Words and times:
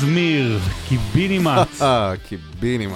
זמיר, 0.00 0.58
קיבינימט. 0.88 1.68
קיבינימט. 2.28 2.94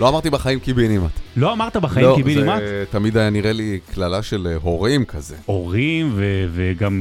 לא 0.00 0.08
אמרתי 0.08 0.30
בחיים 0.30 0.58
קיבינימט. 0.60 1.10
לא 1.36 1.52
אמרת 1.52 1.76
בחיים 1.76 2.16
קיבינימט? 2.16 2.48
לא, 2.48 2.58
זה 2.58 2.84
תמיד 2.90 3.16
היה 3.16 3.30
נראה 3.30 3.52
לי 3.52 3.78
קללה 3.94 4.22
של 4.22 4.46
אה, 4.50 4.56
הורים 4.62 5.04
כזה. 5.04 5.36
הורים 5.46 6.10
ו- 6.14 6.46
וגם 6.52 6.94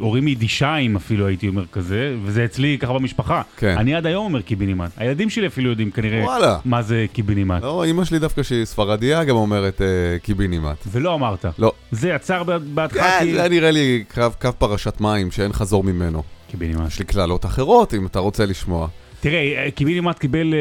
הורים 0.00 0.28
יידישיים 0.28 0.96
אפילו 0.96 1.26
הייתי 1.26 1.48
אומר 1.48 1.64
כזה, 1.72 2.14
וזה 2.24 2.44
אצלי 2.44 2.78
ככה 2.80 2.92
במשפחה. 2.92 3.42
כן. 3.56 3.74
אני 3.78 3.94
עד 3.94 4.06
היום 4.06 4.24
אומר 4.24 4.42
קיבינימט. 4.42 4.90
הילדים 4.96 5.30
שלי 5.30 5.46
אפילו 5.46 5.70
יודעים 5.70 5.90
כנראה 5.90 6.24
וואלה. 6.24 6.58
מה 6.64 6.82
זה 6.82 7.06
קיבינימט. 7.12 7.62
לא, 7.62 7.84
אימא 7.84 8.04
שלי 8.04 8.18
דווקא 8.18 8.42
שהיא 8.42 8.64
ספרדיה 8.64 9.24
גם 9.24 9.36
אומרת 9.36 9.82
אה, 9.82 9.86
קיבינימט. 10.22 10.76
ולא 10.92 11.14
אמרת. 11.14 11.44
לא. 11.58 11.72
זה 11.90 12.08
יצר 12.08 12.42
בהתחלה 12.74 13.02
כן, 13.02 13.24
כי... 13.24 13.34
זה 13.34 13.48
נראה 13.48 13.70
לי 13.70 14.04
קו 14.14 14.22
קו 14.40 14.48
פרשת 14.58 15.00
מים 15.00 15.30
שאין 15.30 15.52
חזור 15.52 15.84
ממנו. 15.84 16.35
קיבינימט. 16.50 16.86
יש 16.88 16.98
לי 16.98 17.04
קללות 17.04 17.44
אחרות 17.46 17.94
אם 17.94 18.06
אתה 18.06 18.18
רוצה 18.18 18.46
לשמוע. 18.46 18.88
תראה, 19.20 19.68
קיבינימט 19.74 20.18
קיבל 20.18 20.54
אה, 20.54 20.58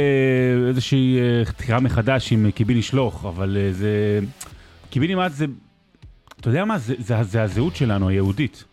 איזושהי 0.69 1.17
אה, 1.19 1.45
תחייה 1.57 1.79
מחדש 1.79 2.31
עם 2.31 2.51
קיביני 2.51 2.81
שלוך, 2.81 3.25
אבל 3.25 3.57
אה, 3.59 3.73
זה... 3.73 4.19
קיבינימט 4.89 5.31
זה... 5.31 5.45
אתה 6.41 6.49
יודע 6.49 6.65
מה? 6.65 6.77
זה, 6.77 6.93
זה, 6.99 7.23
זה 7.23 7.41
הזהות 7.43 7.75
שלנו, 7.75 8.09
היהודית. 8.09 8.63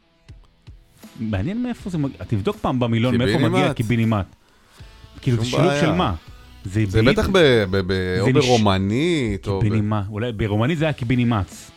מעניין 1.20 1.62
מאיפה 1.62 1.90
זה 1.90 1.98
מגיע, 1.98 2.16
תבדוק 2.28 2.56
פעם 2.60 2.80
במילון 2.80 3.16
מאיפה? 3.16 3.38
מגיע 3.48 3.74
קיבינימט. 3.74 4.26
כאילו, 5.20 5.38
זה 5.38 5.50
שילוב. 5.50 5.72
של 5.80 5.92
מה? 5.92 6.14
זה, 6.64 6.84
זה 6.88 7.02
באי- 7.02 7.12
בטח 7.14 7.28
ב- 7.28 7.64
ב- 7.70 7.82
ב- 7.86 8.18
או 8.20 8.24
זה 8.24 8.32
נש- 8.32 8.44
ברומנית 8.46 9.48
או... 9.48 9.58
ב- 9.60 9.62
קיבינימט, 9.62 10.04
אולי 10.08 10.32
ברומנית 10.32 10.78
זה 10.78 10.84
היה 10.84 10.92
קיבינימץ. 10.92 11.70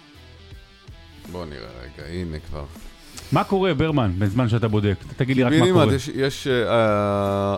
בוא 1.31 1.45
נראה 1.45 1.59
רגע, 1.83 2.08
הנה 2.09 2.38
כבר. 2.49 2.66
מה 3.31 3.44
קורה, 3.44 3.73
ברמן, 3.73 4.12
בזמן 4.18 4.50
שאתה 4.50 4.68
בודק? 4.68 4.95
תגיד 5.18 5.38
לי 5.38 5.44
רק 5.44 5.52
מה 5.52 5.58
קיבינימט, 5.58 5.84
קורה. 5.84 5.95
יש- 5.95 6.09
יש 6.16 6.48
אה, 6.48 7.56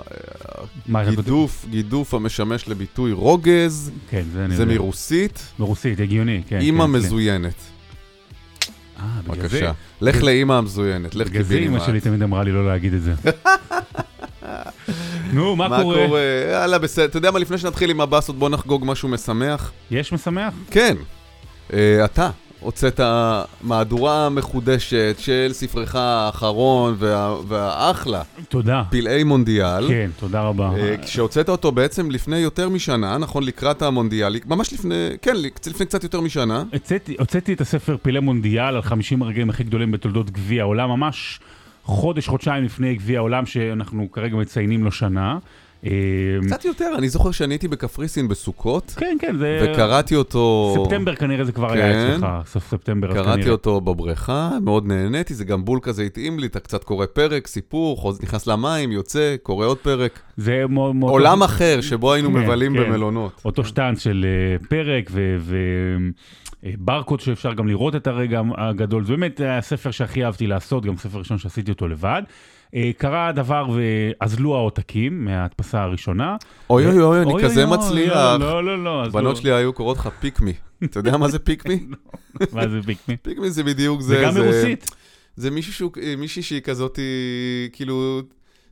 מה? 0.87 1.03
גידוף, 1.09 1.65
גידוף 1.69 2.13
המשמש 2.13 2.67
לביטוי 2.69 3.11
רוגז, 3.11 3.91
כן, 4.09 4.23
זה 4.33 4.47
זה. 4.55 4.65
מרוסית, 4.65 5.43
מרוסית, 5.59 5.99
הגיוני, 5.99 6.41
כן. 6.47 6.59
אימא 6.59 6.83
כן, 6.83 6.89
אצלי. 6.95 6.99
מזוינת. 7.07 7.53
אה, 8.99 9.03
בגלל 9.23 9.35
זה. 9.35 9.41
בבקשה. 9.59 9.71
לך 10.01 10.23
לאימא 10.23 10.53
המזוינת, 10.53 11.15
לך 11.15 11.27
בגלל 11.27 11.43
זה 11.43 11.53
אימא 11.53 11.63
קיבינימט. 11.65 11.85
שלי 11.87 12.01
תמיד 12.01 12.21
אמרה 12.23 12.43
לי 12.43 12.51
לא 12.51 12.67
להגיד 12.67 12.93
את 12.93 13.01
זה. 13.01 13.13
נו, 15.33 15.55
מה 15.55 15.67
מה 15.67 15.81
קורה? 15.81 16.05
קורה? 16.07 16.21
יאללה, 16.51 16.77
בסדר. 16.77 17.05
אתה 17.05 17.17
יודע 17.17 17.31
מה, 17.31 17.39
לפני 17.39 17.57
שנתחיל 17.57 17.89
עם 17.89 18.01
הבאסות, 18.01 18.35
בוא 18.39 18.49
נחגוג 18.49 18.83
משהו 18.85 19.09
משמח. 19.09 19.71
יש 19.91 20.13
משמח? 20.13 20.53
כן, 20.71 20.95
אה, 21.73 22.05
אתה 22.05 22.29
הוצאת 22.67 22.99
מהדורה 23.61 24.29
מחודשת 24.29 25.15
של 25.19 25.49
ספרך 25.51 25.95
האחרון 25.95 26.95
וה- 26.97 27.35
והאחלה, 27.47 28.21
תודה. 28.49 28.83
פלאי 28.89 29.23
מונדיאל. 29.23 29.87
כן, 29.87 30.09
תודה 30.19 30.41
רבה. 30.41 30.71
אה, 30.77 30.95
שהוצאת 31.05 31.49
אותו 31.49 31.71
בעצם 31.71 32.11
לפני 32.11 32.37
יותר 32.37 32.69
משנה, 32.69 33.17
נכון? 33.17 33.43
לקראת 33.43 33.81
המונדיאל, 33.81 34.35
ממש 34.45 34.73
לפני, 34.73 34.95
כן, 35.21 35.35
לפני 35.67 35.85
קצת 35.85 36.03
יותר 36.03 36.21
משנה. 36.21 36.63
הוצאתי- 36.73 37.15
הוצאתי 37.19 37.53
את 37.53 37.61
הספר 37.61 37.97
פילי 38.01 38.19
מונדיאל 38.19 38.75
על 38.75 38.81
50 38.81 39.21
הרגעים 39.21 39.49
הכי 39.49 39.63
גדולים 39.63 39.91
בתולדות 39.91 40.31
גביע 40.31 40.61
העולם, 40.63 40.89
ממש 40.89 41.39
חודש, 41.83 42.27
חודשיים 42.27 42.63
לפני 42.63 42.95
גביע 42.95 43.17
העולם 43.19 43.45
שאנחנו 43.45 44.11
כרגע 44.11 44.35
מציינים 44.35 44.83
לו 44.83 44.91
שנה. 44.91 45.37
אה, 45.85 45.91
קצת 46.45 46.65
יותר, 46.65 46.91
אני 46.97 47.09
זוכר 47.09 47.31
שאני 47.31 47.53
הייתי 47.53 47.67
בקפריסין 47.67 48.27
בסוכות, 48.27 48.93
כן, 48.97 49.17
כן, 49.19 49.37
זה... 49.37 49.59
וקראתי 49.63 50.15
אותו... 50.15 50.75
ספטמבר 50.83 51.15
כנראה 51.15 51.45
זה 51.45 51.51
כבר 51.51 51.73
היה 51.73 51.93
כן. 51.93 52.13
אצלך, 52.13 52.27
סוף 52.45 52.67
ספטמבר. 52.67 53.13
קראתי. 53.13 53.49
אותו 53.49 53.81
בבריכה, 53.81 54.51
מאוד 54.61 54.85
נהניתי, 54.85 55.33
זה 55.33 55.45
גם 55.45 55.65
בול 55.65 55.79
כזה 55.81 56.03
התאים 56.03 56.39
לי, 56.39 56.47
אתה 56.47 56.59
קצת 56.59 56.83
קורא 56.83 57.05
פרק, 57.05 57.47
סיפור, 57.47 57.97
חוז, 57.97 58.21
נכנס 58.21 58.47
למים, 58.47 58.91
יוצא, 58.91 59.35
קורא 59.43 59.65
עוד 59.65 59.77
פרק. 59.77 60.19
זה. 60.37 60.63
עולם 61.01 61.43
אחר 61.43 61.81
שבו 61.81 62.13
היינו 62.13 62.29
כן, 62.29 62.35
מבלים 62.35 62.73
כן. 62.73 62.83
במלונות. 62.83 63.41
אותו 63.45 63.65
שטאנץ 63.65 63.99
של 63.99 64.25
אה, 64.25 64.67
פרק 64.67 65.11
וברקוד 66.63 67.19
שאפשר 67.19 67.53
גם 67.53 67.67
לראות 67.67 67.95
את 67.95 68.07
הרגע 68.07 68.41
הגדול. 68.57 69.05
זה 69.05 69.11
באמת 69.15 69.39
היה 69.39 69.57
הספר 69.57 69.91
שהכי 69.91 70.25
אהבתי 70.25 70.47
לעשות, 70.47 70.85
גם 70.85 70.97
ספר 70.97 71.17
ראשון 71.17 71.37
שעשיתי 71.37 71.71
אותו 71.71 71.87
לבד. 71.87 72.21
אה, 72.75 72.91
קרה 72.97 73.27
הדבר 73.27 73.67
ואזלו 73.75 74.55
העותקים 74.55 75.25
מההדפסה 75.25 75.81
הראשונה. 75.81 76.35
אוי 76.69 76.85
אוי 76.85 77.01
אוי, 77.01 77.21
אני 77.21 77.43
כזה 77.43 77.65
מצליח. 77.65 78.13
לא, 78.39 78.63
לא, 78.63 78.83
לא. 78.83 79.03
אז 79.05 79.11
בנות 79.13 79.35
לא. 79.35 79.41
שלי 79.41 79.51
היו 79.51 79.73
קוראות 79.73 79.97
לך 79.97 80.09
פיקמי. 80.19 80.53
אתה 80.83 80.99
יודע 80.99 81.17
מה 81.17 81.27
זה 81.27 81.39
פיקמי? 81.39 81.79
מה 82.53 82.67
זה 82.67 82.79
פיקמי? 82.85 83.17
פיקמי 83.17 83.49
זה 83.49 83.63
בדיוק 83.63 84.01
זה. 84.01 84.07
זה 84.07 84.23
גם 84.23 84.33
מרוסית. 84.33 84.91
זה 85.35 85.51
מישהי 86.17 86.41
שהיא 86.41 86.61
כזאת, 86.61 86.99
כאילו, 87.71 88.21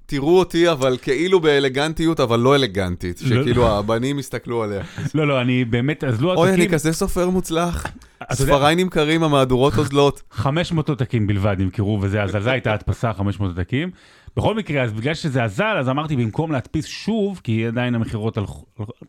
תראו 0.05 0.39
אותי, 0.39 0.71
אבל 0.71 0.97
כאילו 1.01 1.39
באלגנטיות, 1.39 2.19
אבל 2.19 2.39
לא 2.39 2.55
אלגנטית. 2.55 3.21
לא. 3.21 3.41
שכאילו 3.41 3.67
הבנים 3.77 4.19
יסתכלו 4.19 4.63
עליה. 4.63 4.83
לא, 5.15 5.27
לא, 5.27 5.41
אני 5.41 5.65
באמת, 5.65 6.03
אזלו 6.03 6.33
אוי, 6.33 6.53
אני. 6.53 6.69
כזה 6.69 6.93
סופר 6.93 7.29
מוצלח. 7.29 7.85
ספריי 8.33 8.75
נמכרים, 8.75 9.23
המהדורות 9.23 9.77
אוזלות. 9.77 10.21
500 10.31 10.89
עותקים 10.89 11.27
בלבד 11.27 11.55
נמכרו, 11.59 11.99
וזה 12.01 12.23
אז, 12.23 12.35
אז 12.35 12.43
זו 12.43 12.49
הייתה 12.49 12.73
הדפסה 12.73 13.13
500 13.13 13.57
עותקים. 13.57 13.89
בכל 14.37 14.55
מקרה, 14.55 14.83
אז 14.83 14.93
בגלל 14.93 15.13
שזה 15.13 15.43
אזל, 15.43 15.75
אז 15.79 15.89
אמרתי 15.89 16.15
במקום 16.15 16.51
להדפיס 16.51 16.85
שוב, 16.85 17.41
כי 17.43 17.67
עדיין 17.67 17.95
המכירות 17.95 18.37
הלכו, 18.37 18.65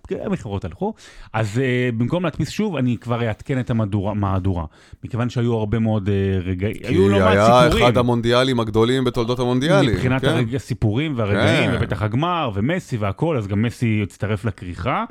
כן, 0.09 0.19
המכירות 0.25 0.65
הלכו, 0.65 0.95
אז 1.33 1.57
אה, 1.57 1.95
במקום 1.97 2.25
להדפיס 2.25 2.51
שוב, 2.51 2.77
אני 2.77 2.97
כבר 2.97 3.27
אעדכן 3.27 3.61
את 3.61 3.71
המהדורה, 3.71 4.15
מהדורה. 4.15 4.65
מכיוון 5.05 5.31
שהיו 5.31 5.55
הרבה 5.55 5.79
מאוד 5.79 6.09
אה, 6.09 6.47
רגעים, 6.47 6.75
כי 6.75 6.87
היו 6.87 7.09
לא 7.09 7.19
מעט 7.19 7.33
היה 7.33 7.63
סיפורים. 7.63 7.85
אחד 7.85 7.97
המונדיאלים 7.97 8.61
הגדולים 8.61 9.05
בתולדות 9.05 9.39
המונדיאלים. 9.39 9.95
מבחינת 9.95 10.23
כן. 10.23 10.29
הרג... 10.29 10.55
הסיפורים 10.55 11.13
והרגעים, 11.17 11.71
כן. 11.71 11.77
ובטח 11.77 12.03
הגמר, 12.03 12.51
ומסי 12.55 12.97
והכל, 12.97 13.37
אז 13.37 13.47
גם 13.47 13.63
מסי 13.63 14.01
יצטרף 14.03 14.45
לכריכה. 14.45 15.05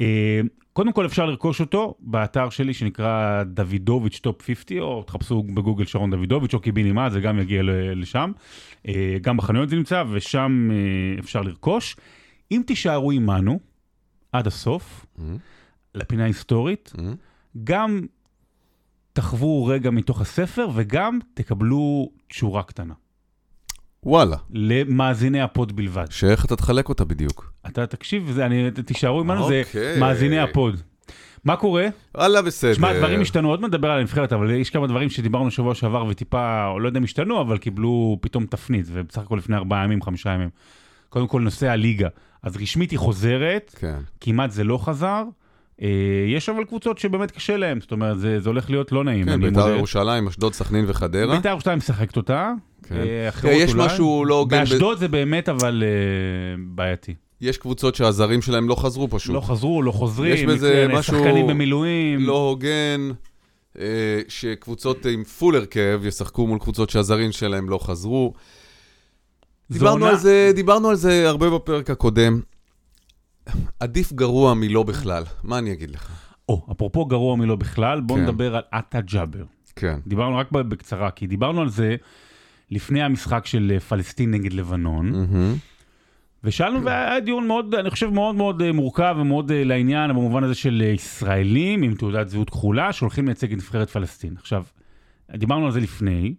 אה, 0.00 0.40
קודם 0.76 0.92
כל 0.92 1.06
אפשר 1.06 1.26
לרכוש 1.26 1.60
אותו 1.60 1.94
באתר 2.00 2.50
שלי 2.50 2.74
שנקרא 2.74 3.42
דוידוביץ' 3.42 4.18
Top 4.18 4.42
50, 4.42 4.82
או 4.82 5.02
תחפשו 5.02 5.42
בגוגל 5.42 5.84
שרון 5.84 6.10
דוידוביץ' 6.10 6.54
או 6.54 6.60
קיבינימט, 6.60 7.12
זה 7.12 7.20
גם 7.20 7.38
יגיע 7.38 7.62
לשם. 7.94 8.32
אה, 8.88 9.16
גם 9.20 9.36
בחנויות 9.36 9.68
זה 9.68 9.76
נמצא, 9.76 10.04
ושם 10.10 10.68
אה, 10.72 10.76
אפשר 11.20 11.42
לרכוש. 11.42 11.96
אם 12.50 12.62
תישארו 12.66 13.10
עמנו 13.10 13.60
עד 14.32 14.46
הסוף, 14.46 15.06
Mhm, 15.18 15.20
לפינה 15.94 16.22
ההיסטורית, 16.22 16.92
mhm. 16.96 17.00
גם 17.64 18.00
תחוו 19.12 19.64
רגע 19.66 19.90
מתוך 19.90 20.20
הספר, 20.20 20.68
וגם 20.74 21.18
תקבלו 21.34 22.10
תשורה 22.28 22.62
קטנה. 22.62 22.94
וואלה, 24.02 24.36
למאזיני 24.50 25.40
ה 25.40 25.49
pod 25.49 25.76
בלבד. 25.76 26.06
שאיך 26.10 26.44
אתה 26.44 26.56
תחלק 26.56 26.88
אותה 26.88 27.04
בדיוק? 27.04 27.52
אתה 27.66 27.86
תקשיב, 27.86 28.30
זה, 28.34 28.46
אני, 28.46 28.70
תישארו 28.70 29.20
עמנו, 29.20 29.48
זה 29.48 29.62
אוקיי. 29.66 30.00
מאזיני 30.00 30.38
ה 30.38 30.47
pod. 30.47 30.82
מה 31.44 31.56
קורה? 31.56 31.86
וואלה, 32.14 32.42
בסדר. 32.42 32.74
שמע, 32.74 32.92
דברים 32.98 33.20
השתנו, 33.20 33.48
עוד 33.48 33.64
נדבר 33.64 33.90
על 33.90 33.98
הנבחרת, 33.98 34.32
אבל 34.32 34.50
יש 34.50 34.70
כמה 34.70 34.86
דברים 34.86 35.10
שדיברנו 35.10 35.50
שבוע 35.50 35.74
שעבר 35.74 36.04
וטיפה, 36.08 36.72
לא 36.80 36.86
יודע 36.88 36.98
אם 36.98 37.04
השתנו, 37.04 37.40
אבל 37.40 37.58
קיבלו 37.58 38.18
פתאום 38.20 38.46
תפנית, 38.46 38.86
ובסך 38.92 39.18
הכל 39.18 39.36
לפני 39.36 39.56
ארבעה 39.56 39.84
ימים, 39.84 40.02
חמישה 40.02 40.30
ימים. 40.30 40.48
קודם 41.08 41.26
כל, 41.26 41.40
נושא 41.40 41.68
הליגה. 41.68 42.08
אז 42.42 42.56
רשמית 42.56 42.90
היא 42.90 42.98
חוזרת, 42.98 43.74
כן. 43.78 43.98
כמעט 44.20 44.50
זה 44.50 44.64
לא 44.64 44.78
חזר. 44.78 45.22
אה, 45.82 45.88
יש 46.28 46.48
אבל 46.48 46.64
קבוצות 46.64 46.98
שבאמת 46.98 47.30
קשה 47.30 47.56
להן, 47.56 47.80
זאת 47.80 47.92
אומרת, 47.92 48.18
זה, 48.18 48.40
זה 48.40 48.48
הולך 48.48 48.70
להיות 48.70 48.92
לא 48.92 49.04
נעים. 49.04 49.24
כן, 49.24 49.40
בית"ר. 49.40 49.68
ירושלים, 49.68 50.26
אשדוד, 50.28 50.52
סכנין 50.52 50.84
וחדרה. 50.88 51.36
בית"ר 51.36 51.48
ירושלים 51.48 51.78
משחקת 51.78 52.16
אותה. 52.16 52.52
כן. 52.82 52.94
אה, 52.96 53.28
אחרות 53.28 53.52
יש 53.56 53.72
אולי. 53.72 53.86
משהו 53.86 54.24
לא 54.24 54.34
הוגן 54.34 54.56
ב- 54.56 54.60
באשדוד 54.60 54.98
זה 54.98 55.08
באמת 55.08 55.48
אבל 55.48 55.82
אה, 55.86 56.62
בעייתי. 56.68 57.14
יש 57.40 57.58
קבוצות 57.58 57.94
שהזרים 57.94 58.42
שלהם 58.42 58.68
לא 58.68 58.74
חזרו 58.74 59.08
פשוט. 59.10 59.34
לא 59.34 59.40
חזרו, 59.40 59.82
לא 59.82 59.92
חוזרים, 59.92 60.34
יש 60.34 60.44
בזה 60.44 60.86
כן, 60.90 60.96
משהו 60.96 61.16
שחקנים 61.18 61.46
במילואים. 61.46 62.20
לא 62.20 62.48
הוגן, 62.48 63.10
אה, 63.78 63.84
שקבוצות 64.28 65.06
עם 65.06 65.24
פול 65.24 65.56
הרכב 65.56 66.00
ישחקו 66.04 66.46
מול 66.46 66.58
קבוצות 66.58 66.90
שהזרים 66.90 67.32
שלהם 67.32 67.68
לא 67.70 67.78
חזרו. 67.78 68.32
דיברנו 69.70 69.92
עונה- 69.94 70.08
על 70.10 70.16
זה, 70.16 70.50
דיברנו 70.54 70.88
על 70.88 70.96
זה 70.96 71.28
הרבה 71.28 71.50
בפרק 71.50 71.90
הקודם. 71.90 72.40
עדיף 73.80 74.12
גרוע 74.12 74.54
מלא 74.54 74.82
בכלל, 74.82 75.22
מה 75.44 75.58
אני 75.58 75.72
אגיד 75.72 75.90
לך? 75.90 76.10
או, 76.48 76.66
אפרופו 76.72 77.04
גרוע 77.04 77.36
מלא 77.36 77.54
בכלל, 77.56 78.00
בואו 78.00 78.18
כן. 78.18 78.24
נדבר 78.24 78.56
על 78.56 78.62
עטה 78.70 79.00
ג'אבר. 79.00 79.44
כן. 79.76 79.98
דיברנו 80.06 80.36
רק 80.36 80.52
בקצרה, 80.52 81.10
כי 81.10 81.26
דיברנו 81.26 81.60
על 81.60 81.68
זה 81.68 81.96
לפני 82.70 83.02
המשחק 83.02 83.46
של 83.46 83.72
אה, 83.74 83.80
פלסטין 83.80 84.30
נגד 84.30 84.52
לבנון, 84.52 85.10
מהמם. 85.12 85.54
ושאלנו, 86.46 86.84
והיה 86.84 87.20
דיון 87.20 87.46
מאוד, 87.46 87.74
אני 87.74 87.90
חושב 87.90 88.06
מאוד 88.06 88.34
מאוד 88.34 88.62
אה, 88.62 88.72
מורכב 88.72 89.16
ומאוד 89.20 89.52
אה, 89.52 89.64
לעניין, 89.64 90.10
במובן 90.10 90.44
הזה 90.44 90.54
של 90.54 90.82
אה, 90.86 90.90
ישראלים 90.90 91.82
עם 91.82 91.94
תעודת 91.94 92.28
זהות 92.28 92.50
כחולה, 92.50 92.92
שהולכים 92.92 93.26
לייצג 93.26 93.52
את 93.52 93.58
נבחרת 93.58 93.90
פלסטין. 93.90 94.34
עכשיו, 94.38 94.64
דיברנו 95.36 95.66
על 95.66 95.72
זה 95.72 95.80
לפני, 95.80 96.34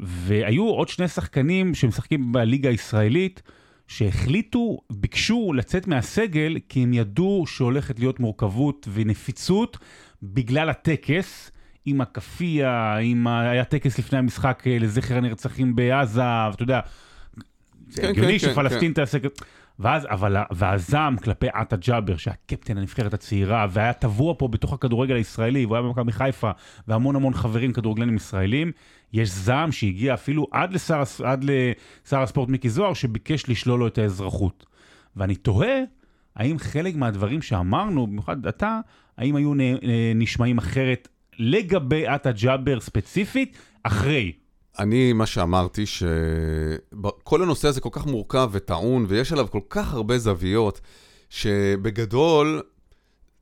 והיו 0.00 0.64
עוד 0.64 0.88
שני 0.88 1.08
שחקנים 1.08 1.74
שמשחקים 1.74 2.32
בליגה 2.32 2.68
הישראלית, 2.68 3.42
שהחליטו, 3.88 4.78
ביקשו 4.90 5.52
לצאת 5.52 5.86
מהסגל, 5.86 6.56
כי 6.68 6.82
הם 6.82 6.92
ידעו 6.92 7.44
שהולכת 7.46 7.98
להיות 7.98 8.20
מורכבות 8.20 8.88
ונפיצות 8.92 9.78
בגלל 10.22 10.70
הטקס. 10.70 11.50
עם 11.84 12.00
הכאפיה, 12.00 12.96
עם. 12.96 13.26
היה 13.26 13.64
טקס 13.64 13.98
לפני 13.98 14.18
המשחק 14.18 14.62
לזכר 14.66 15.16
הנרצחים 15.16 15.76
בעזה, 15.76 16.22
ואתה 16.50 16.62
יודע, 16.62 16.80
זה 17.88 18.02
כן, 18.02 18.08
הגיוני 18.08 18.38
כן, 18.38 18.46
כן, 18.46 18.52
שפלסטין 18.52 18.92
תעשה... 18.92 19.18
כ- 19.18 19.42
ואז, 19.78 20.06
אבל, 20.10 20.36
והזעם 20.50 21.16
כלפי 21.16 21.46
עטה 21.52 21.76
ג'אבר, 21.76 22.16
שהיה 22.16 22.34
קפטן 22.46 22.78
הנבחרת 22.78 23.14
הצעירה, 23.14 23.66
והיה 23.70 23.92
טבוע 23.92 24.34
פה 24.38 24.48
בתוך 24.48 24.72
הכדורגל 24.72 25.14
הישראלי, 25.14 25.64
והוא 25.64 25.76
היה 25.76 25.82
במכבי 25.82 26.12
חיפה, 26.12 26.50
והמון 26.88 27.16
המון 27.16 27.34
חברים 27.34 27.72
כדורגלנים 27.72 28.16
ישראלים, 28.16 28.72
יש 29.12 29.30
זעם 29.30 29.72
שהגיע 29.72 30.14
אפילו 30.14 30.46
עד 30.50 30.72
לשר, 30.72 31.02
עד 31.24 31.44
לשר 31.44 32.22
הספורט 32.22 32.48
מיקי 32.48 32.68
זוהר, 32.68 32.94
שביקש 32.94 33.48
לשלול 33.48 33.80
לו 33.80 33.86
את 33.86 33.98
האזרחות. 33.98 34.66
ואני 35.16 35.34
תוהה, 35.34 35.78
האם 36.36 36.58
חלק 36.58 36.96
מהדברים 36.96 37.42
שאמרנו, 37.42 38.06
במיוחד 38.06 38.46
אתה, 38.46 38.80
האם 39.18 39.36
היו 39.36 39.52
אה, 39.60 40.12
נשמעים 40.14 40.58
אחרת 40.58 41.08
לגבי 41.38 42.06
עטה 42.06 42.32
ג'אבר 42.32 42.80
ספציפית, 42.80 43.58
אחרי. 43.82 44.32
אני, 44.78 45.12
מה 45.12 45.26
שאמרתי, 45.26 45.84
שכל 45.86 47.42
הנושא 47.42 47.68
הזה 47.68 47.80
כל 47.80 47.88
כך 47.92 48.06
מורכב 48.06 48.48
וטעון, 48.52 49.04
ויש 49.08 49.32
עליו 49.32 49.46
כל 49.50 49.60
כך 49.70 49.94
הרבה 49.94 50.18
זוויות, 50.18 50.80
שבגדול, 51.30 52.62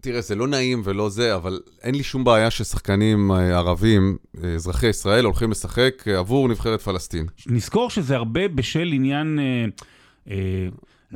תראה, 0.01 0.21
זה 0.21 0.35
לא 0.35 0.47
נעים 0.49 0.83
ולא 0.85 1.09
זה, 1.09 1.35
אבל 1.35 1.61
אין 1.83 1.95
לי 1.95 2.03
שום 2.03 2.25
בעיה 2.25 2.51
ששחקנים 2.51 3.31
אה, 3.33 3.57
ערבים, 3.59 4.17
אה, 4.45 4.55
אזרחי 4.55 4.87
ישראל, 4.87 5.25
הולכים 5.25 5.51
לשחק 5.51 6.05
אה, 6.09 6.19
עבור 6.19 6.49
נבחרת 6.49 6.81
פלסטין. 6.81 7.27
נזכור 7.47 7.91
שזה 7.91 8.17
הרבה 8.17 8.49
בשל 8.49 8.91
עניין, 8.93 9.39
אה, 9.39 9.65
אה, 10.31 10.69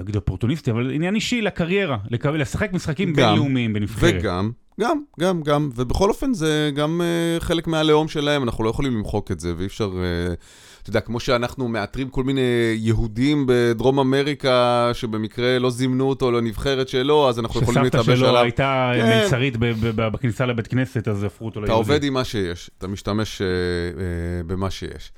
אגיד 0.03 0.17
אופורטוניסטי, 0.17 0.71
אבל 0.71 0.91
עניין 0.91 1.15
אישי 1.15 1.43
לקריירה, 1.43 1.99
לק- 2.11 2.27
לשחק 2.27 2.73
משחקים 2.73 3.13
גם, 3.13 3.17
בינלאומיים 3.29 3.73
בנבחרת. 3.73 4.15
וגם, 4.19 4.51
גם, 4.81 5.01
גם, 5.21 5.43
גם, 5.43 5.71
ובכל 5.77 6.09
אופן 6.09 6.35
זה 6.35 6.71
גם 6.75 7.01
uh, 7.01 7.43
חלק 7.43 7.67
מהלאום 7.67 8.09
שלהם, 8.09 8.43
אנחנו 8.43 8.65
לא 8.65 8.71
יכולים 8.71 8.95
למחוק 8.95 9.31
את 9.31 9.41
זה, 9.41 9.55
ואי 9.57 9.67
אפשר, 9.67 9.91
uh, 9.91 10.83
אתה 10.83 10.91
יודע, 10.91 11.01
כמו 11.01 11.21
שאנחנו 11.21 11.69
מאתרים 11.69 12.09
כל 12.09 12.25
מיני 12.25 12.41
יהודים 12.75 13.45
בדרום 13.49 13.99
אמריקה, 13.99 14.91
שבמקרה 14.93 15.59
לא 15.59 15.71
זימנו 15.71 16.09
אותו 16.09 16.31
לנבחרת 16.31 16.89
שלו, 16.89 17.29
אז 17.29 17.39
אנחנו 17.39 17.63
יכולים 17.63 17.83
שסבתא 17.85 17.97
להתלבש 17.97 18.19
שלו 18.19 18.29
עליו. 18.29 18.43
הייתה 18.43 18.93
כן. 18.97 19.29
ב- 19.59 20.09
בכניסה 20.13 20.47
לבית 20.47 20.67
כנסת, 20.67 21.09
אז 21.09 21.25
הפכו 21.25 21.45
אותו 21.45 21.61
אתה 21.61 21.67
ליהודי. 21.67 21.93
עובד 21.93 22.05
עם 22.05 22.15
מה 22.15 22.25
שיש, 22.25 22.71
אתה 22.79 22.87
משתמש 22.87 23.39
uh, 23.39 23.45
uh, 23.45 24.47
במה 24.47 24.71
שיש. 24.71 25.13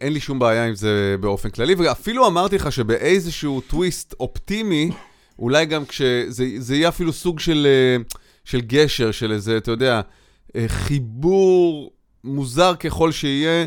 אין 0.00 0.12
לי 0.12 0.20
שום 0.20 0.38
בעיה 0.38 0.64
עם 0.64 0.74
זה 0.74 1.16
באופן 1.20 1.50
כללי, 1.50 1.74
ואפילו 1.74 2.26
אמרתי 2.26 2.56
לך 2.56 2.72
שבאיזשהו 2.72 3.60
טוויסט 3.60 4.14
אופטימי, 4.20 4.90
אולי 5.38 5.66
גם 5.66 5.84
כשזה 5.84 6.46
זה 6.58 6.76
יהיה 6.76 6.88
אפילו 6.88 7.12
סוג 7.12 7.40
של, 7.40 7.66
uh, 8.10 8.16
של 8.46 8.60
גשר, 8.60 9.10
של 9.10 9.32
איזה, 9.32 9.56
אתה 9.56 9.70
יודע, 9.70 10.00
uh, 10.48 10.52
חיבור 10.66 11.90
מוזר 12.24 12.74
ככל 12.74 13.12
שיהיה. 13.12 13.66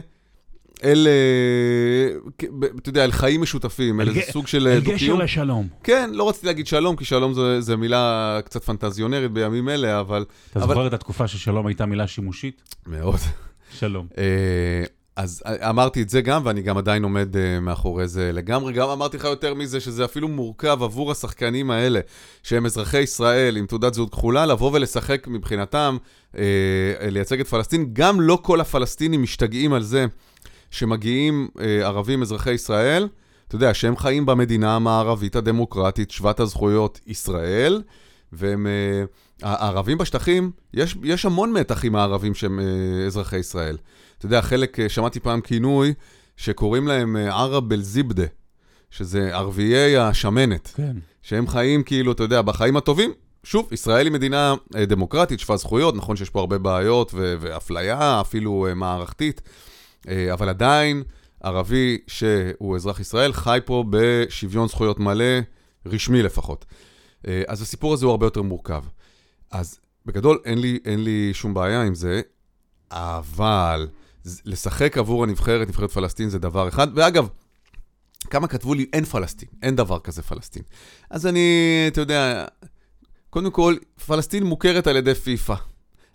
אל, 0.83 1.07
ב- 2.59 2.63
אתה 2.63 2.89
יודע, 2.89 3.03
אל 3.03 3.11
חיים 3.11 3.41
משותפים, 3.41 4.01
אל 4.01 4.09
אל 4.09 4.15
איזה 4.17 4.31
סוג 4.31 4.47
של 4.47 4.67
אל 4.67 4.73
אה, 4.73 4.79
גשר 4.79 4.91
דו-קיום. 4.91 5.21
לשלום. 5.21 5.67
כן, 5.83 6.09
לא 6.13 6.29
רציתי 6.29 6.47
להגיד 6.47 6.67
שלום, 6.67 6.95
כי 6.95 7.05
שלום 7.05 7.33
זו, 7.33 7.61
זו 7.61 7.77
מילה 7.77 8.39
קצת 8.45 8.63
פנטזיונרית 8.63 9.31
בימים 9.31 9.69
אלה, 9.69 9.99
אבל... 9.99 10.25
אתה 10.51 10.59
אבל- 10.59 10.67
זוכר 10.67 10.87
את 10.87 10.93
התקופה 10.93 11.27
ששלום 11.27 11.67
הייתה 11.67 11.85
מילה 11.85 12.07
שימושית? 12.07 12.75
מאוד. 12.87 13.19
שלום. 13.79 14.07
אה, 15.19 15.23
אז 15.23 15.43
אמרתי 15.47 16.01
את 16.01 16.09
זה 16.09 16.21
גם, 16.21 16.41
ואני 16.45 16.61
גם 16.61 16.77
עדיין 16.77 17.03
עומד 17.03 17.37
אה, 17.37 17.59
מאחורי 17.59 18.07
זה 18.07 18.31
לגמרי. 18.31 18.73
גם 18.73 18.89
אמרתי 18.89 19.17
לך 19.17 19.23
יותר 19.23 19.53
מזה, 19.53 19.79
שזה 19.79 20.05
אפילו 20.05 20.27
מורכב 20.27 20.83
עבור 20.83 21.11
השחקנים 21.11 21.71
האלה, 21.71 21.99
שהם 22.43 22.65
אזרחי 22.65 22.99
ישראל 22.99 23.57
עם 23.57 23.65
תעודת 23.65 23.93
זהות 23.93 24.11
כחולה, 24.11 24.45
לבוא 24.45 24.71
ולשחק 24.73 25.27
מבחינתם, 25.27 25.97
אה, 26.37 26.43
לייצג 27.01 27.39
את 27.39 27.47
פלסטין. 27.47 27.89
גם 27.93 28.21
לא 28.21 28.39
כל 28.41 28.61
הפלסטינים 28.61 29.23
משתגעים 29.23 29.73
על 29.73 29.83
זה 29.83 30.05
שמגיעים 30.71 31.47
אה, 31.59 31.85
ערבים 31.85 32.21
אזרחי 32.21 32.51
ישראל, 32.51 33.07
אתה 33.47 33.55
יודע, 33.55 33.73
שהם 33.73 33.97
חיים 33.97 34.25
במדינה 34.25 34.75
המערבית 34.75 35.35
הדמוקרטית, 35.35 36.11
שוות 36.11 36.39
הזכויות 36.39 36.99
ישראל, 37.07 37.81
והם... 38.33 38.67
אה, 38.67 39.03
הערבים 39.41 39.97
בשטחים, 39.97 40.51
יש, 40.73 40.95
יש 41.03 41.25
המון 41.25 41.53
מתח 41.53 41.85
עם 41.85 41.95
הערבים 41.95 42.33
שהם 42.33 42.59
אה, 42.59 43.05
אזרחי 43.05 43.37
ישראל. 43.37 43.77
אתה 44.19 44.25
יודע, 44.25 44.41
חלק, 44.41 44.79
אה, 44.79 44.89
שמעתי 44.89 45.19
פעם 45.19 45.41
כינוי 45.41 45.93
שקוראים 46.37 46.87
להם 46.87 47.17
אה, 47.17 47.39
ערב 47.39 47.73
אל-זיבדה, 47.73 48.25
שזה 48.91 49.35
ערביי 49.35 49.97
השמנת, 49.97 50.71
כן. 50.75 50.97
שהם 51.21 51.47
חיים 51.47 51.83
כאילו, 51.83 52.11
אתה 52.11 52.23
יודע, 52.23 52.41
בחיים 52.41 52.77
הטובים. 52.77 53.11
שוב, 53.43 53.73
ישראל 53.73 54.05
היא 54.05 54.13
מדינה 54.13 54.55
אה, 54.75 54.85
דמוקרטית, 54.85 55.39
שווה 55.39 55.57
זכויות, 55.57 55.95
נכון 55.95 56.15
שיש 56.15 56.29
פה 56.29 56.39
הרבה 56.39 56.57
בעיות 56.57 57.11
ו- 57.13 57.35
ואפליה, 57.39 58.21
אפילו 58.21 58.67
מערכתית, 58.75 59.41
אבל 60.33 60.49
עדיין, 60.49 61.03
ערבי 61.43 61.97
שהוא 62.07 62.75
אזרח 62.75 62.99
ישראל 62.99 63.33
חי 63.33 63.59
פה 63.65 63.83
בשוויון 63.89 64.67
זכויות 64.67 64.99
מלא, 64.99 65.39
רשמי 65.85 66.23
לפחות. 66.23 66.65
אז 67.47 67.61
הסיפור 67.61 67.93
הזה 67.93 68.05
הוא 68.05 68.11
הרבה 68.11 68.25
יותר 68.25 68.41
מורכב. 68.41 68.83
אז 69.51 69.79
בגדול 70.05 70.39
אין 70.45 70.57
לי, 70.57 70.79
אין 70.85 71.03
לי 71.03 71.29
שום 71.33 71.53
בעיה 71.53 71.81
עם 71.81 71.95
זה, 71.95 72.21
אבל 72.91 73.87
לשחק 74.45 74.97
עבור 74.97 75.23
הנבחרת, 75.23 75.67
נבחרת 75.67 75.91
פלסטין, 75.91 76.29
זה 76.29 76.39
דבר 76.39 76.67
אחד. 76.67 76.87
ואגב, 76.95 77.27
כמה 78.29 78.47
כתבו 78.47 78.73
לי, 78.73 78.85
אין 78.93 79.05
פלסטין, 79.05 79.49
אין 79.61 79.75
דבר 79.75 79.99
כזה 79.99 80.21
פלסטין. 80.21 80.63
אז 81.09 81.27
אני, 81.27 81.85
אתה 81.87 82.01
יודע, 82.01 82.45
קודם 83.29 83.51
כל, 83.51 83.75
פלסטין 84.05 84.43
מוכרת 84.43 84.87
על 84.87 84.97
ידי 84.97 85.15
פיפ"א. 85.15 85.55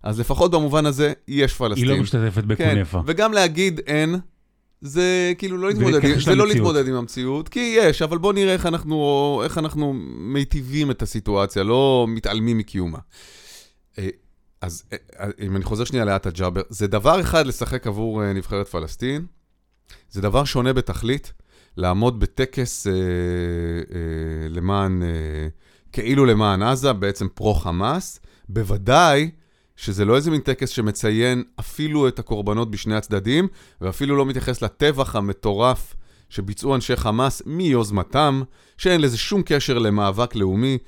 אז 0.03 0.21
לפחות 0.21 0.51
במובן 0.51 0.87
הזה, 0.87 1.13
יש 1.29 1.55
פלסטין. 1.55 1.89
היא 1.89 1.97
לא 1.97 2.03
משתתפת 2.03 2.43
כן, 2.43 2.49
בקונפה. 2.49 3.03
וגם 3.07 3.33
להגיד 3.33 3.81
אין, 3.87 4.17
זה 4.81 5.33
כאילו 5.39 5.57
לא 5.57 5.69
להתמודד, 5.69 6.19
זה 6.19 6.35
לא. 6.35 6.47
להתמודד 6.47 6.89
עם 6.89 6.95
המציאות, 6.95 7.49
כי 7.49 7.61
יש, 7.61 8.03
אבל 8.03 8.19
בוא 8.19 8.33
נראה 8.33 8.53
איך 8.53 8.67
אנחנו, 8.67 9.41
איך 9.45 9.59
אנחנו 9.59 9.93
מיטיבים 10.19 10.91
את 10.91 11.03
הסיטואציה, 11.03 11.63
לא 11.63 12.07
מתעלמים 12.09 12.59
מקיומה. 12.59 12.99
אה, 14.65 14.67
אז 14.67 14.85
אה, 14.93 15.27
אם 15.41 15.57
אני 15.57 15.65
חוזר 15.65 15.85
שנייה 15.85 16.05
לאט 16.05 16.27
הג'אבר, 16.27 16.63
זה 16.69 16.87
דבר 16.87 17.21
אחד 17.21 17.47
לשחק 17.47 17.87
עבור 17.87 18.25
אה, 18.25 18.33
נבחרת 18.33 18.69
פלסטין, 18.69 19.27
זה 20.11 20.21
דבר 20.21 20.45
שונה 20.45 20.73
בתכלית, 20.73 21.33
לעמוד 21.77 22.21
בטקס 22.21 22.87
אה, 22.87 22.93
אה, 22.93 24.49
למען, 24.49 25.03
אה, 25.03 25.09
כאילו 25.93 26.25
למען 26.25 26.63
עזה, 26.63 26.93
בעצם 26.93 27.29
פרו-חמאס, 27.35 28.21
בוודאי 28.49 29.31
שזה 29.77 30.05
לא 30.05 30.17
איזה 30.17 30.31
מין 30.31 30.41
טקס 30.41 30.69
שמציין 30.69 31.43
אפילו 31.61 32.09
את 32.09 32.19
הקורבנות 32.19 32.71
בשני 32.71 32.95
הצדדים, 32.95 33.49
ואפילו 33.81 34.17
לא 34.17 34.27
מתייחס 34.27 34.63
לטבח 34.63 35.17
המטורף 35.17 35.95
שביצעו 36.29 36.75
אנשי 36.75 36.97
חמאס 36.97 37.43
מיוזמתם, 37.47 38.43
שאין 38.79 39.01
לזה 39.01 39.19
שום 39.19 39.43
קשר 39.47 39.79
למאבק 39.79 40.35
לאומי, 40.35 40.73
אה, 40.73 40.79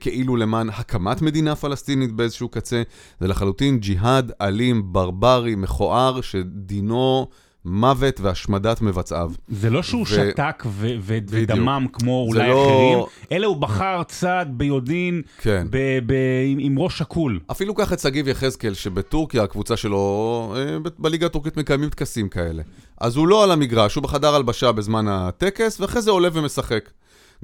כאילו 0.00 0.36
למען 0.36 0.68
הקמת 0.68 1.22
מדינה 1.22 1.54
פלסטינית 1.56 2.12
באיזשהו 2.12 2.48
קצה. 2.48 2.82
זה 3.20 3.28
לחלוטין 3.28 3.78
ג'יהאד 3.78 4.32
אלים, 4.40 4.92
ברברי, 4.92 5.54
מכוער, 5.54 6.20
שדינו 6.20 7.26
מוות 7.64 8.20
והשמדת 8.20 8.80
מבצעיו. 8.82 9.30
זה 9.48 9.70
לא 9.70 9.82
שהוא 9.82 10.02
ו- 10.02 10.06
שתק 10.06 10.62
ו- 10.66 10.86
ו- 11.00 11.18
בדיוק. 11.26 11.50
ודמם 11.50 11.86
כמו 11.92 12.26
אולי 12.28 12.48
לא- 12.48 12.64
אחרים, 12.64 12.98
אלא 13.32 13.46
הוא 13.46 13.56
בחר 13.56 14.02
צד 14.08 14.46
ביודעין, 14.50 15.22
כן. 15.38 15.66
ב- 15.70 15.98
ב- 16.06 16.12
עם- 16.46 16.58
עם 16.60 16.78
ראש 16.78 16.98
שקול. 16.98 17.40
אפילו 17.50 17.74
קח 17.74 17.92
את 17.92 17.98
שגיב 18.00 18.28
יחזקאל, 18.28 18.74
שבטורקיה, 18.74 19.42
הקבוצה 19.42 19.76
שלו, 19.76 20.54
אה, 20.56 20.78
ב- 20.78 20.88
בליגה 20.98 21.26
הטורקית 21.26 21.56
מקיימים 21.56 21.88
טקסים 21.88 22.28
כאלה. 22.28 22.62
אז 23.00 23.16
הוא 23.16 23.28
לא 23.28 23.44
על 23.44 23.50
המגרש, 23.50 23.94
הוא 23.94 24.02
בחדר 24.02 24.34
הלבשה 24.34 24.72
בזמן 24.72 25.08
הטקס, 25.08 25.80
ואחרי 25.80 26.02
זה 26.02 26.10
עולה 26.10 26.28
ומשחק. 26.32 26.88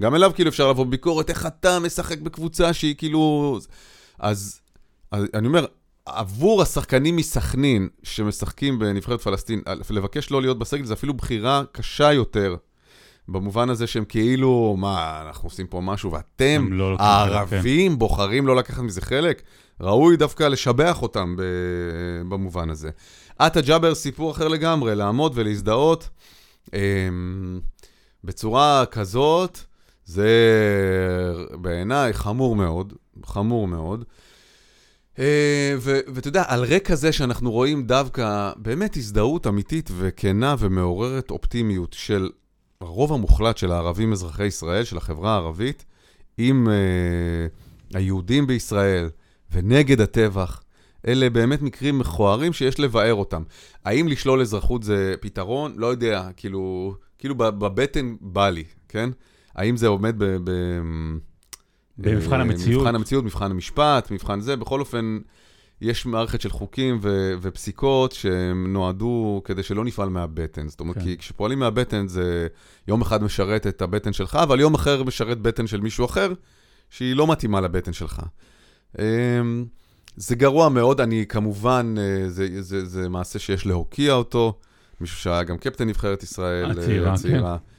גם 0.01 0.15
אליו 0.15 0.33
כאילו 0.35 0.51
אפשר 0.51 0.71
לבוא 0.71 0.87
ביקורת, 0.87 1.31
איך 1.31 1.47
אתה 1.47 1.79
משחק 1.79 2.19
בקבוצה 2.19 2.73
שהיא 2.73 2.95
כאילו... 2.95 3.59
אז, 4.19 4.61
אז 5.11 5.25
אני 5.35 5.47
אומר, 5.47 5.67
עבור 6.07 6.63
השחקנים 6.63 7.17
מסכנין 7.17 7.89
שמשחקים 8.03 8.79
בנבחרת 8.79 9.21
פלסטין, 9.21 9.63
לבקש 9.91 10.31
לא 10.31 10.41
להיות 10.43 10.59
בסגל 10.59 10.85
זה 10.85 10.95
אפילו 10.95 11.15
בחירה 11.15 11.63
קשה 11.73 12.13
יותר. 12.13 12.57
במובן 13.29 13.71
הזה 13.71 13.87
שהם 13.87 14.05
כאילו, 14.05 14.77
מה, 14.79 15.23
אנחנו 15.27 15.47
עושים 15.47 15.67
פה 15.67 15.81
משהו, 15.81 16.13
ואתם, 16.13 16.73
לא 16.73 16.97
חלק, 16.99 17.01
הערבים, 17.01 17.99
בוחרים 17.99 18.47
לא 18.47 18.57
לקחת 18.57 18.83
מזה 18.83 19.01
חלק? 19.01 19.43
ראוי 19.81 20.17
דווקא 20.17 20.45
לשבח 20.45 21.03
אותם 21.03 21.37
ב- 21.39 22.23
במובן 22.29 22.71
הזה. 22.71 22.91
עטה 23.39 23.61
ג'אבר, 23.61 23.95
סיפור 23.95 24.31
אחר 24.31 24.49
לגמרי, 24.49 24.95
לעמוד 24.95 25.33
ולהזדהות 25.35 26.09
אמ, 26.75 27.61
בצורה 28.25 28.85
כזאת, 28.91 29.59
זה 30.05 30.29
בעיניי 31.61 32.13
חמור 32.13 32.57
מאוד, 32.57 32.93
חמור 33.25 33.69
מאוד. 33.69 34.05
אה, 35.19 35.75
ואתה 35.81 36.29
יודע, 36.29 36.45
על 36.47 36.65
רקע 36.65 36.95
זה 36.95 37.13
שאנחנו 37.13 37.51
רואים 37.51 37.87
דווקא 37.87 38.53
באמת 38.57 38.97
הזדהות 38.97 39.47
אמיתית 39.47 39.91
וכנה 39.97 40.55
ומעוררת 40.59 41.31
אופטימיות 41.31 41.93
של 41.93 42.31
הרוב 42.81 43.13
המוחלט 43.13 43.57
של 43.57 43.73
הערבים 43.73 44.13
אזרחי 44.13 44.47
ישראל, 44.47 44.85
של 44.85 44.97
החברה 44.97 45.33
הערבית, 45.33 45.85
עם 46.39 46.69
uh, 46.69 47.97
היהודים 47.97 48.47
בישראל 48.47 49.11
ונגד 49.53 50.01
הטבח, 50.01 50.63
אלה 51.09 51.31
באמת 51.31 51.63
מקרים 51.63 51.99
מכוערים 51.99 52.53
שיש 52.53 52.81
לבאר 52.81 53.15
אותם. 53.15 53.43
האם 53.85 54.09
לשלול 54.09 54.41
אזרחות 54.41 54.83
זה 54.83 55.15
פתרון? 55.21 55.75
לא 55.77 55.87
יודע, 55.87 56.29
כאילו, 56.37 56.95
כאילו 57.19 57.35
בבטן 57.35 58.15
בא 58.21 58.49
לי, 58.51 58.65
כן? 58.89 59.11
האם 59.55 59.77
זה 59.77 59.87
עומד 59.87 60.15
ב... 60.19 60.25
ב 60.25 60.51
במבחן 61.99 62.35
אה, 62.35 62.41
המציאות. 62.41 62.83
מבחן 62.83 62.95
המציאות, 62.95 63.25
מבחן 63.25 63.51
המשפט, 63.51 64.11
מבחן 64.11 64.41
זה, 64.41 64.57
בכל 64.57 64.81
אופן, 64.81 65.19
יש 65.81 66.07
מערכת 66.07 66.41
של 66.41 66.51
חוקים 66.51 66.99
ו- 67.03 67.35
ופסיקות 67.41 68.13
שהם 68.13 68.73
נועדו 68.73 69.43
כדי 69.45 69.63
שלא 69.63 69.85
נפעל 69.85 70.09
מהבטן. 70.09 70.69
זאת 70.69 70.81
אומרת, 70.81 70.97
כן. 70.97 71.05
כי 71.05 71.19
כשפועלים 71.19 71.59
מהבטן 71.59 72.09
זה 72.09 72.47
יום 72.89 73.03
אחד 73.03 73.23
משרת 73.23 73.67
את 73.67 73.83
הבטן 73.83 74.13
שלך, 74.13 74.39
אבל 74.43 74.61
יום 74.61 74.75
אחר 74.75 75.03
משרת 75.03 75.39
בטן 75.39 75.67
של 75.67 75.81
מישהו 75.81 76.05
אחר, 76.05 76.33
שהיא 76.91 77.17
לא 77.17 77.27
מתאימה 77.27 77.61
לבטן 77.61 77.93
שלך. 77.93 78.23
אמ, 78.99 79.05
זה 80.17 80.35
גרוע 80.35 80.69
מאוד, 80.69 81.01
אני 81.01 81.27
כמובן, 81.29 81.95
אה, 81.99 82.29
זה, 82.29 82.63
זה, 82.63 82.85
זה 82.85 83.09
מעשה 83.09 83.39
שיש 83.39 83.67
להוקיע 83.67 84.13
אותו, 84.13 84.59
מישהו 85.01 85.19
שהיה 85.19 85.43
גם 85.43 85.59
קפטן 85.59 85.89
נבחרת 85.89 86.23
ישראל. 86.23 86.65
אה, 86.65 86.71
הצעירה, 86.71 87.13
הצעירה. 87.13 87.53
אה, 87.53 87.74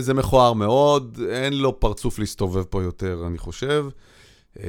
זה 0.00 0.14
מכוער 0.14 0.52
מאוד, 0.52 1.18
אין 1.30 1.52
לו 1.52 1.80
פרצוף 1.80 2.18
להסתובב 2.18 2.62
פה 2.62 2.82
יותר, 2.82 3.24
אני 3.26 3.38
חושב. 3.38 3.86
אמ, 4.58 4.64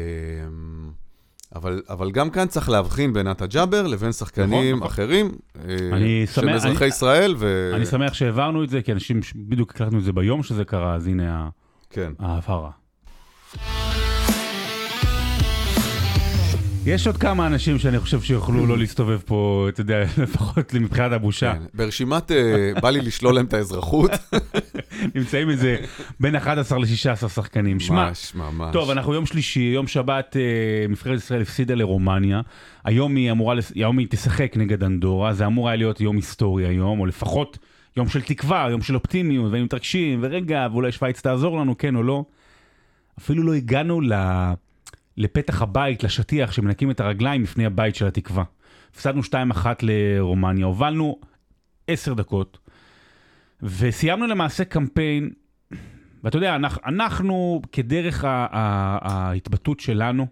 אבל, 1.56 1.82
אבל 1.90 2.12
גם 2.12 2.30
כאן 2.30 2.48
צריך 2.48 2.70
להבחין 2.70 3.14
בין 3.14 3.28
עטה 3.28 3.46
ג'אבר 3.46 3.88
לבין 3.88 4.12
שחקנים 4.12 4.76
נכון. 4.76 4.88
אחרים, 4.88 5.32
אה, 5.70 5.76
אני 5.94 6.24
שהם 6.34 6.44
שמח- 6.46 6.56
אזרחי 6.56 6.84
אני- 6.84 6.90
ישראל, 6.90 7.36
ו... 7.38 7.72
אני 7.76 7.86
שמח 7.86 8.14
שהעברנו 8.14 8.64
את 8.64 8.70
זה, 8.70 8.82
כי 8.82 8.92
אנשים 8.92 9.20
בדיוק 9.36 9.72
הקלטנו 9.72 10.00
את 10.00 10.04
זה 10.04 10.14
ביום 10.14 10.44
שזה 10.44 10.66
קרה, 10.66 10.96
אז 10.96 11.08
הנה 11.08 11.50
כן. 11.90 12.12
ההבהרה. 12.20 12.72
יש 16.86 17.08
עוד 17.08 17.18
כמה 17.18 17.48
אנשים 17.48 17.80
שאני 17.80 18.00
חושב 18.00 18.22
שיוכלו 18.22 18.66
לא 18.66 18.78
להסתובב 18.78 19.20
פה, 19.26 19.66
אתה 19.70 19.82
יודע, 19.82 20.04
לפחות 20.24 20.74
מבחינת 20.74 21.12
הבושה. 21.12 21.54
כן. 21.54 21.64
ברשימת, 21.74 22.32
אה, 22.32 22.72
בא 22.82 22.90
לי 22.90 23.02
לשלול 23.02 23.36
להם 23.36 23.46
את 23.46 23.54
האזרחות. 23.54 24.12
נמצאים 25.16 25.50
איזה 25.50 25.78
בין 26.20 26.36
11 26.36 26.80
ל-16 26.80 27.30
שחקנים. 27.30 27.80
שמע, 27.80 28.12
ממש. 28.36 28.74
טוב, 28.74 28.90
אנחנו 28.90 29.14
יום 29.14 29.26
שלישי, 29.26 29.60
יום 29.60 29.88
שבת, 29.88 30.38
אה, 30.38 30.88
נבחרת 30.90 31.18
ישראל 31.18 31.42
הפסידה 31.42 31.76
לרומניה. 31.76 32.42
היום 32.84 33.16
היא 33.16 33.32
אמורה, 33.32 33.56
היום 33.76 33.98
היא 33.98 34.08
תשחק 34.10 34.54
נגד 34.58 34.84
אנדורה, 34.84 35.34
זה 35.34 35.46
אמור 35.46 35.70
היה 35.70 35.76
להיות 35.76 36.02
יום 36.02 36.16
היסטורי 36.16 36.68
היום, 36.68 37.00
או 37.00 37.06
לפחות 37.06 37.58
יום 37.98 38.08
של 38.08 38.22
תקווה, 38.22 38.68
יום 38.70 38.82
של 38.82 38.96
אופטימיות, 38.96 39.52
והיינו 39.52 39.66
מתרגשים, 39.66 40.20
ורגע, 40.22 40.68
ואולי 40.72 40.92
שווייץ 40.92 41.22
תעזור 41.22 41.60
לנו, 41.60 41.78
כן 41.78 41.96
או 41.96 42.04
לא. 42.04 42.26
אפילו 43.20 43.44
לא 43.44 43.54
הגענו 43.54 44.02
ל... 44.02 44.14
לפתח 45.18 45.62
הבית, 45.62 46.04
לשטיח, 46.04 46.52
שמנקים 46.52 46.92
את 46.92 47.00
הרגליים 47.00 47.44
לפני 47.44 47.66
הבית 47.66 47.96
של 47.96 48.08
התקווה. 48.08 48.44
הפסדנו 48.94 49.22
2-1 49.22 49.66
לרומניה, 49.82 50.66
הובלנו 50.66 51.20
10 51.88 52.14
דקות, 52.14 52.58
וסיימנו 53.64 54.28
למעשה 54.28 54.66
קמפיין, 54.66 55.30
ואתה 56.24 56.38
יודע, 56.38 56.56
אנחנו, 56.56 56.82
אנחנו 56.86 57.62
כדרך 57.72 58.24
ה- 58.24 58.48
ה- 58.52 59.10
ההתבטאות 59.12 59.80
שלנו, 59.80 60.28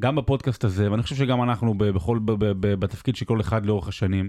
גם 0.00 0.16
בפודקאסט 0.16 0.64
הזה, 0.64 0.90
ואני 0.90 1.02
חושב 1.02 1.16
שגם 1.16 1.42
אנחנו 1.42 1.74
ב- 1.74 1.84
בכל, 1.84 2.18
ב- 2.24 2.32
ב- 2.32 2.52
ב- 2.60 2.74
בתפקיד 2.74 3.16
של 3.16 3.24
כל 3.24 3.40
אחד 3.40 3.66
לאורך 3.66 3.88
השנים, 3.88 4.28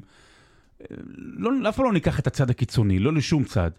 לא, 1.15 1.69
אף 1.69 1.75
פעם 1.75 1.85
לא 1.85 1.93
ניקח 1.93 2.19
את 2.19 2.27
הצד 2.27 2.50
הקיצוני, 2.50 3.00
לא 3.00 3.13
לשום 3.13 3.43
צד. 3.43 3.71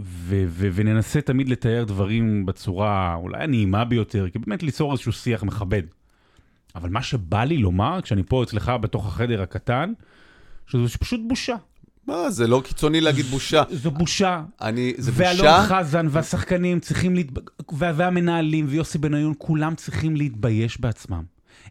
ו- 0.00 0.44
ו- 0.48 0.68
וננסה 0.74 1.20
תמיד 1.20 1.48
לתאר 1.48 1.84
דברים 1.84 2.46
בצורה 2.46 3.14
אולי 3.14 3.42
הנעימה 3.42 3.84
ביותר, 3.84 4.30
כי 4.30 4.38
באמת 4.38 4.62
ליצור 4.62 4.92
איזשהו 4.92 5.12
שיח 5.12 5.42
מכבד. 5.42 5.82
אבל 6.74 6.90
מה 6.90 7.02
שבא 7.02 7.44
לי 7.44 7.58
לומר, 7.58 8.00
כשאני 8.02 8.22
פה 8.22 8.42
אצלך 8.42 8.72
בתוך 8.80 9.06
החדר 9.06 9.42
הקטן, 9.42 9.92
שזה 10.66 10.98
פשוט 10.98 11.20
בושה. 11.28 11.54
מה, 12.06 12.30
זה 12.30 12.46
לא 12.46 12.62
קיצוני 12.64 13.00
להגיד 13.00 13.24
בושה. 13.26 13.62
זו 13.70 13.90
בושה. 13.90 14.42
אני, 14.60 14.92
זה 14.98 15.10
ואלון 15.14 15.36
בושה. 15.36 15.66
חזן 15.68 16.06
והשחקנים 16.10 16.80
צריכים, 16.80 17.14
להתב... 17.14 17.38
וה- 17.72 17.92
והמנהלים 17.96 18.66
ויוסי 18.68 18.98
בניון, 18.98 19.34
כולם 19.38 19.74
צריכים 19.74 20.16
להתבייש 20.16 20.80
בעצמם. 20.80 21.22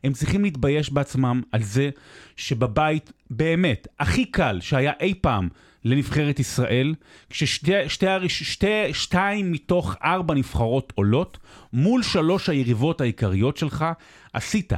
הם 0.03 0.13
צריכים 0.13 0.43
להתבייש 0.43 0.89
בעצמם 0.91 1.41
על 1.51 1.63
זה 1.63 1.89
שבבית, 2.35 3.11
באמת, 3.29 3.88
הכי 4.00 4.25
קל 4.25 4.57
שהיה 4.61 4.91
אי 5.00 5.13
פעם 5.21 5.50
לנבחרת 5.85 6.39
ישראל, 6.39 6.95
כששתי, 7.29 7.71
שתי, 7.89 8.07
הראש- 8.07 8.43
שתי, 8.43 8.67
שתיים 8.93 9.51
מתוך 9.51 9.95
ארבע 10.03 10.33
נבחרות 10.33 10.93
עולות, 10.95 11.38
מול 11.73 12.03
שלוש 12.03 12.50
היריבות 12.50 13.01
העיקריות 13.01 13.57
שלך, 13.57 13.85
עשית 14.33 14.73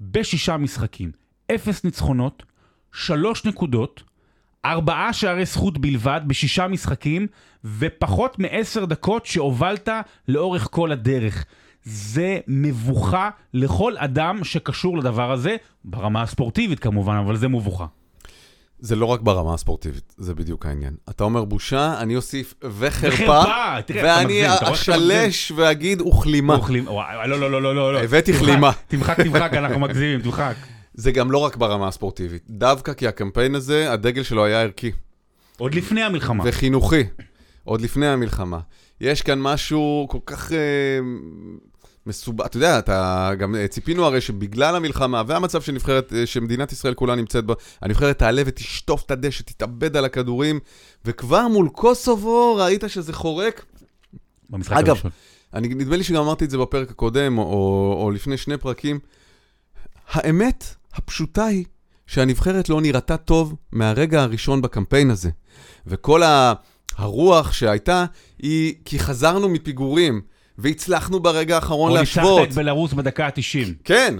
בשישה 0.00 0.56
משחקים 0.56 1.10
אפס 1.54 1.84
ניצחונות, 1.84 2.42
שלוש 2.92 3.44
נקודות, 3.44 4.02
ארבעה 4.64 5.12
שערי 5.12 5.44
זכות 5.44 5.78
בלבד 5.78 6.20
בשישה 6.26 6.68
משחקים, 6.68 7.26
ופחות 7.64 8.38
מעשר 8.38 8.84
דקות 8.84 9.26
שהובלת 9.26 9.88
לאורך 10.28 10.68
כל 10.70 10.92
הדרך. 10.92 11.44
זה 11.84 12.38
מבוכה 12.48 13.30
לכל 13.54 13.96
אדם 13.96 14.44
שקשור 14.44 14.98
לדבר 14.98 15.32
הזה, 15.32 15.56
ברמה 15.84 16.22
הספורטיבית 16.22 16.80
כמובן, 16.80 17.16
אבל 17.16 17.36
זה 17.36 17.48
מבוכה. 17.48 17.86
זה 18.78 18.96
לא 18.96 19.06
רק 19.06 19.20
ברמה 19.20 19.54
הספורטיבית, 19.54 20.14
זה 20.16 20.34
בדיוק 20.34 20.66
העניין. 20.66 20.94
אתה 21.10 21.24
אומר 21.24 21.44
בושה, 21.44 21.94
אני 22.00 22.16
אוסיף 22.16 22.54
וחרפה, 22.78 23.42
ואני 23.94 24.42
אשלש 24.46 25.52
ואגיד 25.56 26.00
וכלימה. 26.00 26.56
לא, 27.26 27.26
לא, 27.26 27.50
לא, 27.50 27.62
לא, 27.62 27.74
לא, 27.74 27.92
לא. 27.92 27.98
הבאתי 28.02 28.32
כלימה. 28.32 28.70
תמחק, 28.88 29.20
תמחק, 29.20 29.50
אנחנו 29.54 29.80
מגזימים, 29.80 30.20
תמחק. 30.20 30.54
זה 30.94 31.12
גם 31.12 31.30
לא 31.30 31.38
רק 31.38 31.56
ברמה 31.56 31.88
הספורטיבית. 31.88 32.42
דווקא 32.50 32.92
כי 32.92 33.08
הקמפיין 33.08 33.54
הזה, 33.54 33.92
הדגל 33.92 34.22
שלו 34.22 34.44
היה 34.44 34.62
ערכי 34.62 34.92
עוד 35.58 35.74
לפני 35.74 36.02
המלחמה. 36.02 36.44
וחינוכי, 36.46 37.02
עוד 37.64 37.80
לפני 37.80 38.06
המלחמה. 38.08 38.60
יש 39.00 39.22
כאן 39.22 39.40
משהו 39.40 40.06
כל 40.10 40.18
כך 40.26 40.52
אה, 40.52 40.58
מסובך. 42.06 42.46
אתה 42.46 42.56
יודע, 42.56 42.78
אתה 42.78 43.30
גם 43.38 43.54
אה, 43.54 43.68
ציפינו 43.68 44.04
הרי 44.04 44.20
שבגלל 44.20 44.76
המלחמה 44.76 45.22
והמצב 45.26 45.62
שנבחרת, 45.62 46.12
אה, 46.12 46.26
שמדינת 46.26 46.72
ישראל 46.72 46.94
כולה 46.94 47.14
נמצאת 47.14 47.44
בו, 47.44 47.54
הנבחרת 47.80 48.18
תעלה 48.18 48.42
ותשטוף 48.46 49.04
את 49.06 49.10
הדשא, 49.10 49.42
תתאבד 49.42 49.96
על 49.96 50.04
הכדורים, 50.04 50.60
וכבר 51.04 51.48
מול 51.48 51.68
קוסובו 51.68 52.54
ראית 52.56 52.84
שזה 52.88 53.12
חורק. 53.12 53.64
במשחק 54.50 54.76
אגב, 54.76 54.88
הראשון. 54.88 55.10
אני, 55.54 55.68
נדמה 55.68 55.96
לי 55.96 56.04
שגם 56.04 56.22
אמרתי 56.22 56.44
את 56.44 56.50
זה 56.50 56.58
בפרק 56.58 56.90
הקודם, 56.90 57.38
או, 57.38 57.42
או, 57.42 58.02
או 58.02 58.10
לפני 58.10 58.36
שני 58.36 58.56
פרקים. 58.56 58.98
האמת 60.10 60.64
הפשוטה 60.94 61.44
היא 61.44 61.64
שהנבחרת 62.06 62.68
לא 62.68 62.80
נראתה 62.80 63.16
טוב 63.16 63.54
מהרגע 63.72 64.22
הראשון 64.22 64.62
בקמפיין 64.62 65.10
הזה. 65.10 65.30
וכל 65.86 66.22
ה, 66.22 66.52
הרוח 66.96 67.52
שהייתה 67.52 68.04
היא 68.38 68.74
כי 68.84 68.98
חזרנו 68.98 69.48
מפיגורים, 69.48 70.20
והצלחנו 70.58 71.20
ברגע 71.20 71.54
האחרון 71.54 71.92
או 71.92 71.98
ניצחת 71.98 72.16
להשוות. 72.16 72.48
את 72.48 72.54
בלרוס 72.54 72.92
בדקה 72.92 73.26
ה-90. 73.26 73.72
כן, 73.84 74.14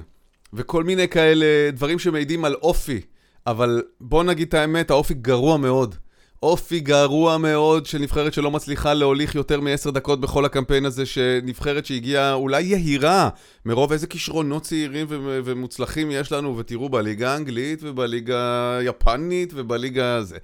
וכל 0.53 0.85
מיני 0.85 1.09
כאלה 1.09 1.71
דברים 1.73 1.99
שמעידים 1.99 2.45
על 2.45 2.55
אופי. 2.55 3.01
אבל 3.47 3.83
בוא 4.01 4.25
נגיד 4.25 4.49
את 4.49 4.55
האמת, 4.55 4.91
האופי 4.91 5.15
גרוע 5.15 5.57
מאוד. 5.57 5.95
אופי 6.45 6.81
גרוע 6.81 7.39
מאוד 7.39 7.87
של 7.87 7.99
נבחרת 7.99 8.33
שלא 8.33 8.51
מצליחה 8.51 8.95
להוליך 8.95 9.35
יותר 9.35 9.61
מעשר 9.61 9.91
דקות 9.91 10.21
בכל 10.21 10.45
הקמפיין 10.45 10.85
הזה, 10.85 11.07
שנבחרת 11.07 11.87
שהגיעה 11.87 12.33
אולי 12.33 12.63
יהירה, 12.63 13.29
מרוב 13.67 13.93
איזה 13.93 14.07
כישרונות 14.07 14.63
צעירים 14.63 15.07
ו- 15.09 15.41
ומוצלחים 15.45 16.11
יש 16.11 16.33
לנו, 16.33 16.57
ותראו 16.57 16.89
בליגה 16.89 17.33
האנגלית 17.33 17.81
ובליגה 17.83 18.77
היפנית 18.79 19.53
ובליגה 19.57 20.15
הזה. 20.15 20.37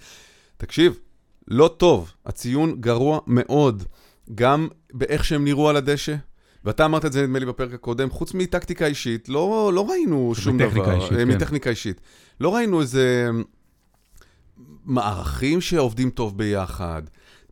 תקשיב, 0.56 0.98
לא 1.48 1.74
טוב, 1.76 2.12
הציון 2.26 2.80
גרוע 2.80 3.18
מאוד, 3.26 3.82
גם 4.34 4.68
באיך 4.92 5.24
שהם 5.24 5.44
נראו 5.44 5.68
על 5.68 5.76
הדשא. 5.76 6.14
ואתה 6.64 6.84
אמרת 6.84 7.04
את 7.04 7.12
זה 7.12 7.22
נדמה 7.22 7.38
לי 7.38 7.46
בפרק 7.46 7.74
הקודם, 7.74 8.10
חוץ 8.10 8.34
מטקטיקה 8.34 8.86
אישית, 8.86 9.28
לא, 9.28 9.70
לא 9.74 9.90
ראינו 9.90 10.32
שום 10.34 10.56
מטכניקה 10.56 10.86
דבר. 10.86 10.94
אישית, 10.94 11.12
אה, 11.12 11.18
כן. 11.18 11.28
מטכניקה 11.28 11.70
אישית. 11.70 12.00
לא 12.40 12.54
ראינו 12.54 12.80
איזה 12.80 13.30
מערכים 14.84 15.60
שעובדים 15.60 16.10
טוב 16.10 16.38
ביחד. 16.38 17.02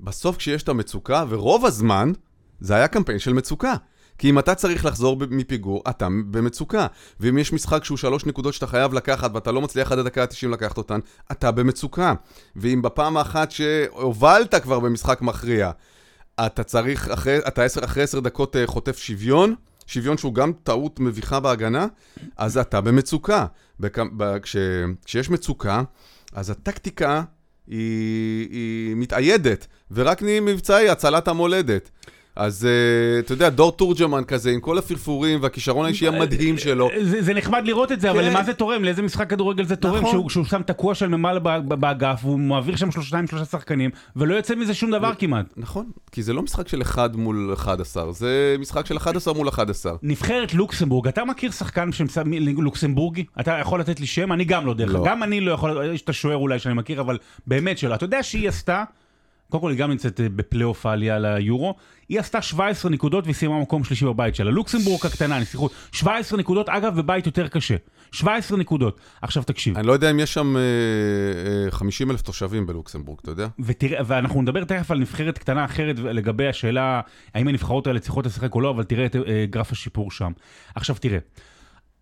בסוף 0.01 0.37
כשיש 0.37 0.63
את 0.63 0.69
המצוקה, 0.69 1.25
ורוב 1.29 1.67
הזמן 1.67 2.13
זה 2.61 2.75
היה 2.75 2.89
קמפיין 2.89 3.19
של 3.19 3.33
מצוקה. 3.33 3.75
כי 4.19 4.31
אם 4.31 4.39
אתה 4.39 4.55
צריך 4.55 4.85
לחזור 4.85 5.17
מפיגור, 5.31 5.83
אתה 5.91 6.09
במצוקה. 6.31 6.87
ואם 7.21 7.39
יש 7.39 7.53
משחק 7.53 7.85
שהוא 7.85 7.99
שלוש 7.99 8.27
נקודות 8.27 8.55
שאתה 8.55 8.67
חייב 8.67 8.95
לקחת 8.95 9.31
ואתה 9.35 9.53
לא 9.53 9.61
מצליח 9.61 9.93
עד 9.93 9.99
הדקה 9.99 10.23
ה-90 10.23 10.49
לקחת 10.49 10.79
אותן, 10.79 11.01
אתה 11.33 11.51
במצוקה. 11.51 12.15
ואם 12.57 12.83
בפעם 12.83 13.17
האחת 13.17 13.51
שהובלת 13.51 14.55
כבר 14.55 14.81
במשחק 14.81 15.23
מכריע, 15.23 15.71
אתה 16.47 16.65
צריך, 16.65 17.09
אחרי, 17.09 17.39
אתה 17.39 17.65
עשר, 17.65 17.85
אחרי 17.85 18.03
עשר 18.03 18.21
דקות 18.21 18.57
אה, 18.57 18.67
חוטף 18.67 18.99
שוויון, 18.99 19.55
שוויון 19.87 20.19
שהוא 20.19 20.35
גם 20.35 20.53
טעות 20.63 21.01
מביכה 21.01 21.41
בהגנה, 21.41 21.87
אז 22.37 22.59
אתה 22.59 22.81
במצוקה. 22.81 23.47
בכ, 23.81 23.99
ב, 24.17 24.39
כש, 24.39 24.57
כשיש 25.05 25.31
מצוקה, 25.31 25.83
אז 26.39 26.51
הטקטיקה 26.51 27.23
היא, 27.67 28.49
היא 28.51 28.97
מתאיידת, 28.97 29.67
ורק 29.91 30.23
נהיים 30.23 30.45
מבצעי 30.45 30.89
הצלת 30.89 31.29
המולדת. 31.29 31.91
אז 32.39 32.67
אה, 32.67 33.19
אתה 33.19 33.33
יודע, 33.33 33.49
דור 33.49 33.73
תורג'מן 33.73 34.25
כזה, 34.25 34.51
עם 34.51 34.61
כל 34.61 34.79
הפרפורים 34.79 35.39
והכישרון 35.43 35.85
האישי 35.87 36.09
המדהים 36.09 36.59
שלו. 36.59 36.89
זה, 37.03 37.23
זה 37.23 37.35
נחמד 37.35 37.63
לראות 37.67 37.93
את 37.93 38.01
זה, 38.01 38.11
אבל 38.11 38.23
כן. 38.23 38.31
למה 38.31 38.45
זה 38.45 38.55
תורם? 38.55 38.85
לאיזה 38.85 39.03
משחק 39.03 39.31
כדורגל 39.31 39.65
זה 39.65 39.77
תורם? 39.77 39.99
נכון. 39.99 40.29
שהוא, 40.29 40.45
שם 40.45 40.63
תקוע 40.63 40.95
ב- 41.39 41.49
ב- 41.69 41.75
באגף, 41.75 42.21
והוא 42.25 42.39
מעביר 42.39 42.77
שם 42.77 42.91
שלושה 42.91 43.17
שלושה 43.27 43.45
שחקנים, 43.45 43.91
ולא 44.17 44.35
יוצא 44.35 44.55
מזה 44.55 44.75
שום 44.75 44.91
דבר 44.91 45.13
כמעט. 45.19 45.47
נכון, 45.57 45.87
כי 46.13 46.23
זה 46.23 46.33
לא 46.33 46.43
משחק 46.43 46.69
של 46.69 46.83
אחד 46.83 47.17
מול 47.17 47.51
11, 47.53 48.13
זה 48.13 48.57
משחק 48.59 48.87
של 48.87 48.97
11 48.97 49.35
מול 49.35 49.49
11. 49.49 49.93
נבחרת 50.03 50.55
לוקסמבורג, 50.55 51.09
אתה 51.09 51.25
מכיר 51.25 51.51
שחקן 51.51 51.91
לוקסמבורגי? 52.59 53.25
אתה 53.41 53.59
יכול 53.61 53.81
לתת 53.81 54.01
לי 54.01 54.07
שם? 54.07 54.33
אני 54.33 54.45
גם 54.45 54.67
לא 54.67 54.75
דרך 54.75 54.91
אגב. 54.91 54.99
לא. 54.99 55.07
גם 55.07 55.23
אני 55.23 55.41
לא 55.41 55.53
יכול, 55.53 55.91
יש 55.95 56.03
את 56.03 56.09
השוער 56.09 56.37
אולי 56.37 56.59
שאני 56.59 56.75
מכיר, 56.75 57.01
אבל 57.01 57.19
באמת 57.47 57.79
שלא. 57.79 57.95
אתה 57.95 58.05
יודע 58.05 58.23
שהיא 58.23 58.49
עשתה, 58.49 58.85
קודם 59.51 59.61
כל 59.61 59.71
היא 59.71 59.79
גם 59.79 59.91
נמצאת 59.91 60.21
אה, 60.21 60.29
בפלייאוף 60.29 60.87
העלייה 60.87 61.19
ליורו, 61.19 61.75
היא 62.09 62.21
עשתה 62.21 62.43
17 62.43 62.91
נקודות 62.91 63.25
והיא 63.25 63.35
סיימה 63.35 63.61
מקום 63.61 63.85
שלישי 63.85 64.05
בבית 64.05 64.35
שלה. 64.35 64.51
לוקסמבורג 64.51 65.07
הקטנה, 65.07 65.39
נסיכות, 65.39 65.73
17 65.93 66.39
נקודות, 66.39 66.69
אגב, 66.69 66.97
בבית 66.97 67.27
יותר 67.27 67.49
קשה. 67.49 67.77
17 68.13 68.59
נקודות. 68.59 69.01
עכשיו 69.23 69.43
תקשיב. 69.43 69.79
אני 69.79 69.87
לא 69.87 69.93
יודע 69.93 70.11
אם 70.11 70.21
יש 70.21 70.35
שם 70.35 70.57
אה, 70.57 70.63
אה, 71.65 71.71
50 71.71 72.11
אלף 72.11 72.23
תושבים 72.23 72.67
בלוקסמבורג, 72.67 73.19
אתה 73.23 73.31
יודע? 73.31 73.49
ותראה, 73.59 74.01
ואנחנו 74.07 74.43
נדבר 74.43 74.65
תכף 74.65 74.91
על 74.91 74.99
נבחרת 74.99 75.39
קטנה 75.39 75.65
אחרת 75.65 75.99
לגבי 75.99 76.49
השאלה 76.49 77.01
האם 77.35 77.49
הנבחרות 77.49 77.87
האלה 77.87 77.99
צריכות 77.99 78.27
לשחק 78.27 78.55
או 78.55 78.61
לא, 78.61 78.71
אבל 78.71 78.85
תראה 78.85 79.07
את 79.07 79.17
אה, 79.17 79.45
גרף 79.51 79.73
השיפור 79.73 80.11
שם. 80.11 80.33
עכשיו 80.75 80.97
תראה, 81.01 81.19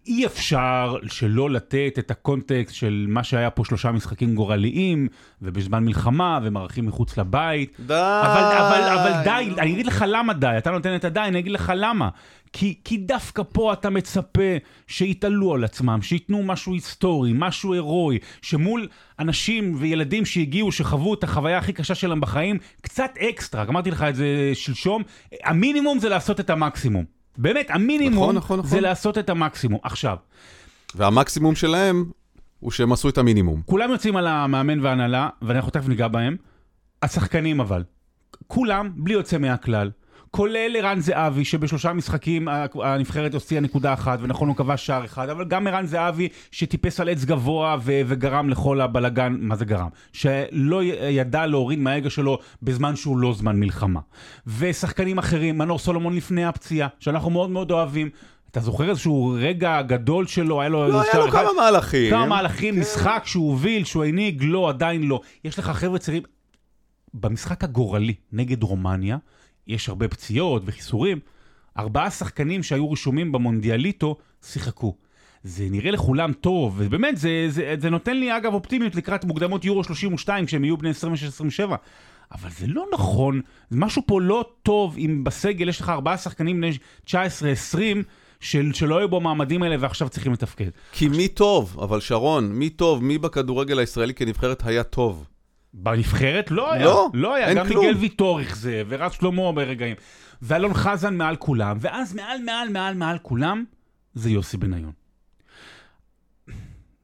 אי 0.07 0.27
אפשר 0.27 0.97
שלא 1.07 1.51
לתת 1.51 1.95
את 1.99 2.11
הקונטקסט 2.11 2.75
של 2.75 3.07
מה 3.09 3.25
שהיה 3.25 3.51
פה 3.51 3.65
שלושה 3.65 3.93
משחקים 3.93 4.35
גורליים, 4.35 5.09
ובזמן 5.43 5.85
מלחמה, 5.85 6.39
ומערכים 6.43 6.87
מחוץ 6.87 7.19
לבית. 7.19 7.77
די! 7.87 7.95
אבל, 7.95 8.57
אבל, 8.59 8.99
אבל 8.99 9.25
די, 9.25 9.61
אני 9.61 9.73
אגיד 9.73 9.87
לך 9.87 10.05
למה 10.09 10.33
די, 10.33 10.55
אתה 10.59 10.71
נותן 10.71 10.97
את 10.97 11.05
הדי, 11.05 11.21
אני 11.21 11.39
אגיד 11.39 11.53
לך 11.53 11.73
למה. 11.77 12.09
כי, 12.53 12.75
כי 12.85 12.97
דווקא 12.97 13.43
פה 13.53 13.73
אתה 13.73 13.91
מצפה 13.91 14.57
שיתעלו 14.87 15.55
על 15.55 15.65
עצמם, 15.65 15.99
שייתנו 16.03 16.43
משהו 16.43 16.75
היסטורי, 16.75 17.33
משהו 17.35 17.73
הירואי, 17.73 18.19
שמול 18.43 18.89
אנשים 19.19 19.75
וילדים 19.79 20.25
שהגיעו, 20.25 20.73
שחוו 20.73 21.15
את 21.15 21.25
החוויה 21.25 21.59
הכי 21.59 21.73
קשה 21.73 21.95
שלהם 21.95 22.21
בחיים, 22.21 22.59
קצת 22.81 23.11
אקסטרה, 23.21 23.63
אמרתי 23.63 23.91
לך 23.91 24.03
את 24.03 24.15
זה 24.15 24.51
שלשום, 24.55 25.03
המינימום 25.45 25.99
זה 25.99 26.09
לעשות 26.09 26.41
את 26.41 26.51
המקסימום. 26.51 27.16
באמת, 27.39 27.71
המינימום 27.71 28.23
נכון, 28.23 28.37
נכון, 28.37 28.59
נכון. 28.59 28.71
זה 28.71 28.81
לעשות 28.81 29.19
את 29.19 29.31
המקסימום. 29.31 29.81
עכשיו, 29.83 30.17
והמקסימום 30.95 31.55
שלהם 31.55 32.05
הוא 32.61 32.71
שהם 32.71 32.93
עשו 32.93 33.09
את 33.09 33.19
המינימום. 33.19 33.63
כולם 33.67 33.91
יוצאים 33.91 34.17
על 34.17 34.27
המאמן 34.27 34.81
וההנהלה, 34.81 35.29
ואנחנו 35.43 35.71
תכף 35.71 35.89
ניגע 35.89 36.09
בהם. 36.09 36.37
השחקנים 37.03 37.61
אבל, 37.61 37.85
כולם, 38.47 38.91
בלי 38.95 39.15
יוצא 39.15 39.39
מהכלל. 39.39 39.91
כולל 40.37 40.77
ערן 40.77 41.01
זהבי, 41.01 41.45
שבשלושה 41.45 41.93
משחקים 41.93 42.49
הנבחרת 42.83 43.35
הוציאה 43.35 43.61
נקודה 43.61 43.93
אחת, 43.93 44.19
ונכון 44.23 44.49
הוא 44.49 44.57
כבש 44.57 44.87
שער 44.87 45.05
אחד, 45.05 45.29
אבל 45.29 45.45
גם 45.45 45.67
ערן 45.67 45.87
זהבי 45.87 46.29
שטיפס 46.51 47.01
על 47.01 47.09
עץ 47.09 47.25
גבוה 47.25 47.77
ו- 47.83 48.01
וגרם 48.07 48.49
לכל 48.49 48.81
הבלגן, 48.81 49.37
מה 49.41 49.57
זה 49.57 49.65
גרם? 49.65 49.89
שלא 50.13 50.83
ידע 50.85 51.47
להוריד 51.47 51.79
מהאגו 51.79 52.11
שלו 52.11 52.39
בזמן 52.63 52.97
שהוא 52.97 53.19
לא 53.19 53.35
זמן 53.35 53.61
מלחמה. 53.61 54.01
ושחקנים 54.59 55.19
אחרים, 55.19 55.59
מנור 55.59 55.79
סולומון 55.79 56.17
לפני 56.17 56.45
הפציעה, 56.45 56.89
שאנחנו 57.01 57.31
מאוד 57.31 57.51
מאוד 57.51 57.71
אוהבים. 57.71 58.11
אתה 58.51 58.61
זוכר 58.61 58.91
איזשהו 58.91 59.37
רגע 59.41 59.83
גדול 59.83 60.27
שלו, 60.27 60.61
היה 60.61 60.69
לו 60.69 60.89
לא, 60.89 61.03
היה 61.03 61.15
לו 61.15 61.29
אחד? 61.29 61.43
כמה 61.43 61.53
מהלכים. 61.57 62.11
כמה 62.11 62.27
מהלכים, 62.27 62.81
משחק 62.81 63.23
שהוא 63.27 63.51
הוביל, 63.51 63.85
שהוא 63.85 64.05
הנהיג, 64.05 64.43
לא, 64.45 64.69
עדיין 64.69 65.03
לא. 65.03 65.21
יש 65.45 65.59
לך 65.59 65.71
חבר'ה 65.71 65.99
צעירים. 65.99 66.23
במשחק 67.15 67.65
הגורלי 67.65 68.15
נגד 68.33 68.63
רומניה, 68.63 69.17
יש 69.67 69.89
הרבה 69.89 70.09
פציעות 70.09 70.63
וחיסורים. 70.67 71.19
ארבעה 71.79 72.11
שחקנים 72.11 72.63
שהיו 72.63 72.93
רשומים 72.93 73.33
במונדיאליטו 73.33 74.17
שיחקו. 74.43 74.95
זה 75.43 75.67
נראה 75.71 75.91
לכולם 75.91 76.33
טוב, 76.33 76.75
ובאמת, 76.79 77.17
זה, 77.17 77.47
זה, 77.49 77.75
זה 77.81 77.91
נותן 77.91 78.17
לי 78.17 78.37
אגב 78.37 78.55
אופטימיות 78.55 78.95
לקראת 78.95 79.25
מוקדמות 79.25 79.65
יורו 79.65 79.85
32, 79.85 80.47
כשהם 80.47 80.65
יהיו 80.65 80.77
בני 80.77 80.91
26-27. 80.91 81.75
אבל 82.33 82.51
זה 82.51 82.67
לא 82.67 82.87
נכון, 82.93 83.41
משהו 83.71 84.03
פה 84.07 84.21
לא 84.21 84.45
טוב 84.63 84.97
אם 84.99 85.25
בסגל 85.25 85.69
יש 85.69 85.81
לך 85.81 85.89
ארבעה 85.89 86.19
שחקנים 86.19 86.57
בני 86.61 86.71
19-20, 87.07 87.13
של, 88.41 88.73
שלא 88.73 88.99
היו 88.99 89.09
במעמדים 89.09 89.63
האלה 89.63 89.77
ועכשיו 89.81 90.09
צריכים 90.09 90.33
לתפקד. 90.33 90.71
כי 90.93 91.09
מי 91.09 91.29
טוב, 91.29 91.79
אבל 91.83 92.01
שרון, 92.01 92.53
מי 92.53 92.71
טוב, 92.71 93.05
מי 93.05 93.19
בכדורגל 93.19 93.79
הישראלי 93.79 94.15
כנבחרת 94.15 94.67
היה 94.67 94.83
טוב? 94.83 95.27
בנבחרת 95.75 96.51
לא 96.51 96.73
היה, 96.73 96.85
לא, 96.85 97.11
לא 97.15 97.35
היה, 97.35 97.55
גם 97.55 97.67
כלום. 97.67 97.87
מיגל 97.87 97.99
ויטור 97.99 98.41
אכזב, 98.43 98.87
ורז 98.89 99.13
שלמה 99.13 99.53
ברגעים, 99.53 99.97
ואלון 100.43 100.75
חזן 100.75 101.17
מעל 101.17 101.37
כולם, 101.37 101.77
ואז 101.81 102.15
מעל 102.15 102.43
מעל 102.45 102.69
מעל 102.69 102.95
מעל 102.95 103.19
כולם, 103.23 103.65
זה 104.15 104.31
יוסי 104.31 104.57
בניון. 104.57 104.93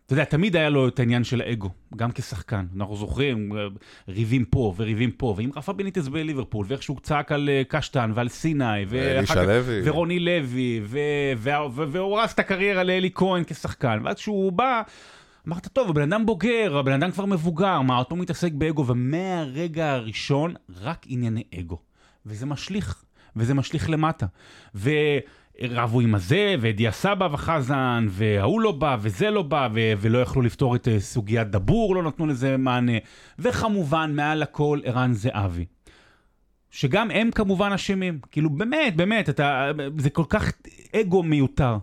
אתה 0.07 0.21
יודע, 0.21 0.25
תמיד 0.25 0.57
היה 0.57 0.71
לו 0.71 0.89
את 0.89 0.99
העניין 0.99 1.25
של 1.25 1.41
האגו, 1.41 1.71
גם 1.97 2.13
כשחקן. 2.13 2.67
אנחנו 2.77 2.97
זוכרים, 2.97 3.53
ריבים 4.09 4.45
פה 4.45 4.75
וריבים 4.77 5.11
פה, 5.11 5.35
ועם 5.37 5.51
רפה 5.57 5.73
בניטס 5.73 6.09
בליברפול, 6.09 6.67
ואיך 6.69 6.83
שהוא 6.83 7.01
צעק 7.03 7.33
על 7.33 7.49
אה, 7.49 7.63
קשטן 7.69 8.13
ועל 8.15 8.29
סיני, 8.29 8.85
לוי. 9.47 9.81
ורוני 9.85 10.19
לוי, 10.19 10.81
והוא 10.87 12.19
הרס 12.19 12.35
את 12.35 12.39
הקריירה 12.39 12.83
לאלי 12.83 13.11
כהן 13.15 13.45
כשחקן, 13.47 14.01
ואז 14.05 14.17
כשהוא 14.17 14.53
בא, 14.53 14.83
אמרת, 15.49 15.69
טוב, 15.69 15.91
הבן 15.91 16.13
אדם 16.13 16.27
בוגר, 16.27 16.79
הבן 16.79 16.93
אדם 16.93 17.11
כבר 17.11 17.27
מבוגר, 17.27 17.81
מה, 17.81 17.99
אותו 17.99 18.17
מתעסק 18.17 18.53
באגו, 18.53 18.87
ומהרגע 18.87 19.93
הראשון, 19.93 20.55
רק 20.81 21.05
ענייני 21.09 21.43
אגו. 21.59 21.79
וזה 22.27 22.47
משליך, 22.47 23.05
וזה 23.37 23.55
משליך 23.55 23.91
למטה. 23.91 24.27
ורבו 24.75 26.01
עם 26.01 26.15
הזה, 26.15 26.55
ודיה 26.61 26.93
סבא 26.93 27.29
וחזן, 27.33 28.07
וההוא 28.09 28.61
לא 28.61 28.73
בא, 28.73 28.97
וזה 29.01 29.31
לא 29.31 29.43
בא, 29.43 29.69
ו- 29.75 29.93
ולא 29.99 30.19
יכלו 30.19 30.43
לפתור 30.43 30.77
את 30.77 30.89
אה, 30.89 31.01
סוגיית 31.01 31.51
דבור, 31.51 31.95
לא 31.95 32.03
נתנו 32.03 32.27
לזה 32.27 32.57
מענה. 32.57 32.99
וכמובן, 33.39 34.13
מעל 34.15 34.43
הכל, 34.43 34.81
ערן 34.85 35.13
זהבי. 35.13 35.65
שגם 36.71 37.11
הם 37.11 37.31
כמובן 37.31 37.73
אשמים. 37.73 38.19
כאילו, 38.31 38.51
באמת, 38.51 38.97
באמת, 38.97 39.29
אתה, 39.29 39.71
זה 39.99 40.11
כל 40.11 40.25
כך 40.29 40.53
אגו 40.97 41.23
מיותר. 41.23 41.77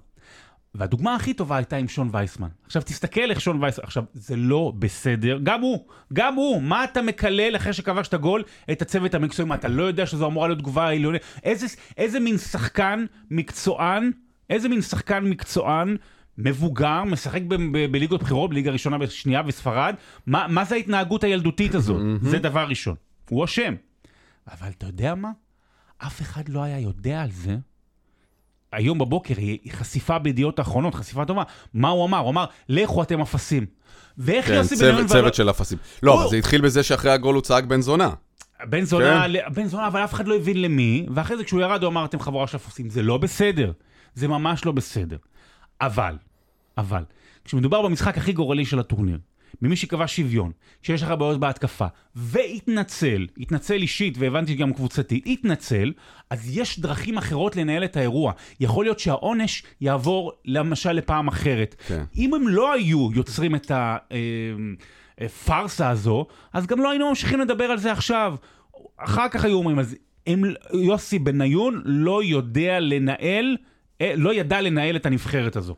והדוגמה 0.75 1.15
הכי 1.15 1.33
טובה 1.33 1.57
הייתה 1.57 1.75
עם 1.75 1.87
שון 1.87 2.09
וייסמן. 2.11 2.47
עכשיו 2.65 2.81
תסתכל 2.81 3.31
איך 3.31 3.41
שון 3.41 3.63
וייסמן, 3.63 3.83
עכשיו 3.83 4.03
זה 4.13 4.35
לא 4.35 4.73
בסדר, 4.79 5.39
גם 5.43 5.61
הוא, 5.61 5.85
גם 6.13 6.35
הוא, 6.35 6.61
מה 6.61 6.83
אתה 6.83 7.01
מקלל 7.01 7.55
אחרי 7.55 7.73
שכבשת 7.73 8.13
גול 8.13 8.43
את 8.71 8.81
הצוות 8.81 9.13
המקצועי, 9.13 9.47
מה 9.47 9.55
אתה 9.55 9.67
לא 9.67 9.83
יודע 9.83 10.05
שזו 10.05 10.27
אמורה 10.27 10.47
להיות 10.47 10.59
תגובה 10.59 10.87
עליונית, 10.87 11.21
איזה, 11.43 11.67
איזה 11.97 12.19
מין 12.19 12.37
שחקן 12.37 13.05
מקצוען, 13.31 14.11
איזה 14.49 14.69
מין 14.69 14.81
שחקן 14.81 15.23
מקצוען 15.23 15.97
מבוגר, 16.37 17.03
משחק 17.03 17.41
ב- 17.47 17.55
ב- 17.55 17.91
בליגות 17.91 18.23
בחירות, 18.23 18.49
בליגה 18.49 18.71
ראשונה 18.71 18.97
ושנייה 18.99 19.41
בספרד, 19.43 19.95
מה, 20.25 20.47
מה 20.49 20.65
זה 20.65 20.75
ההתנהגות 20.75 21.23
הילדותית 21.23 21.75
הזאת? 21.75 22.01
זה 22.21 22.39
דבר 22.39 22.65
ראשון, 22.69 22.95
הוא 23.29 23.45
אשם. 23.45 23.73
אבל 24.47 24.69
אתה 24.77 24.85
יודע 24.85 25.15
מה? 25.15 25.31
אף 25.97 26.21
אחד 26.21 26.49
לא 26.49 26.63
היה 26.63 26.79
יודע 26.79 27.21
על 27.21 27.31
זה 27.31 27.57
היום 28.73 28.97
בבוקר 28.99 29.33
היא 29.37 29.71
חשיפה 29.71 30.19
בידיעות 30.19 30.59
האחרונות, 30.59 30.95
חשיפה 30.95 31.25
טובה. 31.25 31.43
מה 31.73 31.89
הוא 31.89 32.05
אמר? 32.05 32.17
הוא 32.17 32.29
אמר, 32.29 32.45
לכו 32.69 33.03
אתם 33.03 33.21
אפסים. 33.21 33.65
ואיך 34.17 34.47
כן, 34.47 34.53
יוסי 34.53 34.75
צוות, 34.75 34.91
בניון... 34.91 35.07
צוות 35.07 35.33
של 35.33 35.49
אפסים. 35.49 35.77
לא, 36.03 36.11
הוא- 36.13 36.21
אבל 36.21 36.29
זה 36.29 36.35
התחיל 36.37 36.61
בזה 36.61 36.83
שאחרי 36.83 37.11
הגול 37.11 37.35
הוא 37.35 37.41
צעק 37.41 37.63
בן 37.63 37.81
זונה. 37.81 38.09
בן 38.65 38.83
זונה, 38.83 39.25
כן. 39.33 39.53
בן 39.53 39.65
זונה, 39.65 39.87
אבל 39.87 40.03
אף 40.03 40.13
אחד 40.13 40.27
לא 40.27 40.35
הבין 40.35 40.61
למי, 40.61 41.05
ואחרי 41.15 41.37
זה 41.37 41.43
כשהוא 41.43 41.61
ירד 41.61 41.83
הוא 41.83 41.89
אמר, 41.91 42.05
אתם 42.05 42.19
חבורה 42.19 42.47
של 42.47 42.57
אפסים. 42.57 42.89
זה 42.89 43.01
לא 43.01 43.17
בסדר. 43.17 43.71
זה 44.13 44.27
ממש 44.27 44.65
לא 44.65 44.71
בסדר. 44.71 45.17
אבל, 45.81 46.17
אבל, 46.77 47.03
כשמדובר 47.45 47.81
במשחק 47.81 48.17
הכי 48.17 48.33
גורלי 48.33 48.65
של 48.65 48.79
הטורניר, 48.79 49.17
ממי 49.61 49.75
שקבע 49.75 50.07
שוויון, 50.07 50.51
שיש 50.81 51.03
לך 51.03 51.09
בעיות 51.09 51.39
בהתקפה, 51.39 51.85
והתנצל, 52.15 53.27
התנצל 53.37 53.73
אישית 53.73 54.17
והבנתי 54.17 54.55
גם 54.55 54.73
קבוצתית, 54.73 55.23
התנצל, 55.27 55.93
אז 56.29 56.57
יש 56.57 56.79
דרכים 56.79 57.17
אחרות 57.17 57.55
לנהל 57.55 57.83
את 57.83 57.97
האירוע. 57.97 58.33
יכול 58.59 58.85
להיות 58.85 58.99
שהעונש 58.99 59.63
יעבור 59.81 60.31
למשל 60.45 60.91
לפעם 60.91 61.27
אחרת. 61.27 61.75
כן. 61.87 62.03
אם 62.17 62.33
הם 62.33 62.47
לא 62.47 62.73
היו 62.73 63.09
יוצרים 63.13 63.55
את 63.55 63.71
הפארסה 65.19 65.89
הזו, 65.89 66.25
אז 66.53 66.67
גם 66.67 66.79
לא 66.79 66.89
היינו 66.89 67.09
ממשיכים 67.09 67.39
לדבר 67.39 67.63
על 67.63 67.77
זה 67.77 67.91
עכשיו. 67.91 68.35
אחר 68.97 69.29
כך 69.29 69.45
היו 69.45 69.57
אומרים, 69.57 69.79
אז 69.79 69.95
הם, 70.27 70.43
יוסי 70.73 71.19
בניון 71.19 71.81
לא 71.85 72.23
יודע 72.23 72.79
לנהל, 72.79 73.57
אה, 74.01 74.13
לא 74.15 74.33
ידע 74.33 74.61
לנהל 74.61 74.95
את 74.95 75.05
הנבחרת 75.05 75.55
הזו. 75.55 75.75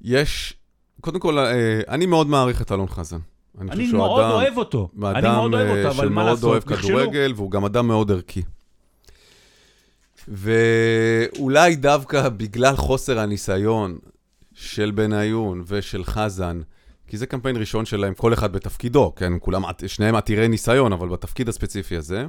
יש, 0.00 0.54
קודם 1.00 1.20
כל, 1.20 1.38
אה, 1.38 1.80
אני 1.88 2.06
מאוד 2.06 2.26
מעריך 2.26 2.62
את 2.62 2.72
אלון 2.72 2.88
חזן. 2.88 3.18
אני 3.60 3.86
שהוא 3.86 3.98
מאוד 3.98 4.20
אדם- 4.20 4.30
אוהב 4.30 4.56
אותו. 4.58 4.88
אני 5.02 5.18
אדם 5.18 5.34
מאוד 5.34 5.54
אוהב 5.54 5.68
אותו, 5.68 5.80
אה, 5.86 5.90
אבל 5.90 6.08
מה 6.08 6.20
שמאוד 6.22 6.26
לעשות, 6.26 6.44
אוהב 6.50 6.62
נכשלו. 6.72 6.88
כדורגל, 6.88 7.32
והוא 7.36 7.50
גם 7.50 7.64
אדם 7.64 7.86
מאוד 7.86 8.10
ערכי. 8.10 8.42
ואולי 10.28 11.76
דווקא 11.76 12.28
בגלל 12.28 12.76
חוסר 12.76 13.18
הניסיון 13.18 13.98
של 14.54 14.90
בניון 14.90 15.64
ושל 15.66 16.04
חזן, 16.04 16.60
כי 17.08 17.16
זה 17.18 17.26
קמפיין 17.26 17.56
ראשון 17.56 17.84
שלהם, 17.84 18.14
כל 18.14 18.32
אחד 18.34 18.52
בתפקידו, 18.52 19.12
כן? 19.16 19.32
כולם, 19.40 19.62
שניהם 19.86 20.14
עתירי 20.14 20.48
ניסיון, 20.48 20.92
אבל 20.92 21.08
בתפקיד 21.08 21.48
הספציפי 21.48 21.96
הזה, 21.96 22.26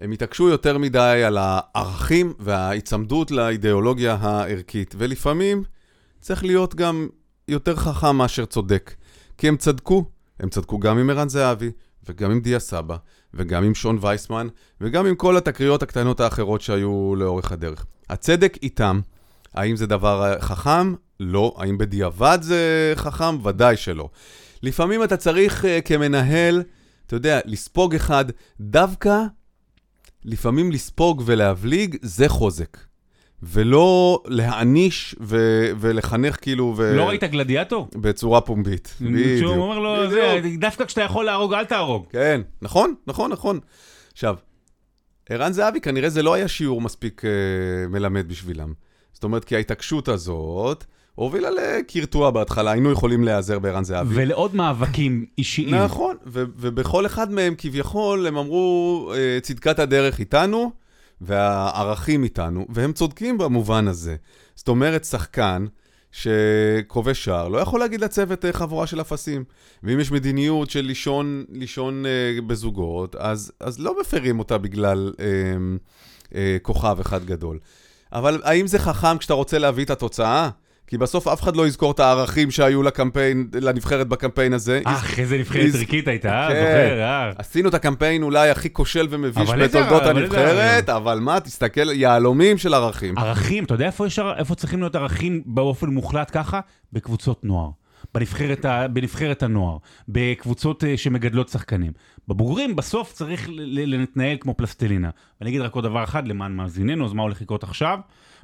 הם 0.00 0.12
התעקשו 0.12 0.48
יותר 0.48 0.78
מדי 0.78 1.22
על 1.26 1.38
הערכים 1.40 2.32
וההיצמדות 2.38 3.30
לאידיאולוגיה 3.30 4.14
הערכית, 4.20 4.94
ולפעמים 4.98 5.62
צריך 6.20 6.44
להיות 6.44 6.74
גם 6.74 7.08
יותר 7.48 7.76
חכם 7.76 8.16
מאשר 8.16 8.44
צודק. 8.44 8.94
כי 9.38 9.48
הם 9.48 9.56
צדקו, 9.56 10.04
הם 10.40 10.48
צדקו 10.48 10.78
גם 10.78 10.98
עם 10.98 11.10
ערן 11.10 11.28
זהבי, 11.28 11.70
וגם 12.08 12.30
עם 12.30 12.40
דיה 12.40 12.58
סבא, 12.58 12.96
וגם 13.34 13.64
עם 13.64 13.74
שון 13.74 13.98
וייסמן, 14.00 14.48
וגם 14.80 15.06
עם 15.06 15.14
כל 15.14 15.36
התקריות 15.36 15.82
הקטנות 15.82 16.20
האחרות 16.20 16.60
שהיו 16.60 17.14
לאורך 17.16 17.52
הדרך. 17.52 17.86
הצדק 18.10 18.58
איתם. 18.62 19.00
האם 19.54 19.76
זה 19.76 19.86
דבר 19.86 20.40
חכם? 20.40 20.94
לא. 21.20 21.54
האם 21.58 21.78
בדיעבד 21.78 22.38
זה 22.42 22.92
חכם? 22.96 23.46
ודאי 23.46 23.76
שלא. 23.76 24.08
לפעמים 24.62 25.04
אתה 25.04 25.16
צריך 25.16 25.64
uh, 25.64 25.68
כמנהל, 25.84 26.62
אתה 27.06 27.16
יודע, 27.16 27.40
לספוג 27.44 27.94
אחד, 27.94 28.24
דווקא 28.60 29.18
לפעמים 30.24 30.72
לספוג 30.72 31.22
ולהבליג 31.26 31.96
זה 32.02 32.28
חוזק. 32.28 32.78
ולא 33.46 34.22
להעניש 34.26 35.14
ו- 35.20 35.70
ולחנך 35.80 36.36
כאילו... 36.42 36.74
ו- 36.76 36.96
לא 36.96 37.08
ראית 37.08 37.24
גלדיאטור? 37.24 37.88
בצורה 37.94 38.40
פומבית. 38.40 38.94
בדיוק. 39.00 39.38
שהוא 39.38 39.64
אומר 39.64 39.78
לו, 39.78 40.10
זה, 40.10 40.40
דווקא 40.58 40.84
כשאתה 40.84 41.02
יכול 41.02 41.24
להרוג, 41.24 41.54
אל 41.54 41.64
תהרוג. 41.64 42.06
כן, 42.10 42.40
נכון, 42.62 42.94
נכון, 43.06 43.30
נכון. 43.32 43.60
עכשיו, 44.12 44.36
ערן 45.28 45.52
זהבי, 45.52 45.80
כנראה 45.80 46.08
זה 46.08 46.22
לא 46.22 46.34
היה 46.34 46.48
שיעור 46.48 46.80
מספיק 46.80 47.22
uh, 47.24 47.88
מלמד 47.88 48.28
בשבילם. 48.28 48.72
זאת 49.12 49.24
אומרת, 49.24 49.44
כי 49.44 49.56
ההתעקשות 49.56 50.08
הזאת 50.08 50.84
הובילה 51.14 51.48
לקרטוע 51.50 52.30
בהתחלה, 52.30 52.70
היינו 52.70 52.92
יכולים 52.92 53.24
להיעזר 53.24 53.58
בערן 53.58 53.84
זהבי. 53.84 54.14
ולעוד 54.14 54.54
מאבקים 54.54 55.26
אישיים. 55.38 55.74
נכון, 55.74 56.16
ו- 56.26 56.44
ובכל 56.56 57.06
אחד 57.06 57.32
מהם 57.32 57.54
כביכול 57.58 58.26
הם 58.26 58.36
אמרו, 58.36 59.12
uh, 59.12 59.40
צדקת 59.40 59.78
הדרך 59.78 60.18
איתנו, 60.18 60.72
והערכים 61.24 62.24
איתנו, 62.24 62.66
והם 62.68 62.92
צודקים 62.92 63.38
במובן 63.38 63.88
הזה. 63.88 64.16
זאת 64.54 64.68
אומרת, 64.68 65.04
שחקן 65.04 65.66
שכובש 66.12 67.24
שער 67.24 67.48
לא 67.48 67.58
יכול 67.58 67.80
להגיד 67.80 68.00
לצוות 68.00 68.44
uh, 68.44 68.48
חבורה 68.52 68.86
של 68.86 69.00
אפסים. 69.00 69.44
ואם 69.82 70.00
יש 70.00 70.12
מדיניות 70.12 70.70
של 70.70 70.80
לישון, 70.80 71.44
לישון 71.48 72.04
uh, 72.04 72.42
בזוגות, 72.42 73.16
אז, 73.16 73.52
אז 73.60 73.80
לא 73.80 74.00
מפרים 74.00 74.38
אותה 74.38 74.58
בגלל 74.58 75.12
uh, 75.16 75.18
uh, 76.30 76.34
כוכב 76.62 76.96
אחד 77.00 77.24
גדול. 77.24 77.58
אבל 78.12 78.40
האם 78.44 78.66
זה 78.66 78.78
חכם 78.78 79.18
כשאתה 79.18 79.34
רוצה 79.34 79.58
להביא 79.58 79.84
את 79.84 79.90
התוצאה? 79.90 80.50
כי 80.86 80.98
בסוף 80.98 81.28
אף 81.28 81.42
אחד 81.42 81.56
לא 81.56 81.66
יזכור 81.66 81.90
את 81.90 82.00
הערכים 82.00 82.50
שהיו 82.50 82.82
לקמפיין, 82.82 83.48
לנבחרת 83.60 84.08
בקמפיין 84.08 84.52
הזה. 84.52 84.80
אה, 84.86 84.92
אחרי 84.92 85.26
זה 85.26 85.38
נבחרת 85.38 85.74
ערכית 85.74 86.08
הייתה, 86.08 86.28
אה? 86.28 86.48
כן. 86.48 86.54
זוכר, 86.54 87.02
אה. 87.02 87.30
עשינו 87.38 87.68
את 87.68 87.74
הקמפיין 87.74 88.22
אולי 88.22 88.50
הכי 88.50 88.72
כושל 88.72 89.06
ומביש 89.10 89.50
בתולדות 89.50 90.02
הנבחרת, 90.02 90.88
אבל 90.88 91.18
מה, 91.20 91.40
תסתכל, 91.40 91.92
יהלומים 91.92 92.58
של 92.58 92.74
ערכים. 92.74 93.18
ערכים, 93.18 93.64
אתה 93.64 93.74
יודע 93.74 93.90
איפה 94.38 94.54
צריכים 94.54 94.80
להיות 94.80 94.96
ערכים 94.96 95.42
באופן 95.46 95.86
מוחלט 95.86 96.30
ככה? 96.32 96.60
בקבוצות 96.92 97.44
נוער. 97.44 97.70
בנבחרת, 98.14 98.64
ה, 98.64 98.88
בנבחרת 98.88 99.42
הנוער, 99.42 99.76
בקבוצות 100.08 100.84
אה, 100.84 100.96
שמגדלות 100.96 101.48
שחקנים. 101.48 101.92
בבוגרים 102.28 102.76
בסוף 102.76 103.12
צריך 103.12 103.48
להתנהל 103.52 104.36
כמו 104.40 104.54
פלסטלינה. 104.54 105.10
ואני 105.40 105.50
אגיד 105.50 105.60
רק 105.60 105.74
עוד 105.74 105.84
דבר 105.84 106.04
אחד 106.04 106.28
למען 106.28 106.52
מאזיננו, 106.52 107.04
אז 107.04 107.12
מה 107.12 107.22
הולך 107.22 107.42
לקרות 107.42 107.62
עכשיו? 107.64 107.98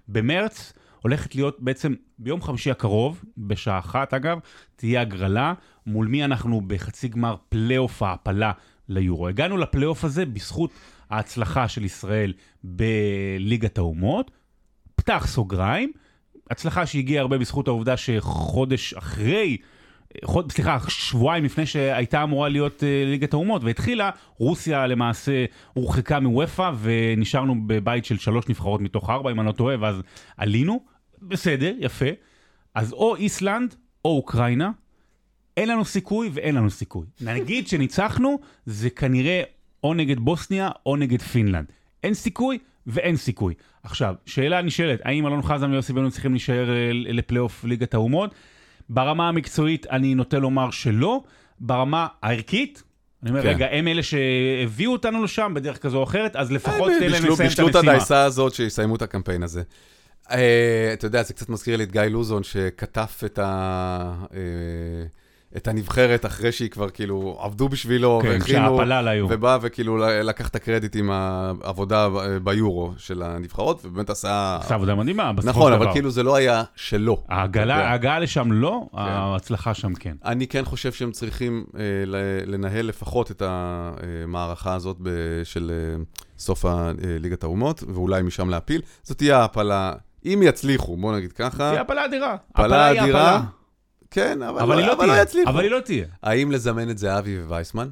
במרץ 0.09 0.73
הולכת 1.03 1.35
להיות 1.35 1.57
בעצם 1.61 1.95
ביום 2.19 2.43
חמישי 2.43 2.71
הקרוב, 2.71 3.25
בשעה 3.39 3.79
אחת 3.79 4.15
אגב, 4.15 4.39
תהיה 4.77 5.01
הגרלה, 5.01 5.53
מול 5.87 6.07
מי 6.07 6.25
אנחנו 6.25 6.61
בחצי 6.61 7.09
גמר 7.09 7.37
פלייאוף 7.49 8.03
ההעפלה 8.03 8.53
ליורו. 8.89 9.29
הגענו 9.29 9.57
לפלייאוף 9.57 10.05
הזה 10.05 10.27
בזכות 10.27 10.71
ההצלחה 11.11 11.69
של 11.69 11.85
ישראל 11.85 12.33
בליגת 12.65 13.79
האומות, 13.79 14.31
פתח 14.97 15.27
סוגריים, 15.27 15.93
הצלחה 16.51 16.87
שהגיעה 16.87 17.21
הרבה 17.21 17.39
בזכות 17.39 17.69
העובדה 17.69 17.97
שחודש 17.97 18.95
אחרי, 18.95 19.57
חוד, 20.25 20.53
סליחה, 20.53 20.79
שבועיים 20.89 21.45
לפני 21.45 21.67
שהייתה 21.67 22.23
אמורה 22.23 22.49
להיות 22.49 22.81
uh, 22.81 23.11
ליגת 23.11 23.33
האומות 23.33 23.65
והתחילה, 23.65 24.11
רוסיה 24.39 24.87
למעשה 24.87 25.45
הורחקה 25.73 26.21
מוופא 26.21 26.71
ונשארנו 26.81 27.55
בבית 27.67 28.05
של 28.05 28.19
שלוש 28.19 28.49
נבחרות 28.49 28.81
מתוך 28.81 29.11
ארבע, 29.11 29.31
אם 29.31 29.41
אני 29.41 29.47
לא 29.47 29.53
טועה, 29.53 29.77
ואז 29.81 30.03
עלינו, 30.37 30.81
בסדר, 31.23 31.75
יפה. 31.79 32.07
אז 32.75 32.93
או 32.93 33.17
איסלנד 33.17 33.75
או 34.05 34.17
אוקראינה, 34.17 34.71
אין 35.57 35.69
לנו 35.69 35.85
סיכוי 35.85 36.31
ואין 36.33 36.55
לנו 36.55 36.71
סיכוי. 36.71 37.07
נגיד 37.21 37.69
שניצחנו, 37.69 38.39
זה 38.67 38.91
כנראה 38.91 39.43
או 39.85 39.95
נגד 39.95 40.21
בוסניה 40.21 40.71
או 40.87 40.97
נגד 40.97 41.23
פינלנד. 41.23 41.73
אין 42.03 42.15
סיכוי 42.15 42.59
ואין 42.87 43.17
סיכוי. 43.17 43.55
עכשיו, 43.83 44.15
שאלה 44.27 44.63
נשאלת, 44.63 45.01
האם 45.05 45.27
אלון 45.27 45.43
חזן 45.43 45.71
ויוסי 45.71 45.93
בנו 45.93 46.11
צריכים 46.11 46.33
להישאר 46.33 46.71
אה, 46.71 46.91
לפלייאוף 46.93 47.65
ליגת 47.65 47.95
האומות? 47.95 48.35
ברמה 48.89 49.29
המקצועית 49.29 49.87
אני 49.87 50.15
נוטה 50.15 50.39
לומר 50.39 50.71
שלא, 50.71 51.23
ברמה 51.61 52.07
הערכית, 52.23 52.83
אני 53.23 53.31
אומר, 53.31 53.43
כן. 53.43 53.49
רגע, 53.49 53.67
הם 53.71 53.89
אלה 53.89 54.03
שהביאו 54.03 54.93
אותנו 54.93 55.25
לשם 55.25 55.53
בדרך 55.55 55.79
כזו 55.79 55.99
או 55.99 56.05
אחרת, 56.05 56.37
אז 56.37 56.53
לפחות 56.53 56.93
תן 57.01 57.11
להם 57.11 57.13
לסיים 57.13 57.33
את 57.33 57.41
המשימה. 57.41 57.49
בישלו 57.49 57.69
את 57.69 57.75
הדייסה 57.75 58.23
הזאת, 58.23 58.55
שיסיימו 58.55 58.97
את 58.97 59.03
הקמפיין 59.03 59.43
הזה. 59.43 59.63
Uh, 60.31 60.35
אתה 60.93 61.07
יודע, 61.07 61.23
זה 61.23 61.35
קצת 61.35 61.49
מזכיר 61.49 61.77
לי 61.77 61.85
את 61.85 61.93
גיא 61.93 62.03
לוזון, 62.03 62.43
שכתב 62.43 63.07
את 63.25 63.39
ה... 63.39 64.25
Uh, 64.29 64.35
את 65.57 65.69
הנבחרת 65.69 66.27
אחרי 66.27 66.53
שהיא 66.53 66.71
כבר 66.71 66.91
כאילו 66.91 67.39
עבדו 67.41 67.69
בשבילו, 67.69 68.21
כן, 68.23 68.29
והכינו, 68.29 68.81
ובא 69.29 69.59
וכאילו 69.63 69.97
לקח 70.23 70.49
את 70.49 70.57
הקרדיט 70.57 70.97
עם 70.97 71.11
העבודה 71.11 72.09
ביורו 72.43 72.93
של 72.97 73.23
הנבחרות, 73.23 73.85
ובאמת 73.85 74.11
עשה... 74.11 74.59
עשה 74.61 74.75
עבודה 74.75 74.95
מדהימה, 74.95 75.33
בסופו 75.33 75.51
נכון, 75.51 75.73
אבל 75.73 75.93
כאילו 75.93 76.11
זה 76.11 76.23
לא 76.23 76.37
היה 76.37 76.63
שלו. 76.77 77.25
ההגעה 77.29 78.19
לשם 78.19 78.53
לא, 78.53 78.87
כן. 78.91 78.99
ההצלחה 78.99 79.75
שם 79.75 79.95
כן. 79.95 80.17
אני 80.25 80.47
כן 80.47 80.65
חושב 80.65 80.93
שהם 80.93 81.11
צריכים 81.11 81.65
אה, 81.79 81.83
לנהל 82.47 82.87
לפחות 82.87 83.31
את 83.31 83.43
המערכה 83.47 84.75
הזאת 84.75 84.97
של 85.45 85.71
אה, 85.75 86.03
סוף 86.39 86.65
ליגת 87.21 87.43
האומות, 87.43 87.85
ואולי 87.89 88.23
משם 88.23 88.51
להפיל. 88.51 88.83
זאת 89.03 89.19
תהיה 89.19 89.39
העפלה, 89.39 89.93
אם 90.27 90.41
יצליחו, 90.45 90.97
בוא 90.97 91.17
נגיד 91.17 91.33
ככה. 91.33 91.71
תהיה 91.71 91.81
הפלה 91.81 92.05
אדירה. 92.05 92.37
הפלה 92.55 92.91
אדירה. 92.91 93.43
כן, 94.11 94.43
אבל, 94.43 94.61
אבל, 94.61 94.77
לא, 94.81 94.87
לא, 94.87 94.93
אבל 94.93 95.07
לא 95.07 95.23
יצליחו. 95.23 95.51
אבל 95.51 95.63
היא 95.63 95.71
לא 95.71 95.81
תהיה. 95.81 96.07
האם 96.23 96.53
לזמן 96.53 96.91
את 96.91 96.99
זהבי 96.99 97.39
ווייסמן? 97.43 97.89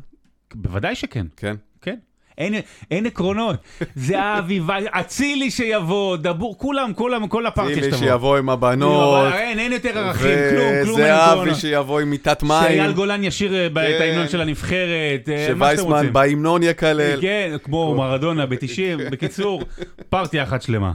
בוודאי 0.54 0.94
שכן. 0.94 1.26
כן? 1.36 1.54
כן. 1.82 1.96
אין, 2.38 2.54
אין 2.90 3.06
עקרונות. 3.06 3.56
זהבי, 3.96 4.60
אצילי 4.90 5.50
שיבוא, 5.50 6.16
דבור, 6.16 6.58
כולם, 6.58 6.92
כולם, 6.94 7.28
כל 7.28 7.46
הפארטי 7.46 7.74
שתבוא. 7.74 7.88
אצילי 7.88 7.98
שיבוא 7.98 8.38
עם 8.38 8.50
הבנות. 8.50 9.32
אין, 9.32 9.58
אין 9.58 9.72
יותר 9.72 9.98
ערכים, 9.98 10.38
כלום, 10.50 10.84
כלום 10.84 11.00
אין 11.00 11.14
עקרונות. 11.14 11.42
וזהבי 11.42 11.60
שיבוא 11.60 12.00
עם 12.00 12.10
מיטת 12.10 12.42
מים. 12.42 12.62
שאייל 12.62 12.92
גולן 12.92 13.24
ישיר 13.24 13.54
אה, 13.54 13.68
כן. 13.74 13.96
את 13.96 14.00
ההמנון 14.00 14.28
של 14.28 14.40
הנבחרת, 14.40 15.28
אה, 15.28 15.34
מה 15.34 15.40
שאתם 15.40 15.60
רוצים. 15.60 15.78
שווייסמן 15.78 16.12
בהמנון 16.12 16.62
יקלל. 16.62 17.20
כן, 17.20 17.56
כמו 17.62 17.94
מרדונה 17.98 18.46
ב-90. 18.46 19.10
בקיצור, 19.10 19.62
פארטי 20.10 20.42
אחת 20.42 20.62
שלמה. 20.62 20.92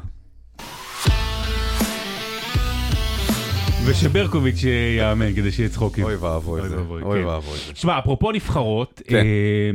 ושברקוביץ' 3.85 4.63
יאמן 4.97 5.33
כדי 5.35 5.51
שיהיה 5.51 5.69
צחוקים. 5.69 6.03
אוי 6.03 6.15
ואבוי 6.15 6.69
זה, 6.69 6.75
אוי 6.77 7.19
כן. 7.21 7.25
ואבוי 7.25 7.57
זה. 7.57 7.75
שמע, 7.75 7.99
אפרופו 7.99 8.31
נבחרות, 8.31 9.01
כן. 9.07 9.15
אה, 9.15 9.71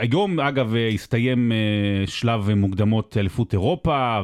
היום 0.00 0.40
אגב 0.40 0.74
הסתיים 0.94 1.52
אה, 1.52 2.06
שלב 2.06 2.54
מוקדמות 2.54 3.16
אליפות 3.16 3.52
אירופה, 3.52 4.20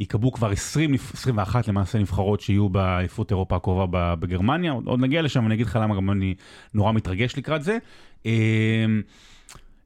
ויקבעו 0.00 0.32
כבר 0.32 0.50
20, 0.50 0.94
21 0.94 1.68
למעשה 1.68 1.98
נבחרות 1.98 2.40
שיהיו 2.40 2.68
באליפות 2.68 3.30
אירופה 3.30 3.56
הקרובה 3.56 4.14
בגרמניה, 4.16 4.72
עוד 4.72 5.00
נגיע 5.00 5.22
לשם, 5.22 5.46
אני 5.46 5.54
אגיד 5.54 5.66
לך 5.66 5.78
למה 5.82 5.96
גם 5.96 6.10
אני 6.10 6.34
נורא 6.74 6.92
מתרגש 6.92 7.36
לקראת 7.36 7.62
זה. 7.62 7.78
אה, 8.26 8.32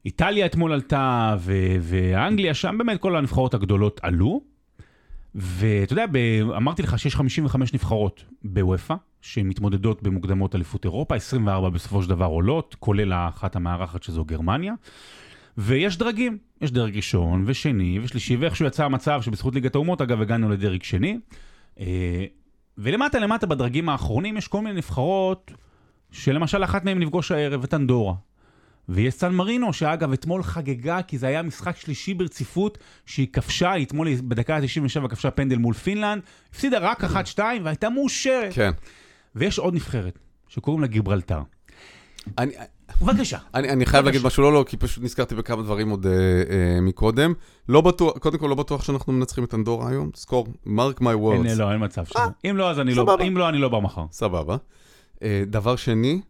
איטליה 0.05 0.45
אתמול 0.45 0.73
עלתה, 0.73 1.35
ואנגליה, 1.81 2.53
שם 2.53 2.77
באמת 2.77 2.99
כל 2.99 3.15
הנבחרות 3.15 3.53
הגדולות 3.53 3.99
עלו. 4.03 4.54
ואתה 5.35 5.93
יודע, 5.93 6.05
אמרתי 6.57 6.81
לך 6.81 6.99
שיש 6.99 7.15
55 7.15 7.73
נבחרות 7.73 8.23
בוופא, 8.43 8.95
שמתמודדות 9.21 10.03
במוקדמות 10.03 10.55
אליפות 10.55 10.85
אירופה, 10.85 11.15
24 11.15 11.69
בסופו 11.69 12.03
של 12.03 12.09
דבר 12.09 12.25
עולות, 12.25 12.75
כולל 12.79 13.13
האחת 13.13 13.55
המארחת 13.55 14.03
שזו 14.03 14.25
גרמניה. 14.25 14.73
ויש 15.57 15.97
דרגים, 15.97 16.37
יש 16.61 16.71
דרג 16.71 16.95
ראשון 16.95 17.43
ושני 17.47 17.99
ושלישי, 18.03 18.35
ואיכשהו 18.35 18.65
יצא 18.65 18.85
המצב 18.85 19.21
שבזכות 19.21 19.55
ליגת 19.55 19.75
האומות, 19.75 20.01
אגב, 20.01 20.21
הגענו 20.21 20.49
לדרג 20.49 20.83
שני. 20.83 21.19
אה, 21.79 22.25
ולמטה 22.77 23.19
למטה 23.19 23.47
בדרגים 23.47 23.89
האחרונים 23.89 24.37
יש 24.37 24.47
כל 24.47 24.61
מיני 24.61 24.75
נבחרות, 24.77 25.51
שלמשל 26.11 26.63
אחת 26.63 26.85
מהן 26.85 26.99
נפגוש 26.99 27.31
הערב, 27.31 27.63
את 27.63 27.73
אנדורה. 27.73 28.13
ויש 28.89 29.13
סן 29.13 29.33
מרינו, 29.33 29.73
שאגב, 29.73 30.13
אתמול 30.13 30.43
חגגה, 30.43 31.01
כי 31.01 31.17
זה 31.17 31.27
היה 31.27 31.41
משחק 31.41 31.77
שלישי 31.77 32.13
ברציפות, 32.13 32.77
שהיא 33.05 33.27
כבשה, 33.33 33.81
אתמול 33.81 34.07
בדקה 34.15 34.55
ה-97 34.55 35.07
כבשה 35.07 35.31
פנדל 35.31 35.57
מול 35.57 35.73
פינלנד, 35.73 36.21
הפסידה 36.49 36.77
רק 36.79 37.03
1-2 37.03 37.39
והייתה 37.63 37.89
מאושרת. 37.89 38.53
כן. 38.53 38.71
ויש 39.35 39.59
עוד 39.59 39.73
נבחרת, 39.73 40.19
שקוראים 40.47 40.81
לה 40.81 40.87
גיברלטר. 40.87 41.39
אני, 42.37 42.51
בבקשה. 43.01 43.37
אני, 43.53 43.69
אני 43.69 43.85
חייב 43.85 44.05
להגיד 44.05 44.21
משהו, 44.23 44.43
לא, 44.43 44.53
לא, 44.53 44.65
כי 44.67 44.77
פשוט 44.77 45.03
נזכרתי 45.03 45.35
בכמה 45.35 45.63
דברים 45.63 45.89
עוד 45.89 46.05
אה, 46.05 46.11
אה, 46.11 46.81
מקודם. 46.81 47.33
לא 47.69 47.81
בטוח, 47.81 48.17
קודם 48.17 48.37
כל 48.37 48.47
לא 48.47 48.55
בטוח 48.55 48.83
שאנחנו 48.83 49.13
מנצחים 49.13 49.43
את 49.43 49.53
אנדורה 49.53 49.89
היום, 49.89 50.09
זכור, 50.15 50.47
mark 50.65 51.01
my, 51.01 51.09
אין, 51.09 51.17
words. 51.17 51.57
לא, 51.57 51.71
אין 51.71 51.83
מצב 51.83 52.05
שלו. 52.05 52.21
אה, 52.21 52.27
אם 52.49 52.57
לא, 52.57 52.69
אז 52.69 52.79
אני 52.79 52.93
לא. 52.93 53.17
אם 53.27 53.37
לא, 53.37 53.49
אני 53.49 53.57
לא 53.57 53.69
בא 53.69 53.79
מחר. 53.79 54.05
סבבה. 54.11 54.57
אה, 55.23 55.43
דבר 55.47 55.75
שני, 55.75 56.21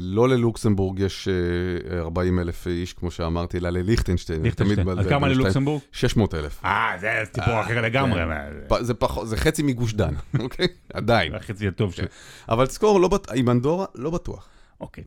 לא 0.00 0.28
ללוקסמבורג 0.28 0.98
יש 0.98 1.28
אה, 1.28 1.98
40 1.98 2.38
אלף 2.38 2.66
איש, 2.66 2.92
כמו 2.92 3.10
שאמרתי, 3.10 3.58
אלא 3.58 3.70
לליכטנשטיין. 3.70 4.42
ליכטנשטיין. 4.42 4.88
אז 4.88 5.06
כמה 5.06 5.28
ללוקסמבורג? 5.28 5.80
600 5.92 6.34
אלף. 6.34 6.64
אה, 6.64 6.92
זה 7.00 7.22
סיפור 7.34 7.60
אחר 7.60 7.80
לגמרי. 7.80 8.20
פ- 8.68 8.82
זה 9.24 9.36
חצי 9.36 9.62
מגוש 9.62 9.94
דן, 9.94 10.14
אוקיי? 10.40 10.66
עדיין. 10.92 11.34
החצי 11.34 11.68
הטוב 11.68 11.94
של... 11.94 12.04
אבל 12.48 12.66
תזכור, 12.66 13.00
לא 13.00 13.10
עם 13.34 13.50
אנדורה, 13.50 13.86
לא 13.94 14.10
בטוח. 14.10 14.48
אוקיי. 14.80 15.04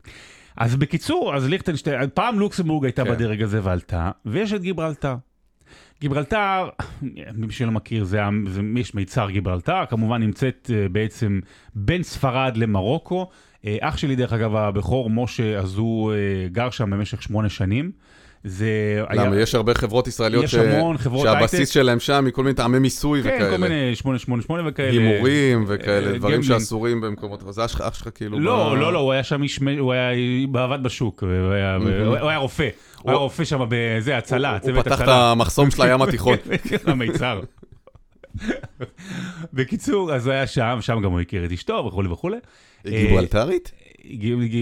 אז 0.56 0.76
בקיצור, 0.76 1.34
אז 1.36 1.46
ליכטנשטיין, 1.48 2.10
פעם 2.14 2.38
לוקסמבורג 2.38 2.84
הייתה 2.84 3.04
כן. 3.04 3.10
בדרג 3.10 3.42
הזה 3.42 3.60
ועלתה, 3.62 4.10
ויש 4.26 4.52
את 4.52 4.62
גיברלטר. 4.62 5.14
גיברלטר, 6.00 6.68
מי 7.38 7.52
שלא 7.52 7.70
מכיר, 7.70 8.04
זה, 8.04 8.20
זה 8.50 8.60
יש 8.76 8.94
מיצר 8.94 9.30
גיברלטר, 9.30 9.86
כמובן 9.90 10.22
נמצאת 10.22 10.70
אה, 10.74 10.88
בעצם 10.88 11.40
בין 11.74 12.02
ספרד 12.02 12.56
למרוקו. 12.56 13.30
אה, 13.66 13.76
אח 13.80 13.96
שלי, 13.96 14.16
דרך 14.16 14.32
אגב, 14.32 14.56
הבכור, 14.56 15.10
משה, 15.10 15.58
אז 15.58 15.76
הוא 15.76 16.12
אה, 16.12 16.16
גר 16.52 16.70
שם 16.70 16.90
במשך 16.90 17.22
שמונה 17.22 17.48
שנים. 17.48 17.90
זה 18.46 18.68
למה? 19.12 19.36
יש 19.36 19.54
הרבה 19.54 19.74
חברות 19.74 20.06
ישראליות 20.08 20.44
יש 20.44 20.50
ש- 20.50 20.54
המון 20.54 20.98
חברות 20.98 21.26
הייטק. 21.26 21.40
שהבסיס 21.40 21.68
שלהם 21.68 22.00
שם 22.00 22.24
מכל 22.28 22.42
מיני 22.42 22.54
טעמי 22.54 22.78
מיסוי 22.78 23.22
כן, 23.22 23.28
כל 23.38 23.44
וכאלה. 23.44 23.58
מיני 23.58 23.94
888 23.96 24.62
וכאלה. 24.68 24.90
הימורים 24.90 25.58
אה, 25.58 25.64
וכאלה, 25.68 26.00
דברים 26.18 26.20
gambling. 26.40 26.42
שאסורים 26.44 27.00
במקומות, 27.00 27.42
אבל 27.42 27.52
זה 27.52 27.64
אח 27.64 27.70
שלך- 27.94 28.08
כאילו... 28.14 28.40
לא, 28.40 28.70
ב- 28.74 28.80
לא, 28.80 28.92
לא, 28.92 28.98
הוא 28.98 29.12
היה 29.12 29.22
שם 29.22 29.42
איש, 29.42 29.58
הוא 29.78 29.92
היה 29.92 30.10
עבד 30.64 30.82
בשוק, 30.82 31.22
הוא 31.22 31.52
היה- 31.52 31.76
הוא 32.20 32.28
היה 32.28 32.38
רופא, 32.38 32.68
הוא 33.02 33.10
היה 33.10 33.18
רופא 33.18 33.44
שם 33.44 33.60
בזה, 33.68 34.16
הצלה, 34.18 34.50
הוא 34.50 34.58
צוות 34.58 34.84
פתח 34.84 34.94
את 34.96 35.00
הצלה. 35.00 35.30
המחסום 35.30 35.70
של 35.70 35.82
הים 35.82 36.02
התיכון. 36.02 36.36
המיצר. 36.86 37.40
בקיצור, 39.52 40.14
אז 40.14 40.26
היה 40.26 40.46
שם, 40.46 40.78
שם 40.80 41.00
גם 41.04 41.10
הוא 41.12 41.20
הכיר 41.20 41.44
את 41.44 41.52
אשתו 41.52 41.84
וכולי 41.88 42.08
וכולי. 42.08 42.36
היא 42.84 43.06
גיברלטרית? 43.08 43.72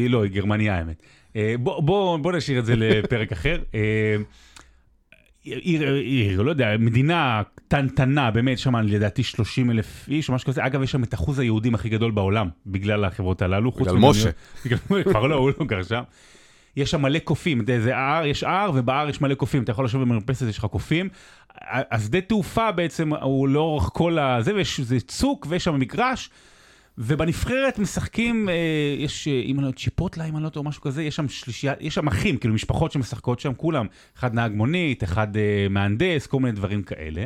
לא, 0.08 0.22
היא 0.24 0.32
גרמניה 0.32 0.78
האמת. 0.78 1.02
אה, 1.36 1.54
בוא- 1.60 1.82
בוא 1.82 2.16
בוא 2.16 2.32
נשאיר 2.32 2.58
את 2.58 2.66
זה 2.66 2.74
לפרק 2.76 3.32
אחר. 3.36 3.58
אה, 3.74 4.16
עיר, 5.44 5.94
עיר, 5.94 6.42
לא 6.42 6.50
יודע, 6.50 6.76
מדינה 6.78 7.42
קטנטנה, 7.54 8.30
באמת, 8.30 8.58
שם 8.58 8.76
לדעתי 8.76 9.22
30 9.22 9.70
אלף 9.70 10.08
איש 10.08 10.28
או 10.28 10.34
משהו 10.34 10.46
כזה. 10.46 10.66
אגב, 10.66 10.82
יש 10.82 10.90
שם 10.90 11.02
את 11.04 11.14
אחוז 11.14 11.38
היהודים 11.38 11.74
הכי 11.74 11.88
גדול 11.88 12.10
בעולם, 12.10 12.48
בגלל 12.66 13.04
החברות 13.04 13.42
הללו. 13.42 13.70
בגלל 13.76 13.94
משה. 14.10 14.30
בגלל- 14.64 15.02
כבר 15.04 15.26
לא, 15.26 15.34
הוא 15.34 15.50
לא 15.60 15.66
גר 15.66 15.82
שם. 15.82 16.02
יש 16.76 16.90
שם 16.90 17.02
מלא 17.02 17.18
קופים, 17.18 17.58
יודע, 17.58 17.80
זה 17.80 17.96
הר, 17.96 18.26
יש 18.26 18.44
הר 18.44 18.70
ובהר 18.74 19.08
יש 19.08 19.20
מלא 19.20 19.34
קופים, 19.34 19.62
אתה 19.62 19.72
יכול 19.72 19.84
לשבת 19.84 20.00
במרפסת, 20.00 20.46
יש 20.48 20.58
לך 20.58 20.64
קופים. 20.64 21.08
השדה 21.66 22.20
תעופה 22.20 22.72
בעצם 22.72 23.14
הוא 23.14 23.48
לאורך 23.48 23.90
כל 23.92 24.18
הזה, 24.18 24.54
ויש 24.54 24.80
זה 24.80 25.00
צוק 25.00 25.46
ויש 25.50 25.64
שם 25.64 25.78
מגרש. 25.78 26.30
ובנבחרת 26.98 27.78
משחקים, 27.78 28.48
אה, 28.48 28.54
יש, 28.98 29.28
אה, 29.28 29.42
אם 29.44 29.56
אני 29.56 29.62
לא 29.62 29.68
יודע, 29.68 29.78
צ'יפוטלה, 29.78 30.24
אם 30.24 30.36
אני 30.36 30.44
לא 30.44 30.48
טועה, 30.48 30.66
משהו 30.66 30.82
כזה, 30.82 31.02
יש 31.02 31.16
שם 31.16 31.28
שלישייה, 31.28 31.74
יש 31.80 31.94
שם 31.94 32.08
אחים, 32.08 32.36
כאילו 32.36 32.54
משפחות 32.54 32.92
שמשחקות 32.92 33.40
שם, 33.40 33.52
כולם, 33.54 33.86
אחד 34.18 34.34
נהג 34.34 34.52
מונית, 34.52 35.04
אחד 35.04 35.36
אה, 35.36 35.66
מהנדס, 35.70 36.26
כל 36.26 36.40
מיני 36.40 36.52
דברים 36.52 36.82
כאלה. 36.82 37.24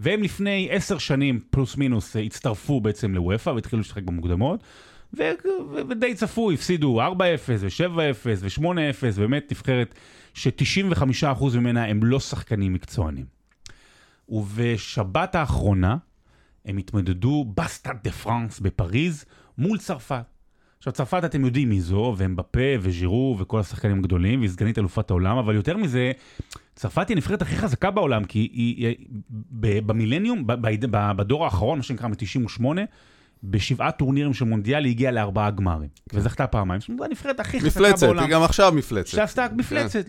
והם 0.00 0.22
לפני 0.22 0.68
עשר 0.70 0.98
שנים, 0.98 1.40
פלוס 1.50 1.76
מינוס, 1.76 2.16
הצטרפו 2.16 2.80
בעצם 2.80 3.14
לוופא 3.14 3.50
והתחילו 3.50 3.80
לשחק 3.80 4.02
במוקדמות. 4.02 4.60
ודי 5.88 6.14
צפו, 6.14 6.50
הפסידו 6.50 7.00
4-0 7.00 7.02
ו-7-0 7.48 8.26
ו-8-0, 8.26 9.16
באמת 9.16 9.46
נבחרת 9.50 9.94
ש-95% 10.34 11.56
ממנה 11.56 11.84
הם 11.84 12.04
לא 12.04 12.20
שחקנים 12.20 12.72
מקצוענים. 12.72 13.24
ובשבת 14.28 15.34
האחרונה 15.34 15.96
הם 16.64 16.76
התמודדו 16.76 17.52
בסטאד 17.56 17.96
דה 18.04 18.10
פרנס 18.10 18.60
בפריז 18.60 19.24
מול 19.58 19.78
צרפת. 19.78 20.24
עכשיו 20.78 20.92
צרפת 20.92 21.24
אתם 21.24 21.44
יודעים 21.44 21.68
מי 21.68 21.80
זו, 21.80 22.14
ואמבפה 22.16 22.60
וז'ירו 22.80 23.36
וכל 23.38 23.60
השחקנים 23.60 23.98
הגדולים, 23.98 24.40
והיא 24.40 24.50
סגנית 24.50 24.78
אלופת 24.78 25.10
העולם, 25.10 25.36
אבל 25.36 25.54
יותר 25.54 25.76
מזה, 25.76 26.12
צרפת 26.74 27.08
היא 27.08 27.14
הנבחרת 27.14 27.42
הכי 27.42 27.56
חזקה 27.56 27.90
בעולם, 27.90 28.24
כי 28.24 28.38
היא, 28.38 28.86
היא 28.86 28.96
במילניום, 29.86 30.46
ב- 30.46 30.52
ב- 30.52 30.86
ב- 30.90 31.12
בדור 31.16 31.44
האחרון, 31.44 31.78
מה 31.78 31.82
שנקרא 31.82 32.08
מ-98, 32.08 32.64
בשבעה 33.42 33.92
טורנירים 33.92 34.34
של 34.34 34.44
מונדיאל 34.44 34.84
היא 34.84 34.90
הגיעה 34.90 35.12
לארבעה 35.12 35.50
גמרים, 35.50 35.88
וזכתה 36.12 36.46
פעמיים. 36.46 36.80
זאת 36.80 36.88
אומרת, 36.88 37.08
הנבחרת 37.08 37.40
הכי 37.40 37.60
חזקה 37.60 37.80
מפלצת, 37.80 38.06
בעולם. 38.06 38.22
היא 38.22 38.30
גם 38.30 38.42
עכשיו 38.42 38.72
מפלצת. 38.72 39.10
שעשתה 39.10 39.46
מפלצת. 39.56 40.04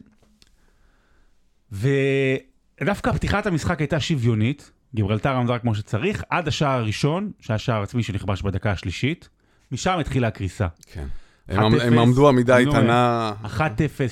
ודווקא 1.71 3.11
פתיחת 3.11 3.45
המשחק 3.45 3.79
הייתה 3.79 3.99
שוויונית, 3.99 4.71
גיברלטר 4.95 5.35
עמדה 5.35 5.59
כמו 5.59 5.75
שצריך, 5.75 6.23
עד 6.29 6.47
השער 6.47 6.79
הראשון, 6.79 7.31
שהיה 7.39 7.57
שער 7.57 7.83
עצמי 7.83 8.03
שנכבש 8.03 8.41
בדקה 8.41 8.71
השלישית, 8.71 9.29
משם 9.71 9.99
התחילה 9.99 10.27
הקריסה. 10.27 10.67
כן. 10.85 11.07
1-0, 11.49 11.53
הם 11.55 11.73
הם 11.73 11.99
עמדו 11.99 12.29
עמידה 12.29 12.57
איתנה. 12.57 13.33
1-0, 13.43 13.49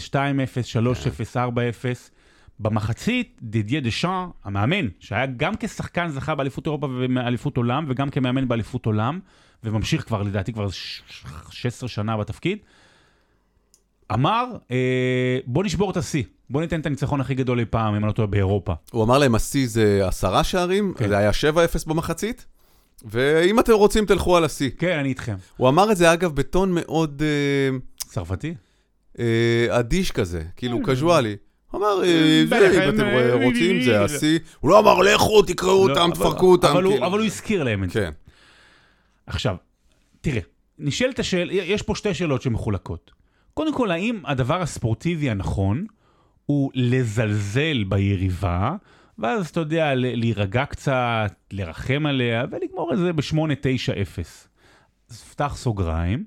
2-0, 0.10 0.14
3-0, 0.14 1.36
4-0. 1.36 1.40
במחצית, 2.60 3.40
דידיה 3.42 3.82
דשאן, 3.82 4.28
המאמן, 4.44 4.88
שהיה 5.00 5.26
גם 5.26 5.54
כשחקן 5.60 6.08
זכה 6.10 6.36
באליפות 6.36 6.66
אירופה 6.66 6.88
ובאליפות 6.92 7.58
עולם, 7.58 7.86
וגם 7.90 8.10
כמאמן 8.10 8.48
באליפות 8.48 8.86
עולם, 8.86 9.20
וממשיך 9.64 10.08
כבר, 10.08 10.22
לדעתי, 10.22 10.54
כבר 10.54 10.70
ש- 10.70 11.02
16 11.50 11.90
שנה 11.90 12.18
בתפקיד, 12.18 12.58
אמר, 14.14 14.46
אה, 14.72 15.38
בוא 15.46 15.64
נשבור 15.64 15.92
את 15.92 15.98
השיא, 15.98 16.24
בוא 16.50 16.62
ניתן 16.62 16.80
את 16.80 16.86
הניצחון 16.86 17.22
הכי 17.22 17.36
גדול 17.36 17.60
אי 17.60 17.66
פעם, 17.66 17.94
אם 17.94 18.00
אני 18.00 18.08
לא 18.08 18.12
טועה, 18.12 18.28
באירופה. 18.28 18.74
הוא 18.92 19.04
אמר 19.04 19.18
להם, 19.18 19.36
השיא 19.36 19.68
זה 19.68 20.08
עשרה 20.08 20.44
שערים, 20.44 20.94
כן. 20.98 21.08
זה 21.08 21.18
היה 21.18 21.32
7-0 21.32 21.34
במחצית, 21.88 22.46
ואם 23.06 23.60
אתם 23.60 23.74
רוצים, 23.74 24.06
תלכו 24.06 24.38
על 24.38 24.44
השיא. 24.44 24.70
כן, 24.78 25.00
אני 25.00 25.10
איתכם. 25.10 25.36
הוא 25.58 25.70
אמר 25.70 25.92
את 25.92 25.98
זה, 25.98 26.14
אגב, 26.14 26.36
בטון 26.36 26.72
מאוד 26.74 27.22
אה, 27.26 27.78
צרפתי? 27.98 28.54
אה, 29.20 29.68
אדיש 29.70 30.12
כזה, 30.12 30.44
כאילו, 30.56 30.84
קזואלי. 30.84 31.36
אמר, 31.76 32.04
אה, 32.04 32.08
אה, 32.08 32.44
בטח, 32.50 32.84
אם 32.84 32.90
אתם 32.96 33.06
אה, 33.06 33.34
רוצים, 33.46 33.76
אה, 33.80 33.84
זה 33.86 34.04
השיא. 34.04 34.40
הוא 34.60 34.70
לא 34.72 34.80
אמר, 34.80 35.00
לכו, 35.02 35.42
תקראו 35.42 35.88
לא, 35.88 35.94
אותם, 35.94 36.10
תפרקו 36.16 36.52
אותם. 36.52 36.68
אבל 36.68 36.84
הוא- 36.84 36.94
כאילו. 36.94 37.08
אבל 37.08 37.18
הוא 37.20 37.26
הזכיר 37.26 37.64
להם 37.64 37.84
את 37.84 37.90
זה. 37.90 38.00
כן. 38.06 38.12
עכשיו, 39.28 39.56
תראה, 40.22 40.42
נשאלת 40.80 41.20
השאלה, 41.20 41.54
יש 41.54 41.82
פה 41.82 41.96
שתי 41.96 42.14
שאלות 42.14 42.42
שמחולקות. 42.42 43.12
קודם 43.54 43.74
כל, 43.74 43.92
האם 43.92 44.20
הדבר 44.26 44.62
הספורטיבי 44.62 45.30
הנכון 45.30 45.86
הוא 46.46 46.72
לזלזל 46.74 47.84
ביריבה, 47.84 48.76
ואז 49.20 49.48
אתה 49.50 49.60
יודע, 49.60 49.94
להירגע 49.96 50.66
קצת, 50.66 51.34
לרחם 51.54 52.06
עליה, 52.06 52.44
ולגמור 52.52 52.94
את 52.94 52.98
זה 52.98 53.14
ב-8-9-0. 53.14 54.48
אז 55.10 55.22
פתח 55.24 55.54
סוגריים, 55.58 56.24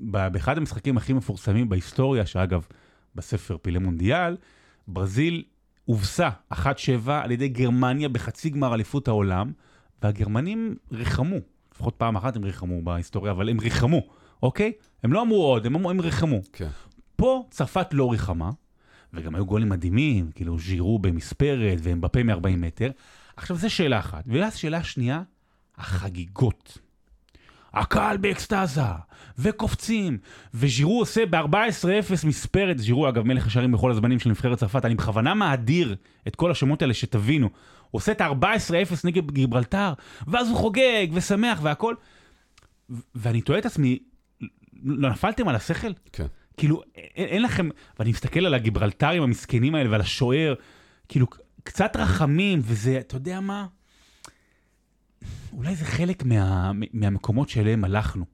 באחד 0.00 0.58
המשחקים 0.58 0.96
הכי 0.96 1.12
מפורסמים 1.12 1.68
בהיסטוריה, 1.68 2.26
שאגב, 2.26 2.66
בספר 3.14 3.56
פילי 3.62 3.78
מונדיאל, 3.78 4.36
ברזיל 4.88 5.44
הובסה 5.84 6.28
1-7 6.52 6.56
על 7.06 7.30
ידי 7.30 7.48
גרמניה 7.48 8.08
בחצי 8.08 8.50
גמר 8.50 8.74
אליפות 8.74 9.08
העולם, 9.08 9.52
והגרמנים 10.02 10.74
ריחמו, 10.92 11.36
לפחות 11.74 11.94
פעם 11.96 12.16
אחת 12.16 12.36
הם 12.36 12.44
ריחמו 12.44 12.82
בהיסטוריה, 12.82 13.32
אבל 13.32 13.48
הם 13.48 13.60
ריחמו, 13.60 14.02
אוקיי? 14.42 14.72
הם 15.02 15.12
לא 15.12 15.22
אמרו 15.22 15.44
עוד, 15.44 15.66
הם, 15.66 15.74
אמרו, 15.74 15.90
הם 15.90 16.00
ריחמו. 16.00 16.40
כן. 16.52 16.68
פה 17.16 17.44
צרפת 17.50 17.86
לא 17.92 18.12
ריחמה, 18.12 18.50
וגם 19.12 19.34
היו 19.34 19.46
גולים 19.46 19.68
מדהימים, 19.68 20.30
כאילו 20.34 20.58
ז'ירו 20.58 20.98
במספרת 20.98 21.78
והם 21.82 22.00
בפה 22.00 22.22
מ-40 22.22 22.56
מטר. 22.56 22.90
עכשיו, 23.36 23.56
זו 23.56 23.70
שאלה 23.70 23.98
אחת. 23.98 24.24
ואז 24.26 24.56
שאלה 24.56 24.82
שנייה, 24.82 25.22
החגיגות. 25.76 26.78
הקהל 27.74 28.16
באקסטזה, 28.16 28.82
וקופצים, 29.38 30.18
וז'ירו 30.54 30.98
עושה 30.98 31.26
ב-14-0 31.26 32.26
מספרת, 32.26 32.78
ז'ירו 32.78 33.08
אגב 33.08 33.22
מלך 33.22 33.46
השערים 33.46 33.72
בכל 33.72 33.90
הזמנים 33.90 34.18
של 34.18 34.30
נבחרת 34.30 34.58
צרפת, 34.58 34.84
אני 34.84 34.94
בכוונה 34.94 35.34
מאדיר 35.34 35.96
את 36.28 36.36
כל 36.36 36.50
השמות 36.50 36.82
האלה 36.82 36.94
שתבינו. 36.94 37.46
הוא 37.90 37.98
עושה 37.98 38.12
את 38.12 38.20
ה-14-0 38.20 38.94
נגד 39.04 39.30
גיברלטר, 39.30 39.92
ואז 40.26 40.48
הוא 40.48 40.56
חוגג 40.56 41.06
ושמח 41.12 41.58
והכל. 41.62 41.94
ו- 42.90 42.94
ואני 43.14 43.40
תוהה 43.40 43.58
את 43.58 43.66
עצמי, 43.66 43.98
לא 44.84 45.10
נפלתם 45.10 45.48
על 45.48 45.54
השכל? 45.54 45.92
כן. 46.12 46.26
כאילו, 46.56 46.82
אין, 46.96 47.26
אין 47.28 47.42
לכם, 47.42 47.68
ואני 47.98 48.10
מסתכל 48.10 48.46
על 48.46 48.54
הגיברלטרים 48.54 49.22
המסכנים 49.22 49.74
האלה 49.74 49.90
ועל 49.90 50.00
השוער, 50.00 50.54
כאילו, 51.08 51.26
קצת 51.64 51.96
רחמים, 51.96 52.60
וזה, 52.62 52.98
אתה 52.98 53.16
יודע 53.16 53.40
מה? 53.40 53.66
אולי 55.52 55.74
זה 55.74 55.84
חלק 55.84 56.24
מה, 56.24 56.72
מהמקומות 56.92 57.48
שאליהם 57.48 57.84
הלכנו. 57.84 58.24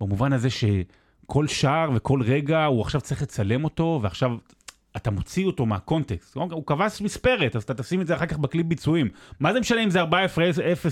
במובן 0.00 0.32
הזה 0.32 0.48
שכל 0.50 1.46
שער 1.46 1.90
וכל 1.94 2.22
רגע 2.22 2.64
הוא 2.64 2.80
עכשיו 2.80 3.00
צריך 3.00 3.22
לצלם 3.22 3.64
אותו, 3.64 4.00
ועכשיו 4.02 4.30
אתה 4.96 5.10
מוציא 5.10 5.46
אותו 5.46 5.66
מהקונטקסט. 5.66 6.34
הוא 6.34 6.66
כבש 6.66 7.02
מספרת, 7.02 7.56
אז 7.56 7.62
אתה 7.62 7.74
תשים 7.74 8.00
את 8.00 8.06
זה 8.06 8.14
אחר 8.14 8.26
כך 8.26 8.38
בקליפ 8.38 8.66
ביצועים. 8.66 9.08
מה 9.40 9.52
זה 9.52 9.60
משנה 9.60 9.84
אם 9.84 9.90
זה 9.90 10.02
4-0 10.02 10.06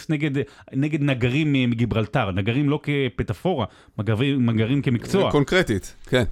נגד, 0.08 0.30
נגד 0.72 1.02
נגרים 1.02 1.52
מגיברלטר? 1.52 2.30
נגרים 2.30 2.68
לא 2.68 2.80
כפטפורה, 2.82 3.66
נגרים, 3.98 4.50
נגרים 4.50 4.82
כמקצוע. 4.82 5.30
קונקרטית, 5.30 5.94
כן. 6.06 6.24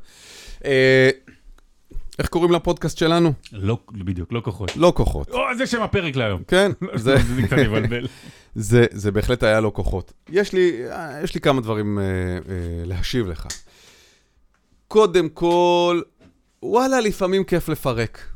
אה, 2.16 2.22
איך 2.22 2.28
קוראים 2.28 2.52
לפודקאסט 2.52 2.98
שלנו? 2.98 3.32
לא, 3.52 3.78
בדיוק, 3.92 4.32
לא 4.32 4.40
כוחות. 4.40 4.76
לא 4.76 4.92
כוחות. 4.96 5.30
או, 5.30 5.40
זה 5.58 5.66
שם 5.66 5.82
הפרק 5.82 6.16
להיום. 6.16 6.42
כן, 6.48 6.72
זה... 6.94 7.16
זה 7.16 7.42
קצת 7.42 7.56
מבלבל. 7.58 8.06
זה, 8.54 8.86
זה 8.90 9.12
בהחלט 9.12 9.42
היה 9.42 9.60
לא 9.60 9.70
כוחות. 9.74 10.12
יש 10.28 10.52
לי, 10.52 10.82
יש 11.24 11.34
לי 11.34 11.40
כמה 11.40 11.60
דברים 11.60 11.98
אה, 11.98 12.04
אה, 12.04 12.38
להשיב 12.84 13.26
לך. 13.26 13.46
קודם 14.88 15.28
כל, 15.28 16.00
וואלה, 16.62 17.00
לפעמים 17.00 17.44
כיף 17.44 17.68
לפרק. 17.68 18.28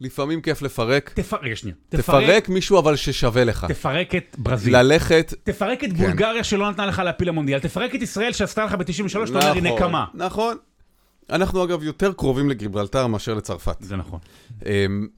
לפעמים 0.00 0.40
כיף 0.40 0.62
לפרק. 0.62 1.12
תפרק, 1.14 1.54
שנייה. 1.54 1.76
תפרק 1.88 2.48
מישהו 2.48 2.78
אבל 2.78 2.96
ששווה 2.96 3.44
לך. 3.44 3.66
תפרק 3.68 4.14
את 4.14 4.36
ברזיל. 4.38 4.76
ללכת... 4.76 5.34
תפרק 5.44 5.84
את 5.84 5.92
בולגריה 5.92 6.44
שלא 6.44 6.70
נתנה 6.70 6.86
לך 6.86 6.98
להפיל 6.98 7.28
למונדיאל. 7.28 7.60
תפרק 7.60 7.94
את 7.94 8.02
ישראל 8.02 8.32
שעשתה 8.32 8.64
לך 8.64 8.74
ב-93, 8.74 9.30
אתה 9.30 9.38
אומר 9.38 9.52
לי 9.52 9.60
נקמה. 9.60 10.04
נכון. 10.14 10.56
אנחנו 11.30 11.64
אגב 11.64 11.82
יותר 11.82 12.12
קרובים 12.12 12.50
לגיברלטר 12.50 13.06
מאשר 13.06 13.34
לצרפת. 13.34 13.76
זה 13.80 13.96
נכון. 13.96 14.20
אמ, 14.66 15.08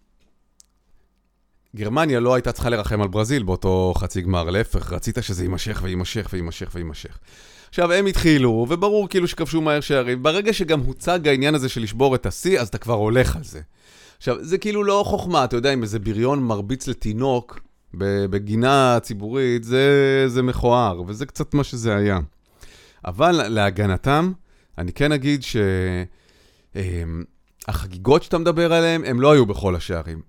גרמניה 1.76 2.20
לא 2.20 2.34
הייתה 2.34 2.52
צריכה 2.52 2.70
לרחם 2.70 3.02
על 3.02 3.08
ברזיל 3.08 3.42
באותו 3.42 3.94
חצי 3.96 4.20
גמר, 4.20 4.50
להפך, 4.50 4.92
רצית 4.92 5.18
שזה 5.20 5.44
יימשך 5.44 5.80
ויימשך 5.82 6.28
ויימשך 6.32 6.70
ויימשך. 6.74 7.18
עכשיו, 7.68 7.92
הם 7.92 8.06
התחילו, 8.06 8.66
וברור 8.68 9.08
כאילו 9.08 9.28
שכבשו 9.28 9.60
מהר 9.60 9.80
שערים. 9.80 10.22
ברגע 10.22 10.52
שגם 10.52 10.80
הוצג 10.80 11.28
העניין 11.28 11.54
הזה 11.54 11.68
של 11.68 11.82
לשבור 11.82 12.14
את 12.14 12.26
השיא, 12.26 12.60
אז 12.60 12.68
אתה 12.68 12.78
כבר 12.78 12.94
הולך 12.94 13.36
על 13.36 13.44
זה. 13.44 13.60
עכשיו, 14.16 14.36
זה 14.40 14.58
כאילו 14.58 14.84
לא 14.84 15.02
חוכמה, 15.06 15.44
אתה 15.44 15.56
יודע, 15.56 15.74
אם 15.74 15.82
איזה 15.82 15.98
בריון 15.98 16.42
מרביץ 16.42 16.88
לתינוק 16.88 17.60
בגינה 18.30 18.98
ציבורית, 19.02 19.64
זה, 19.64 20.24
זה 20.26 20.42
מכוער, 20.42 21.02
וזה 21.06 21.26
קצת 21.26 21.54
מה 21.54 21.64
שזה 21.64 21.96
היה. 21.96 22.18
אבל 23.04 23.48
להגנתם, 23.48 24.32
אני 24.78 24.92
כן 24.92 25.12
אגיד 25.12 25.42
שהחגיגות 27.66 28.22
שאתה 28.22 28.38
מדבר 28.38 28.72
עליהן, 28.72 29.04
הם 29.04 29.20
לא 29.20 29.32
היו 29.32 29.46
בכל 29.46 29.76
השערים. 29.76 30.22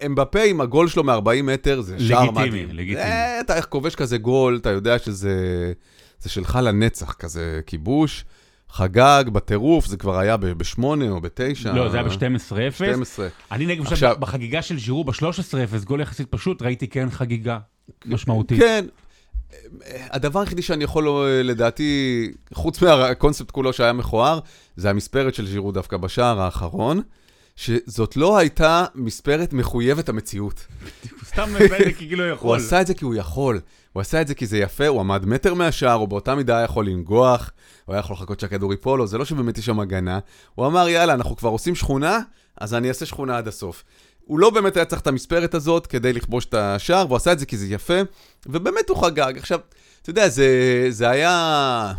הם 0.00 0.14
בפה 0.14 0.42
עם 0.42 0.60
הגול 0.60 0.88
שלו 0.88 1.04
מ-40 1.04 1.42
מטר, 1.42 1.80
זה 1.80 1.96
שער 1.98 2.30
מדהים. 2.30 2.52
לגיטימי, 2.52 2.72
לגיטימי. 2.72 3.10
אתה 3.40 3.56
איך 3.56 3.66
כובש 3.66 3.94
כזה 3.94 4.18
גול, 4.18 4.56
אתה 4.56 4.70
יודע 4.70 4.98
שזה 4.98 5.72
זה 6.20 6.30
שלך 6.30 6.58
לנצח, 6.62 7.12
כזה 7.12 7.60
כיבוש. 7.66 8.24
חגג 8.70 9.24
בטירוף, 9.32 9.86
זה 9.86 9.96
כבר 9.96 10.18
היה 10.18 10.36
ב-8 10.36 10.82
או 11.10 11.20
ב-9. 11.20 11.68
לא, 11.74 11.88
זה 11.88 11.96
היה 11.96 12.08
ב-12-0. 12.08 12.74
12. 12.74 13.28
אני 13.52 13.66
נגיד 13.66 13.86
עכשיו, 13.86 14.16
בחגיגה 14.18 14.62
של 14.62 14.78
ז'ירו 14.78 15.04
ב-13-0, 15.04 15.84
גול 15.84 16.00
יחסית 16.00 16.26
פשוט, 16.30 16.62
ראיתי 16.62 16.88
כן 16.88 17.10
חגיגה 17.10 17.58
משמעותית. 18.06 18.58
כן. 18.58 18.84
הדבר 19.90 20.40
היחידי 20.40 20.62
שאני 20.62 20.84
יכול, 20.84 21.28
לדעתי, 21.44 22.30
חוץ 22.54 22.82
מהקונספט 22.82 23.50
כולו 23.50 23.72
שהיה 23.72 23.92
מכוער, 23.92 24.38
זה 24.76 24.90
המספרת 24.90 25.34
של 25.34 25.46
ז'ירו 25.46 25.72
דווקא 25.72 25.96
בשער 25.96 26.40
האחרון, 26.40 27.00
שזאת 27.56 28.16
לא 28.16 28.38
הייתה 28.38 28.84
מספרת 28.94 29.52
מחויבת 29.52 30.08
המציאות. 30.08 30.66
הוא 31.02 31.18
סתם 31.24 31.48
מביא 31.54 31.66
את 31.66 31.84
זה 31.84 31.92
כי 31.92 32.08
כאילו 32.08 32.28
יכול. 32.28 32.48
הוא 32.48 32.56
עשה 32.56 32.80
את 32.80 32.86
זה 32.86 32.94
כי 32.94 33.04
הוא 33.04 33.14
יכול. 33.14 33.60
הוא 33.92 34.00
עשה 34.00 34.20
את 34.20 34.28
זה 34.28 34.34
כי 34.34 34.46
זה 34.46 34.58
יפה, 34.58 34.86
הוא 34.86 35.00
עמד 35.00 35.26
מטר 35.26 35.54
מהשער, 35.54 35.92
הוא 35.92 36.08
באותה 36.08 36.34
מידה 36.34 36.56
היה 36.56 36.64
יכול 36.64 36.86
לנגוח, 36.86 37.50
הוא 37.84 37.94
היה 37.94 38.00
יכול 38.00 38.16
לחכות 38.16 38.40
שהכדור 38.40 38.72
ייפול 38.72 38.98
לו, 38.98 39.06
זה 39.06 39.18
לא 39.18 39.24
שבאמת 39.24 39.58
יש 39.58 39.66
שם 39.66 39.80
הגנה. 39.80 40.18
הוא 40.54 40.66
אמר, 40.66 40.88
יאללה, 40.88 41.14
אנחנו 41.14 41.36
כבר 41.36 41.48
עושים 41.48 41.74
שכונה, 41.74 42.18
אז 42.60 42.74
אני 42.74 42.88
אעשה 42.88 43.06
שכונה 43.06 43.36
עד 43.38 43.48
הסוף. 43.48 43.84
הוא 44.24 44.38
לא 44.38 44.50
באמת 44.50 44.76
היה 44.76 44.84
צריך 44.84 45.02
את 45.02 45.06
המספרת 45.06 45.54
הזאת 45.54 45.86
כדי 45.86 46.12
לכבוש 46.12 46.44
את 46.44 46.54
השער, 46.54 47.06
והוא 47.06 47.16
עשה 47.16 47.32
את 47.32 47.38
זה 47.38 47.46
כי 47.46 47.56
זה 47.56 47.66
יפה, 47.66 48.00
ובאמת 48.46 48.88
הוא 48.88 48.96
חגג. 48.96 49.32
עכשיו, 49.38 49.58
אתה 50.02 50.10
יודע, 50.10 50.28
זה, 50.28 50.86
זה 50.88 51.10
היה... 51.10 51.92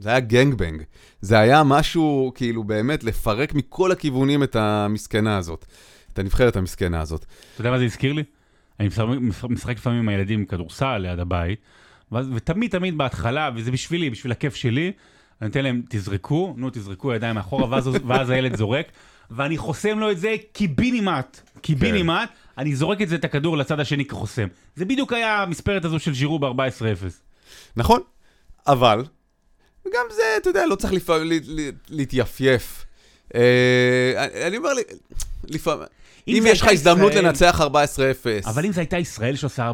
זה 0.00 0.08
היה 0.08 0.20
גנגבנג. 0.20 0.82
זה 1.20 1.38
היה 1.38 1.62
משהו, 1.62 2.32
כאילו, 2.34 2.64
באמת, 2.64 3.04
לפרק 3.04 3.54
מכל 3.54 3.92
הכיוונים 3.92 4.42
את 4.42 4.56
המסכנה 4.56 5.36
הזאת. 5.36 5.66
את 6.12 6.18
הנבחרת 6.18 6.56
המסכנה 6.56 7.00
הזאת. 7.00 7.24
אתה 7.54 7.60
יודע 7.60 7.70
מה 7.70 7.78
זה 7.78 7.84
הזכיר 7.84 8.12
לי? 8.12 8.22
אני 8.80 8.88
משחק 9.48 9.76
לפעמים 9.76 9.98
עם 9.98 10.08
הילדים 10.08 10.44
כדורסל 10.44 10.98
ליד 10.98 11.18
הבית, 11.18 11.60
ותמיד 12.12 12.70
תמיד 12.70 12.98
בהתחלה, 12.98 13.50
וזה 13.54 13.70
בשבילי, 13.70 14.10
בשביל 14.10 14.32
הכיף 14.32 14.54
שלי, 14.54 14.92
אני 15.40 15.48
נותן 15.48 15.62
להם, 15.62 15.82
תזרקו, 15.88 16.54
נו, 16.56 16.70
תזרקו 16.72 17.14
ידיים 17.14 17.34
מאחורה, 17.34 17.70
ואז, 17.70 17.90
ואז 18.06 18.30
הילד 18.30 18.56
זורק, 18.56 18.86
ואני 19.30 19.58
חוסם 19.58 19.98
לו 19.98 20.10
את 20.10 20.18
זה 20.18 20.34
קיבינימט, 20.52 21.40
קיבינימט, 21.60 22.28
כן. 22.28 22.34
אני 22.58 22.74
זורק 22.74 23.02
את 23.02 23.08
זה, 23.08 23.14
את 23.14 23.24
הכדור 23.24 23.56
לצד 23.56 23.80
השני 23.80 24.04
כחוסם. 24.04 24.46
זה 24.76 24.84
בדיוק 24.84 25.12
היה 25.12 25.42
המספרת 25.42 25.84
הזו 25.84 25.98
של 25.98 26.14
ז'ירו 26.14 26.38
ב-14-0. 26.38 27.06
נכון, 27.76 28.00
אבל, 28.66 29.04
גם 29.94 30.06
זה, 30.10 30.22
אתה 30.36 30.50
יודע, 30.50 30.66
לא 30.66 30.74
צריך 30.74 30.92
לפעמים 30.92 31.40
להתייפייף. 31.88 32.86
אה, 33.34 34.46
אני 34.46 34.56
אומר, 34.56 34.70
לפעמים... 35.48 35.86
אם 36.28 36.42
יש 36.46 36.60
לך 36.60 36.68
הזדמנות 36.68 37.14
לנצח 37.14 37.60
14-0. 37.60 37.64
אבל 38.46 38.64
אם 38.64 38.72
זו 38.72 38.80
הייתה 38.80 38.98
ישראל 38.98 39.36
שעושה 39.36 39.70
14-0, 39.70 39.72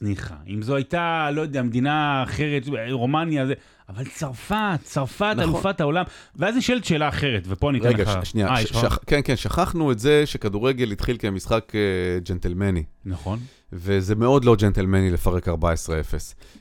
ניחא. 0.00 0.34
אם 0.48 0.62
זו 0.62 0.76
הייתה, 0.76 1.28
לא 1.32 1.40
יודע, 1.40 1.62
מדינה 1.62 2.22
אחרת, 2.22 2.62
רומניה, 2.90 3.46
זה... 3.46 3.54
אבל 3.94 4.04
צרפת, 4.04 4.54
צרפת, 4.82 5.22
נכון. 5.36 5.40
אלופת 5.54 5.80
העולם. 5.80 6.04
ואז 6.36 6.56
נשאלת 6.56 6.84
שאלה 6.84 7.08
אחרת, 7.08 7.42
ופה 7.46 7.70
אני 7.70 7.78
אתן 7.78 7.88
לך... 7.88 8.08
רגע, 8.08 8.24
שנייה, 8.24 8.54
아, 8.54 8.60
ש- 8.60 8.72
שכ- 8.72 8.98
כן, 9.06 9.20
כן, 9.24 9.36
שכחנו 9.36 9.92
את 9.92 9.98
זה 9.98 10.26
שכדורגל 10.26 10.92
התחיל 10.92 11.16
כמשחק 11.16 11.72
uh, 11.72 12.28
ג'נטלמני. 12.28 12.84
נכון. 13.04 13.38
וזה 13.72 14.14
מאוד 14.14 14.44
לא 14.44 14.56
ג'נטלמני 14.56 15.10
לפרק 15.10 15.48
14-0. 15.48 15.52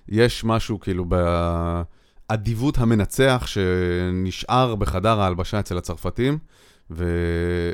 יש 0.09 0.43
משהו 0.43 0.79
כאילו 0.79 1.05
באדיבות 2.29 2.77
המנצח 2.77 3.43
שנשאר 3.47 4.75
בחדר 4.75 5.19
ההלבשה 5.21 5.59
אצל 5.59 5.77
הצרפתים. 5.77 6.37
ו... 6.91 7.05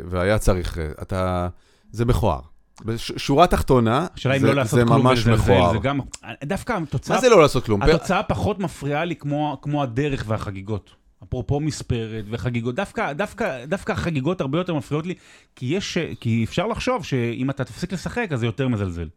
והיה 0.05 0.37
צריך, 0.37 0.77
אתה, 1.01 1.47
זה 1.91 2.05
מכוער. 2.05 2.39
בשורה 2.85 3.47
תחתונה, 3.47 4.07
זה, 4.39 4.53
לא 4.53 4.63
זה 4.63 4.85
ממש 4.85 5.27
מכוער. 5.27 5.71
זה 5.71 5.77
גם, 5.77 5.99
דווקא 6.43 6.73
התוצאה... 6.83 7.15
מה 7.15 7.21
זה 7.21 7.29
לא 7.29 7.41
לעשות 7.41 7.65
כלום? 7.65 7.81
התוצאה 7.81 8.23
פחות 8.23 8.59
מפריעה 8.59 9.05
לי 9.05 9.15
כמו, 9.15 9.57
כמו 9.61 9.83
הדרך 9.83 10.23
והחגיגות. 10.27 10.91
אפרופו 11.23 11.59
מספרת 11.59 12.25
וחגיגות, 12.29 12.75
דווקא, 12.75 13.13
דווקא, 13.13 13.65
דווקא 13.65 13.91
החגיגות 13.91 14.41
הרבה 14.41 14.57
יותר 14.57 14.73
מפריעות 14.73 15.05
לי, 15.05 15.13
כי, 15.55 15.65
יש, 15.65 15.97
כי 16.19 16.43
אפשר 16.43 16.67
לחשוב 16.67 17.03
שאם 17.03 17.49
אתה 17.49 17.63
תפסיק 17.63 17.93
לשחק, 17.93 18.27
אז 18.31 18.39
זה 18.39 18.45
יותר 18.45 18.67
מזלזל. 18.67 19.07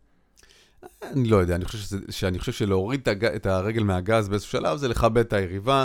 אני 1.02 1.28
לא 1.28 1.36
יודע, 1.36 1.54
אני 1.54 1.64
חושב, 1.64 1.78
שזה, 1.78 1.98
שאני 2.10 2.38
חושב 2.38 2.52
שלהוריד. 2.52 3.08
את 3.08 3.46
הרגל 3.46 3.82
מהגז 3.82 4.28
באיזשהו 4.28 4.50
שלב 4.50 4.76
זה 4.76 4.88
לכבד 4.88 5.18
את 5.18 5.32
היריבה. 5.32 5.84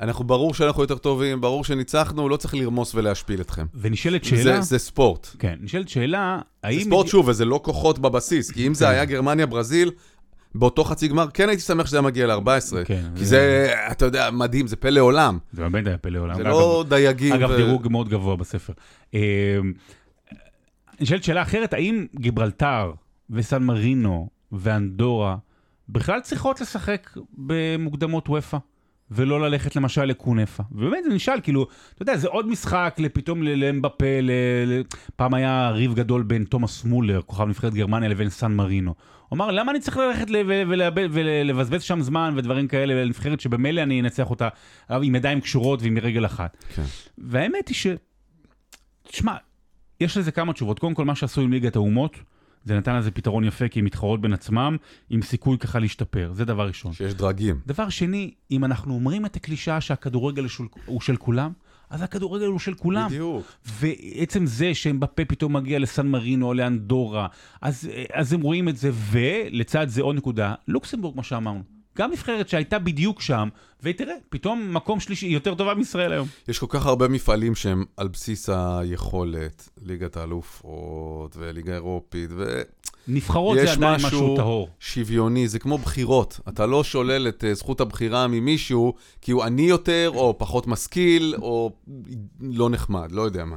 אנחנו, 0.00 0.24
ברור 0.24 0.54
שאנחנו 0.54 0.82
יותר 0.82 0.98
טובים, 0.98 1.40
ברור 1.40 1.64
שניצחנו, 1.64 2.28
לא 2.28 2.36
צריך 2.36 2.54
לרמוס 2.54 2.94
ולהשפיל 2.94 3.40
אתכם. 3.40 3.66
ונשאלת 3.74 4.24
שאלה... 4.24 4.42
זה, 4.42 4.60
זה 4.60 4.78
ספורט. 4.78 5.28
כן, 5.38 5.56
נשאלת 5.60 5.88
שאלה, 5.88 6.40
האם... 6.62 6.78
זה 6.78 6.84
ספורט, 6.84 7.06
שוב, 7.06 7.28
וזה 7.28 7.44
לא 7.44 7.60
כוחות 7.64 7.98
בבסיס, 7.98 8.50
כי 8.50 8.66
אם 8.66 8.74
זה 8.74 8.84
כן. 8.84 8.90
היה 8.90 9.04
גרמניה-ברזיל, 9.04 9.90
באותו 10.54 10.84
חצי 10.84 11.08
גמר, 11.08 11.26
כן 11.34 11.48
הייתי 11.48 11.62
שמח 11.62 11.86
שזה 11.86 11.96
היה 11.96 12.02
מגיע 12.02 12.26
ל-14. 12.26 12.84
כן. 12.84 13.04
כי 13.16 13.24
זה, 13.24 13.72
אתה 13.90 14.04
יודע, 14.04 14.30
מדהים, 14.30 14.66
זה 14.66 14.76
פלא 14.76 15.00
עולם. 15.00 15.38
זה 15.52 15.62
באמת 15.62 15.86
היה 15.86 15.98
פלא 15.98 16.18
עולם. 16.18 16.36
זה 16.36 16.42
לא 16.42 16.84
דייגים. 16.88 17.32
אגב, 17.32 17.52
דירוג 17.52 17.88
מאוד 17.90 18.08
גבוה 18.08 18.36
בספר. 18.36 18.72
אמ, 19.14 19.20
נשאלת 21.00 21.24
שאלה 21.24 21.42
אחרת, 21.42 21.72
האם 21.72 22.06
גיברלטר 22.14 22.92
וסן 23.30 23.62
מרינו 23.62 24.28
ואנדורה 24.52 25.36
בכלל 25.88 26.20
צריכות 26.20 26.60
לשחק 26.60 27.10
במוקדמות 27.32 28.28
וופא? 28.28 28.58
ולא 29.10 29.40
ללכת 29.40 29.76
למשל 29.76 30.04
לקונפה. 30.04 30.62
ובאמת 30.72 31.04
זה 31.04 31.10
נשאל, 31.10 31.40
כאילו, 31.42 31.66
אתה 31.94 32.02
יודע, 32.02 32.16
זה 32.16 32.28
עוד 32.28 32.48
משחק 32.48 32.96
פתאום 33.12 33.42
לאמבפה, 33.42 34.04
פעם 35.16 35.34
היה 35.34 35.70
ריב 35.70 35.94
גדול 35.94 36.22
בין 36.22 36.44
תומאס 36.44 36.84
מולר, 36.84 37.20
כוכב 37.26 37.48
נבחרת 37.48 37.74
גרמניה, 37.74 38.08
לבין 38.08 38.30
סן 38.30 38.52
מרינו. 38.52 38.94
הוא 39.28 39.36
אמר, 39.36 39.50
למה 39.50 39.72
אני 39.72 39.80
צריך 39.80 39.96
ללכת 39.96 40.26
ולבזבז 41.10 41.82
שם 41.82 42.00
זמן 42.00 42.34
ודברים 42.36 42.68
כאלה, 42.68 43.04
לנבחרת 43.04 43.40
שבמילא 43.40 43.82
אני 43.82 44.00
אנצח 44.00 44.30
אותה 44.30 44.48
עם 44.90 45.14
ידיים 45.14 45.40
קשורות 45.40 45.82
ועם 45.82 45.98
רגל 45.98 46.26
אחת. 46.26 46.56
כן. 46.74 46.82
והאמת 47.18 47.68
היא 47.68 47.76
ש... 47.76 47.86
תשמע, 49.02 49.34
יש 50.00 50.16
לזה 50.16 50.32
כמה 50.32 50.52
תשובות. 50.52 50.78
קודם 50.78 50.94
כל, 50.94 51.04
מה 51.04 51.14
שעשו 51.14 51.40
עם 51.40 51.52
ליגת 51.52 51.76
האומות, 51.76 52.16
זה 52.66 52.76
נתן 52.76 52.96
לזה 52.96 53.10
פתרון 53.10 53.44
יפה, 53.44 53.68
כי 53.68 53.78
הם 53.78 53.84
מתחרות 53.84 54.20
בין 54.20 54.32
עצמם, 54.32 54.76
עם 55.10 55.22
סיכוי 55.22 55.58
ככה 55.58 55.78
להשתפר, 55.78 56.30
זה 56.32 56.44
דבר 56.44 56.66
ראשון. 56.66 56.92
שיש 56.92 57.14
דרגים. 57.14 57.60
דבר 57.66 57.88
שני, 57.88 58.30
אם 58.50 58.64
אנחנו 58.64 58.94
אומרים 58.94 59.26
את 59.26 59.36
הקלישאה 59.36 59.80
שהכדורגל 59.80 60.46
הוא 60.86 61.00
של 61.00 61.16
כולם, 61.16 61.52
אז 61.90 62.02
הכדורגל 62.02 62.46
הוא 62.46 62.58
של 62.58 62.74
כולם. 62.74 63.08
בדיוק. 63.08 63.52
ועצם 63.64 64.46
זה 64.46 64.74
שהם 64.74 65.00
בפה 65.00 65.24
פתאום 65.24 65.56
מגיע 65.56 65.78
לסן 65.78 66.06
מרינו 66.06 66.46
או 66.46 66.54
לאנדורה, 66.54 67.26
אז, 67.62 67.90
אז 68.12 68.32
הם 68.32 68.40
רואים 68.40 68.68
את 68.68 68.76
זה, 68.76 68.90
ולצד 69.10 69.88
זה 69.88 70.02
עוד 70.02 70.16
נקודה, 70.16 70.54
לוקסמבורג, 70.68 71.16
מה 71.16 71.22
שאמרנו. 71.22 71.75
גם 71.96 72.12
נבחרת 72.12 72.48
שהייתה 72.48 72.78
בדיוק 72.78 73.20
שם, 73.20 73.48
ותראה, 73.82 74.14
פתאום 74.28 74.74
מקום 74.74 75.00
שלישי 75.00 75.26
יותר 75.26 75.54
טובה 75.54 75.74
מישראל 75.74 76.12
היום. 76.12 76.28
יש 76.48 76.58
כל 76.58 76.66
כך 76.68 76.86
הרבה 76.86 77.08
מפעלים 77.08 77.54
שהם 77.54 77.84
על 77.96 78.08
בסיס 78.08 78.48
היכולת, 78.52 79.68
ליגת 79.82 80.16
האלופות 80.16 81.36
וליגה 81.36 81.74
אירופית, 81.74 82.30
ו... 82.36 82.62
נבחרות 83.08 83.58
זה 83.62 83.72
עדיין 83.72 83.94
משהו 83.94 84.36
טהור. 84.36 84.68
שוויוני, 84.80 85.48
זה 85.48 85.58
כמו 85.58 85.78
בחירות. 85.78 86.40
אתה 86.48 86.66
לא 86.66 86.84
שולל 86.84 87.28
את 87.28 87.44
uh, 87.44 87.54
זכות 87.54 87.80
הבחירה 87.80 88.26
ממישהו 88.26 88.94
כי 89.20 89.32
הוא 89.32 89.42
עני 89.42 89.62
יותר, 89.62 90.10
או 90.14 90.38
פחות 90.38 90.66
משכיל, 90.66 91.34
או 91.42 91.72
לא 92.40 92.70
נחמד, 92.70 93.12
לא 93.12 93.22
יודע 93.22 93.44
מה. 93.44 93.56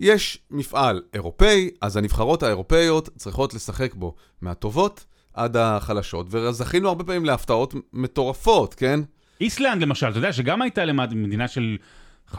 יש 0.00 0.38
מפעל 0.50 1.02
אירופאי, 1.14 1.70
אז 1.80 1.96
הנבחרות 1.96 2.42
האירופאיות 2.42 3.08
צריכות 3.16 3.54
לשחק 3.54 3.94
בו 3.94 4.14
מהטובות 4.40 5.04
עד 5.34 5.56
החלשות, 5.56 6.26
וזכינו 6.30 6.88
הרבה 6.88 7.04
פעמים 7.04 7.24
להפתעות 7.24 7.74
מטורפות, 7.92 8.74
כן? 8.74 9.00
איסלנד 9.40 9.82
למשל, 9.82 10.08
אתה 10.08 10.18
יודע 10.18 10.32
שגם 10.32 10.62
הייתה 10.62 10.84
למד 10.84 11.14
מדינה 11.14 11.48
של 11.48 11.76
500-600 12.34 12.38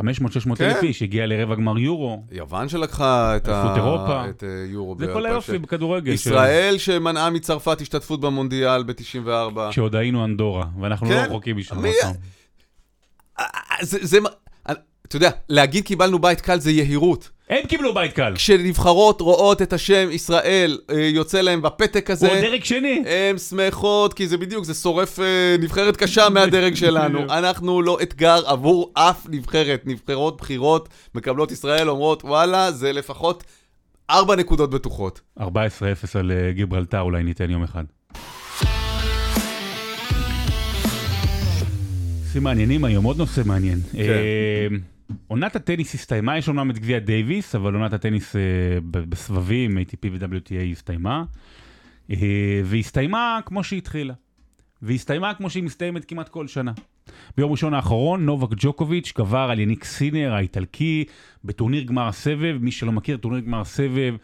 כן. 0.57 0.65
אלף 0.65 0.83
איש, 0.83 1.01
הגיעה 1.01 1.25
לרבע 1.25 1.55
גמר 1.55 1.77
יורו. 1.79 2.23
יוון 2.31 2.69
שלקחה 2.69 3.37
את, 3.37 3.49
אליפות 3.49 3.75
אירופה. 3.77 4.29
את 4.29 4.43
אה, 4.43 4.49
יורו. 4.67 4.95
זה 4.99 5.07
כל 5.13 5.25
היופי 5.25 5.57
בכדורגל. 5.57 6.11
ש- 6.11 6.15
ישראל 6.25 6.75
שמנעה 6.77 7.29
מצרפת 7.29 7.81
השתתפות 7.81 8.21
במונדיאל 8.21 8.83
ב-94. 8.83 9.59
כשעוד 9.71 9.95
היינו 9.95 10.25
אנדורה, 10.25 10.65
ואנחנו 10.81 11.07
כן. 11.07 11.13
לא 11.13 11.19
רחוקים 11.21 11.57
משם. 11.57 11.81
מי- 11.81 11.87
עוד 11.89 11.97
פעם. 12.01 12.13
זה, 13.81 13.97
זה, 14.01 14.17
אתה 15.16 15.26
יודע, 15.26 15.38
להגיד 15.49 15.86
קיבלנו 15.86 16.20
בית 16.20 16.41
קל 16.41 16.59
זה 16.59 16.72
יהירות. 16.72 17.30
הם 17.49 17.66
קיבלו 17.68 17.93
בית 17.93 18.14
קל. 18.14 18.34
כשנבחרות 18.36 19.22
רואות 19.22 19.61
את 19.61 19.74
השם 19.74 20.09
ישראל 20.11 20.80
אה, 20.89 21.01
יוצא 21.01 21.41
להם 21.41 21.61
בפתק 21.61 22.07
הוא 22.07 22.14
הזה, 22.14 22.28
עוד 22.28 22.38
דרג 22.38 22.64
שני. 22.64 23.03
הן 23.07 23.38
שמחות, 23.38 24.14
כי 24.14 24.28
זה 24.28 24.38
בדיוק, 24.38 24.66
זה 24.66 24.74
שורף 24.74 25.20
אה, 25.20 25.55
נבחרת 25.59 25.97
קשה 25.97 26.30
מהדרג 26.30 26.76
שלנו. 26.76 27.20
אנחנו 27.24 27.82
לא 27.82 27.97
אתגר 28.01 28.41
עבור 28.45 28.91
אף 28.93 29.28
נבחרת. 29.30 29.82
נבחרות 29.86 30.38
בחירות 30.38 30.89
מקבלות 31.16 31.51
ישראל, 31.51 31.89
אומרות, 31.89 32.24
וואלה, 32.24 32.72
זה 32.72 32.93
לפחות 32.93 33.43
ארבע 34.09 34.36
נקודות 34.36 34.70
בטוחות. 34.70 35.22
14-0 35.39 35.43
על 36.20 36.32
אה, 36.32 36.51
גיברלטר 36.51 37.01
אולי 37.01 37.24
ניתן 37.24 37.49
יום 37.49 37.64
אחד. 37.64 37.84
נושאים 42.34 42.43
מעניינים 42.43 42.86
היום, 42.86 43.03
עוד 43.05 43.18
נושא 43.18 43.41
מעניין. 43.45 43.80
אה, 43.97 44.68
עונת 45.28 45.56
הטניס 45.56 45.95
הסתיימה, 45.95 46.38
יש 46.38 46.47
אומנם 46.47 46.72
את 46.72 46.80
גביע 46.80 46.99
דייוויס, 46.99 47.56
אבל 47.56 47.74
עונת 47.74 47.93
הטניס 47.93 48.36
אה, 48.36 48.41
בסבבים, 48.91 49.78
ATP 49.78 50.08
ו-WTA 50.12 50.72
הסתיימה. 50.72 51.24
אה, 52.12 52.62
והסתיימה 52.66 53.39
כמו 53.45 53.64
שהיא 53.64 53.78
התחילה. 53.78 54.14
והסתיימה 54.82 55.34
כמו 55.34 55.49
שהיא 55.49 55.64
מסתיימת 55.64 56.06
כמעט 56.06 56.30
כל 56.30 56.47
שנה. 56.47 56.72
ביום 57.38 57.51
ראשון 57.51 57.74
האחרון, 57.74 58.26
נובק 58.26 58.49
ג'וקוביץ' 58.58 59.14
גבר 59.18 59.47
על 59.51 59.60
יניק 59.60 59.84
סינר 59.84 60.34
האיטלקי 60.34 61.06
בטורניר 61.43 61.84
גמר 61.84 62.08
הסבב. 62.08 62.58
מי 62.62 62.72
שלא 62.72 62.91
מכיר, 62.91 63.18
טורניר 63.18 63.41
גמר 63.41 63.62
הסבב, 63.62 64.16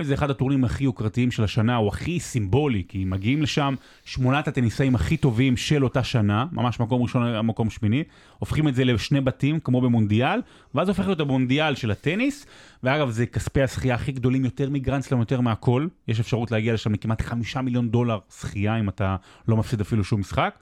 זה 0.00 0.14
אחד 0.14 0.30
הטורנירים 0.30 0.64
הכי 0.64 0.84
יוקרתיים 0.84 1.30
של 1.30 1.44
השנה, 1.44 1.76
הוא 1.76 1.88
הכי 1.88 2.20
סימבולי, 2.20 2.82
כי 2.88 3.04
מגיעים 3.04 3.42
לשם 3.42 3.74
שמונת 4.04 4.48
הטניסאים 4.48 4.94
הכי 4.94 5.16
טובים 5.16 5.56
של 5.56 5.84
אותה 5.84 6.04
שנה, 6.04 6.46
ממש 6.52 6.80
מקום 6.80 7.02
ראשון, 7.02 7.46
מקום 7.46 7.70
שמיני, 7.70 8.04
הופכים 8.38 8.68
את 8.68 8.74
זה 8.74 8.84
לשני 8.84 9.20
בתים, 9.20 9.60
כמו 9.60 9.80
במונדיאל, 9.80 10.40
ואז 10.74 10.88
הופך 10.88 11.06
להיות 11.06 11.20
המונדיאל 11.20 11.74
של 11.74 11.90
הטניס, 11.90 12.46
ואגב, 12.82 13.10
זה 13.10 13.26
כספי 13.26 13.62
הזכייה 13.62 13.94
הכי 13.94 14.12
גדולים, 14.12 14.44
יותר 14.44 14.70
מגרנדסלאם, 14.70 15.20
יותר 15.20 15.40
מהכל, 15.40 15.86
יש 16.08 16.20
אפשרות 16.20 16.50
להגיע 16.50 16.74
לשם 16.74 16.92
לכמעט 16.92 17.22
חמישה 17.22 17.62
מיליון 17.62 17.90
דולר 17.90 18.18
זכייה, 18.40 18.80
אם 18.80 18.88
אתה 18.88 19.16
לא 19.48 19.56
מפסיד 19.56 19.80
אפילו 19.80 20.04
שום 20.04 20.20
משחק. 20.20 20.58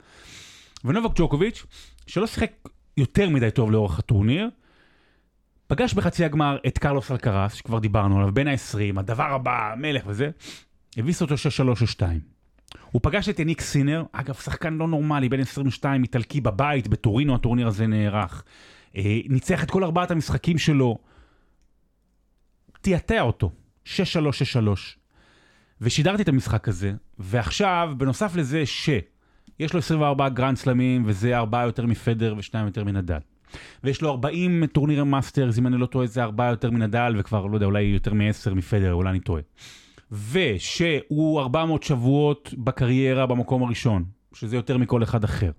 ונובק 0.85 1.11
ג'וקוביץ', 1.15 1.65
שלא 2.07 2.27
שיחק 2.27 2.51
יותר 2.97 3.29
מדי 3.29 3.51
טוב 3.51 3.71
לאורך 3.71 3.99
הטורניר, 3.99 4.49
פגש 5.67 5.93
בחצי 5.93 6.25
הגמר 6.25 6.57
את 6.67 6.77
קרלוס 6.77 7.11
אלקרס, 7.11 7.53
שכבר 7.53 7.79
דיברנו 7.79 8.17
עליו, 8.17 8.33
בן 8.33 8.47
ה-20, 8.47 8.99
הדבר 8.99 9.23
הבא, 9.33 9.71
המלך 9.73 10.03
וזה, 10.07 10.29
הביס 10.97 11.21
אותו 11.21 11.35
6-3 11.35 11.37
או 11.67 11.87
2. 11.87 12.19
הוא 12.91 13.01
פגש 13.03 13.29
את 13.29 13.39
יניק 13.39 13.61
סינר, 13.61 14.03
אגב, 14.11 14.33
שחקן 14.33 14.73
לא 14.73 14.87
נורמלי, 14.87 15.29
בן 15.29 15.39
22, 15.39 16.03
איטלקי 16.03 16.41
בבית, 16.41 16.87
בטורינו 16.87 17.35
הטורניר 17.35 17.67
הזה 17.67 17.87
נערך. 17.87 18.43
אה, 18.95 19.19
ניצח 19.29 19.63
את 19.63 19.71
כל 19.71 19.83
ארבעת 19.83 20.11
המשחקים 20.11 20.57
שלו. 20.57 20.97
תיעתע 22.81 23.21
אותו, 23.21 23.51
6-3, 23.85 23.89
6-3. 23.89 24.97
ושידרתי 25.81 26.23
את 26.23 26.27
המשחק 26.27 26.67
הזה, 26.67 26.93
ועכשיו, 27.19 27.93
בנוסף 27.97 28.35
לזה 28.35 28.65
שיש 28.65 29.73
לו 29.73 29.79
24 29.79 30.29
גרנד 30.29 30.57
סלמים, 30.57 31.03
וזה 31.05 31.37
ארבעה 31.37 31.65
יותר 31.65 31.85
מפדרר 31.85 32.35
ושניים 32.37 32.65
יותר 32.65 32.83
מנדאל. 32.83 33.19
ויש 33.83 34.01
לו 34.01 34.09
40 34.09 34.65
טורנירי 34.65 35.03
מאסטרס, 35.03 35.59
אם 35.59 35.67
אני 35.67 35.77
לא 35.77 35.85
טועה, 35.85 36.07
זה 36.07 36.23
ארבעה 36.23 36.49
יותר 36.49 36.71
מנדאל, 36.71 37.13
וכבר, 37.17 37.45
לא 37.45 37.55
יודע, 37.55 37.65
אולי 37.65 37.81
יותר 37.83 38.13
מ-10 38.13 38.53
מפדרר, 38.53 38.93
אולי 38.93 39.09
אני 39.09 39.19
טועה. 39.19 39.41
ושהוא 40.31 41.41
400 41.41 41.83
שבועות 41.83 42.53
בקריירה 42.57 43.25
במקום 43.25 43.63
הראשון, 43.63 44.05
שזה 44.33 44.55
יותר 44.55 44.77
מכל 44.77 45.03
אחד 45.03 45.23
אחר. 45.23 45.51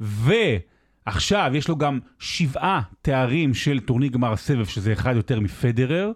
ועכשיו 0.00 1.52
יש 1.54 1.68
לו 1.68 1.76
גם 1.76 1.98
שבעה 2.18 2.80
תארים 3.02 3.54
של 3.54 3.80
טורניר 3.80 4.10
גמר 4.10 4.32
הסבב, 4.32 4.64
שזה 4.64 4.92
אחד 4.92 5.16
יותר 5.16 5.40
מפדרר. 5.40 6.12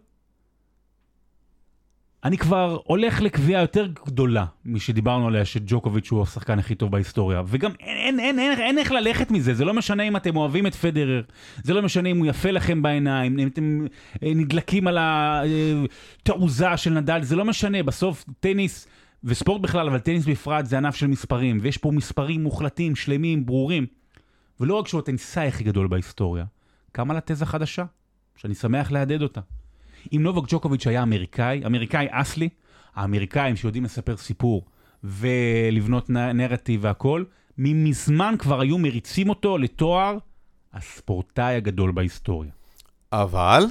אני 2.25 2.39
כבר 2.39 2.79
הולך 2.85 3.21
לקביעה 3.21 3.63
יותר 3.63 3.87
גדולה 3.87 4.45
משדיברנו 4.65 5.27
עליה, 5.27 5.45
שג'וקוביץ' 5.45 6.11
הוא 6.11 6.23
השחקן 6.23 6.59
הכי 6.59 6.75
טוב 6.75 6.93
בהיסטוריה. 6.93 7.43
וגם 7.47 7.71
אין, 7.81 8.21
אין, 8.21 8.21
אין, 8.21 8.39
אין, 8.39 8.61
אין 8.61 8.79
איך 8.79 8.93
ללכת 8.93 9.31
מזה, 9.31 9.55
זה 9.55 9.65
לא 9.65 9.75
משנה 9.75 10.03
אם 10.03 10.17
אתם 10.17 10.37
אוהבים 10.37 10.67
את 10.67 10.75
פדרר, 10.75 11.23
זה 11.63 11.75
לא 11.75 11.83
משנה 11.83 12.09
אם 12.09 12.19
הוא 12.19 12.27
יפה 12.27 12.51
לכם 12.51 12.83
בעיניים, 12.83 13.39
אם 13.39 13.49
אתם 13.49 13.87
אה, 14.23 14.33
נדלקים 14.35 14.87
על 14.87 14.99
התעוזה 15.01 16.77
של 16.77 16.91
נדל, 16.91 17.23
זה 17.23 17.37
לא 17.37 17.45
משנה, 17.45 17.83
בסוף 17.83 18.25
טניס 18.41 18.89
וספורט 19.25 19.61
בכלל, 19.61 19.89
אבל 19.89 19.99
טניס 19.99 20.25
בפרט 20.27 20.67
זה 20.67 20.77
ענף 20.77 20.95
של 20.95 21.07
מספרים, 21.07 21.59
ויש 21.63 21.79
פה 21.79 21.91
מספרים 21.91 22.43
מוחלטים, 22.43 22.97
שלמים, 22.97 23.47
ברורים. 23.47 23.87
ולא 24.61 24.75
רק 24.75 24.89
שהוא 24.89 24.99
הטניסאי 24.99 25.49
הכי 25.49 25.65
גדול 25.65 25.87
בהיסטוריה, 25.87 26.45
קמה 26.93 27.15
לה 27.15 27.21
תזה 27.21 27.47
חדשה, 27.47 27.85
שאני 28.37 28.55
שמח 28.55 28.91
להדד 28.91 29.23
אותה. 29.23 29.41
אם 30.13 30.23
נובק 30.23 30.49
ג'וקוביץ' 30.49 30.87
היה 30.87 31.03
אמריקאי, 31.03 31.67
אמריקאי 31.67 32.07
אסלי, 32.11 32.49
האמריקאים 32.95 33.57
שיודעים 33.57 33.85
לספר 33.85 34.17
סיפור 34.17 34.65
ולבנות 35.05 36.11
נרטיב 36.11 36.81
והכל, 36.85 37.25
ממזמן 37.59 38.35
כבר 38.39 38.61
היו 38.61 38.79
מריצים 38.79 39.29
אותו 39.29 39.59
לתואר 39.59 40.19
הספורטאי 40.73 41.55
הגדול 41.55 41.93
בהיסטוריה. 41.93 42.51
אבל, 43.13 43.65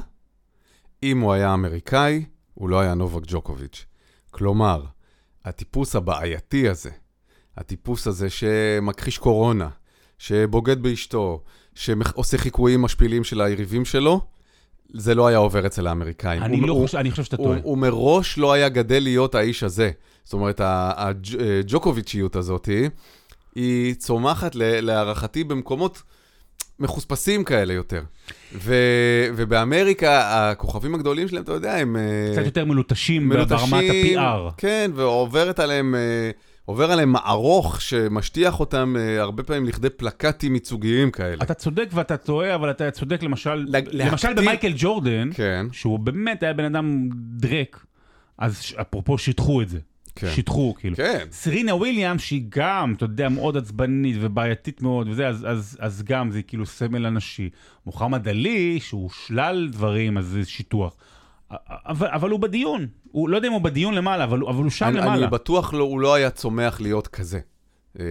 אם 1.03 1.19
הוא 1.19 1.33
היה 1.33 1.53
אמריקאי, 1.53 2.25
הוא 2.53 2.69
לא 2.69 2.79
היה 2.79 2.93
נובק 2.93 3.23
ג'וקוביץ'. 3.27 3.85
כלומר, 4.31 4.83
הטיפוס 5.45 5.95
הבעייתי 5.95 6.69
הזה, 6.69 6.89
הטיפוס 7.57 8.07
הזה 8.07 8.29
שמכחיש 8.29 9.17
קורונה, 9.17 9.69
שבוגד 10.17 10.83
באשתו, 10.83 11.43
שעושה 11.75 12.37
חיקויים 12.37 12.81
משפילים 12.81 13.23
של 13.23 13.41
היריבים 13.41 13.85
שלו, 13.85 14.21
זה 14.93 15.15
לא 15.15 15.27
היה 15.27 15.37
עובר 15.37 15.65
אצל 15.65 15.87
האמריקאים. 15.87 16.43
אני 16.43 16.59
הוא, 16.59 16.67
לא 16.67 16.73
הוא, 16.73 16.81
חושב, 16.81 16.97
אני 16.97 17.11
חושב 17.11 17.23
שאתה 17.23 17.35
הוא, 17.39 17.45
טועה. 17.45 17.59
הוא 17.63 17.77
מראש 17.77 18.37
לא 18.37 18.53
היה 18.53 18.69
גדל 18.69 19.03
להיות 19.03 19.35
האיש 19.35 19.63
הזה. 19.63 19.91
זאת 20.23 20.33
אומרת, 20.33 20.61
הג'וקוביצ'יות 20.63 22.35
הזאת, 22.35 22.69
היא 23.55 23.93
צומחת 23.93 24.55
להערכתי 24.55 25.43
במקומות 25.43 26.01
מחוספסים 26.79 27.43
כאלה 27.43 27.73
יותר. 27.73 28.01
ו, 28.53 28.75
ובאמריקה, 29.35 30.21
הכוכבים 30.51 30.95
הגדולים 30.95 31.27
שלהם, 31.27 31.43
אתה 31.43 31.51
יודע, 31.51 31.75
הם... 31.75 31.97
אה, 31.97 32.33
קצת 32.33 32.45
יותר 32.45 32.65
מלוטשים 32.65 33.29
מלוטשים, 33.29 33.69
ברמת 33.69 33.89
ה-PR. 34.17 34.51
כן, 34.57 34.91
ועוברת 34.95 35.59
עליהם, 35.59 35.95
אה, 35.95 36.31
עובר 36.67 36.91
עליהם 36.91 37.11
מערוך 37.11 37.81
שמשטיח 37.81 38.59
אותם 38.59 38.95
אה, 38.99 39.21
הרבה 39.21 39.43
פעמים 39.43 39.65
לכדי 39.65 39.89
פלקטים 39.89 40.53
ייצוגיים 40.53 41.11
כאלה. 41.11 41.43
אתה 41.43 41.53
צודק 41.53 41.89
ואתה 41.93 42.17
טועה, 42.17 42.55
אבל 42.55 42.71
אתה 42.71 42.91
צודק 42.91 43.23
למשל, 43.23 43.55
לה- 43.67 43.79
למשל 43.91 44.27
להקטין- 44.27 44.35
במייקל 44.35 44.73
ג'ורדן, 44.77 45.29
כן, 45.33 45.65
שהוא 45.71 45.99
באמת 45.99 46.43
היה 46.43 46.53
בן 46.53 46.65
אדם 46.75 47.09
דרק, 47.13 47.85
אז 48.37 48.61
אפרופו 48.81 49.17
שיטחו 49.17 49.61
את 49.61 49.69
זה. 49.69 49.79
כן. 50.15 50.27
שיטחו, 50.35 50.75
כאילו. 50.79 50.95
כן. 50.95 51.25
סרינה 51.31 51.75
וויליאם, 51.75 52.19
שהיא 52.19 52.43
גם, 52.49 52.93
אתה 52.97 53.05
יודע, 53.05 53.29
מאוד 53.29 53.57
עצבנית 53.57 54.15
ובעייתית 54.19 54.81
מאוד, 54.81 55.07
וזה, 55.09 55.27
אז, 55.27 55.45
אז, 55.49 55.77
אז 55.79 56.03
גם 56.03 56.31
זה 56.31 56.41
כאילו 56.41 56.65
סמל 56.65 57.05
הנשי. 57.05 57.49
מוחמד 57.85 58.27
עלי, 58.27 58.79
שהוא 58.79 59.09
שלל 59.25 59.69
דברים, 59.71 60.17
אז 60.17 60.25
זה 60.25 60.45
שיטוח. 60.45 60.93
אבל, 61.67 62.07
אבל 62.07 62.29
הוא 62.29 62.39
בדיון. 62.39 62.87
הוא, 63.11 63.29
לא 63.29 63.35
יודע 63.35 63.47
אם 63.47 63.53
הוא 63.53 63.61
בדיון 63.61 63.93
למעלה, 63.93 64.23
אבל, 64.23 64.41
אבל 64.47 64.63
הוא 64.63 64.69
שם 64.71 64.85
אני, 64.85 64.97
למעלה. 64.97 65.13
אני 65.23 65.27
בטוח 65.31 65.73
לא, 65.73 65.83
הוא 65.83 65.99
לא 65.99 66.13
היה 66.13 66.29
צומח 66.29 66.81
להיות 66.81 67.07
כזה. 67.07 67.39
אה, 67.99 68.05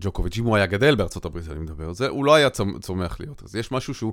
ג'וקוביץ', 0.00 0.38
אם 0.38 0.44
הוא 0.44 0.56
היה 0.56 0.66
גדל 0.66 0.94
בארצות 0.94 1.24
הברית, 1.24 1.44
אני 1.50 1.60
מדבר 1.60 1.84
על 1.88 1.94
זה, 1.94 2.08
הוא 2.08 2.24
לא 2.24 2.34
היה 2.34 2.48
צומ- 2.48 2.78
צומח 2.80 3.16
להיות. 3.20 3.42
אז 3.44 3.56
יש 3.56 3.72
משהו 3.72 3.94
שהוא 3.94 4.12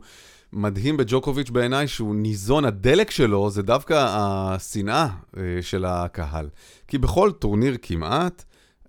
מדהים 0.54 0.98
בג'וקוביץ' 0.98 1.50
בעיניי, 1.50 1.88
שהוא 1.88 2.16
ניזון, 2.16 2.66
הדלק 2.66 3.12
שלו 3.12 3.50
זה 3.50 3.62
דווקא 3.64 4.06
השנאה 4.10 5.08
אה, 5.38 5.42
של 5.62 5.86
הקהל. 5.86 6.50
כי 6.88 6.98
בכל 6.98 7.32
טורניר 7.32 7.78
כמעט, 7.82 8.44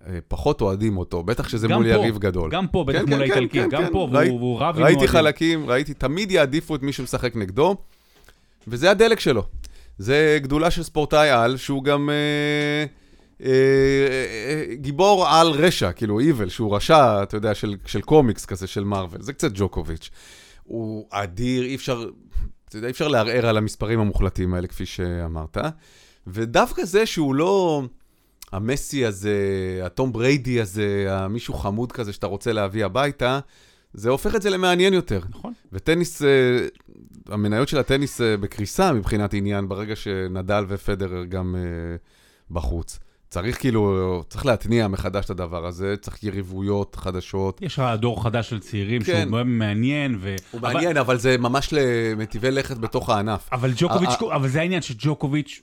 אה, 0.07 0.17
פחות 0.27 0.61
אוהדים 0.61 0.97
אותו, 0.97 1.23
בטח 1.23 1.47
שזה 1.49 1.67
מול 1.67 1.83
פה, 1.83 1.89
יריב 1.89 2.17
גדול. 2.17 2.51
גם 2.51 2.67
פה, 2.67 2.83
בטח 2.83 2.97
כן, 2.99 3.05
מול 3.09 3.15
כן, 3.15 3.21
האיטלקים, 3.21 3.63
כן, 3.63 3.69
גם 3.69 3.83
כן. 3.85 3.91
פה, 3.91 4.07
ראי- 4.11 4.27
והוא 4.29 4.39
והוא 4.39 4.59
רב 4.59 4.75
עם 4.77 4.83
ראיתי 4.83 4.99
אוהדים. 4.99 5.07
חלקים, 5.13 5.69
ראיתי, 5.69 5.93
תמיד 5.93 6.31
יעדיפו 6.31 6.75
את 6.75 6.81
מי 6.83 6.91
שמשחק 6.93 7.35
נגדו, 7.35 7.75
וזה 8.67 8.91
הדלק 8.91 9.19
שלו. 9.19 9.43
זה 9.97 10.39
גדולה 10.41 10.71
של 10.71 10.83
ספורטאי 10.83 11.29
על, 11.29 11.57
שהוא 11.57 11.83
גם 11.83 12.09
אה, 12.09 12.85
אה, 13.45 13.49
אה, 13.49 14.75
גיבור 14.75 15.27
על 15.27 15.47
רשע, 15.47 15.91
כאילו 15.91 16.19
איבל, 16.19 16.49
שהוא 16.49 16.75
רשע, 16.75 17.23
אתה 17.23 17.37
יודע, 17.37 17.53
של, 17.53 17.75
של 17.85 18.01
קומיקס 18.01 18.45
כזה, 18.45 18.67
של 18.67 18.83
מארוול. 18.83 19.21
זה 19.21 19.33
קצת 19.33 19.51
ג'וקוביץ'. 19.53 20.09
הוא 20.63 21.07
אדיר, 21.11 21.63
אי 21.63 21.75
אפשר, 21.75 22.09
אתה 22.69 22.77
יודע, 22.77 22.87
אי 22.87 22.91
אפשר 22.91 23.07
לערער 23.07 23.45
על 23.45 23.57
המספרים 23.57 23.99
המוחלטים 23.99 24.53
האלה, 24.53 24.67
כפי 24.67 24.85
שאמרת. 24.85 25.57
ודווקא 26.27 26.85
זה 26.85 27.05
שהוא 27.05 27.35
לא 27.35 27.83
המסי 28.51 29.05
הזה, 29.05 29.39
הטום 29.83 30.13
בריידי 30.13 30.61
הזה, 30.61 31.05
המישהו 31.09 31.53
חמוד 31.53 31.91
כזה 31.91 32.13
שאתה 32.13 32.27
רוצה 32.27 32.53
להביא 32.53 32.85
הביתה, 32.85 33.39
זה 33.93 34.09
הופך 34.09 34.35
את 34.35 34.41
זה 34.41 34.49
למעניין 34.49 34.93
יותר. 34.93 35.19
נכון. 35.29 35.53
וטניס, 35.73 36.21
אה, 36.21 36.27
המניות 37.29 37.67
של 37.67 37.77
הטניס 37.77 38.21
אה, 38.21 38.37
בקריסה 38.37 38.93
מבחינת 38.93 39.33
עניין, 39.33 39.69
ברגע 39.69 39.95
שנדל 39.95 40.65
ופדרר 40.67 41.25
גם 41.25 41.55
אה, 41.57 41.61
בחוץ. 42.51 42.99
צריך 43.29 43.59
כאילו, 43.59 44.23
צריך 44.29 44.45
להתניע 44.45 44.87
מחדש 44.87 45.25
את 45.25 45.29
הדבר 45.29 45.65
הזה, 45.65 45.95
צריך 46.01 46.23
יריבויות 46.23 46.95
חדשות. 46.95 47.61
יש 47.61 47.79
לך 47.79 47.85
דור 47.99 48.23
חדש 48.23 48.49
של 48.49 48.59
צעירים 48.59 49.03
כן. 49.03 49.05
שהוא 49.19 49.31
מאוד 49.31 49.45
מעניין. 49.45 50.17
ו... 50.19 50.35
הוא 50.51 50.59
אבל- 50.59 50.73
מעניין, 50.73 50.97
אבל 50.97 51.17
זה 51.17 51.37
ממש 51.37 51.69
למטיבי 51.71 52.51
לכת 52.51 52.77
בתוך 52.77 53.09
הענף. 53.09 53.49
אבל 53.51 53.71
ג'וקוביץ', 53.77 54.09
אה, 54.21 54.35
אבל 54.35 54.47
זה 54.47 54.59
העניין 54.61 54.81
שג'וקוביץ', 54.81 55.61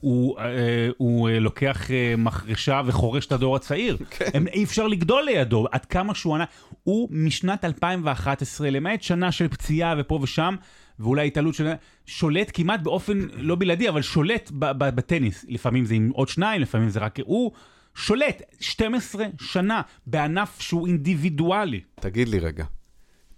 הוא, 0.00 0.38
אה, 0.38 0.88
הוא 0.96 1.28
אה, 1.28 1.38
לוקח 1.38 1.90
אה, 1.90 2.14
מחרשה 2.18 2.82
וחורש 2.86 3.26
את 3.26 3.32
הדור 3.32 3.56
הצעיר. 3.56 3.96
כן. 4.10 4.24
הם, 4.34 4.46
אי 4.46 4.64
אפשר 4.64 4.86
לגדול 4.86 5.24
לידו, 5.24 5.66
עד 5.72 5.84
כמה 5.84 6.14
שהוא 6.14 6.34
ענה. 6.34 6.44
הוא 6.82 7.08
משנת 7.10 7.64
2011, 7.64 8.70
למעט 8.70 9.02
שנה 9.02 9.32
של 9.32 9.48
פציעה 9.48 9.94
ופה 9.98 10.18
ושם, 10.22 10.54
ואולי 10.98 11.26
התעלות 11.26 11.54
של... 11.54 11.72
שולט 12.06 12.50
כמעט 12.54 12.80
באופן 12.80 13.18
לא 13.32 13.54
בלעדי, 13.54 13.88
אבל 13.88 14.02
שולט 14.02 14.50
בטניס. 14.54 15.44
לפעמים 15.48 15.84
זה 15.84 15.94
עם 15.94 16.10
עוד 16.14 16.28
שניים, 16.28 16.62
לפעמים 16.62 16.90
זה 16.90 17.00
רק... 17.00 17.18
הוא 17.24 17.52
שולט 17.94 18.42
12 18.60 19.26
שנה 19.40 19.82
בענף 20.06 20.60
שהוא 20.60 20.86
אינדיבידואלי. 20.86 21.80
תגיד 21.94 22.28
לי 22.28 22.38
רגע, 22.38 22.64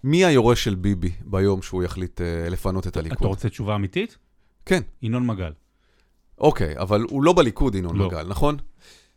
מי 0.05 0.25
היורש 0.25 0.65
של 0.65 0.75
ביבי 0.75 1.11
ביום 1.25 1.63
שהוא 1.63 1.83
יחליט 1.83 2.21
לפנות 2.51 2.87
את 2.87 2.93
אתה 2.93 3.01
הליכוד? 3.01 3.29
רוצה 3.29 3.49
תשובה 3.49 3.75
אמיתית? 3.75 4.19
כן, 4.67 4.81
ינון 5.03 5.27
מגל. 5.27 5.53
אוקיי, 6.43 6.79
אבל 6.79 7.05
הוא 7.11 7.23
לא 7.23 7.33
בליכוד, 7.33 7.75
ינון 7.75 7.97
לא. 7.97 8.07
מגל, 8.07 8.27
נכון? 8.29 8.57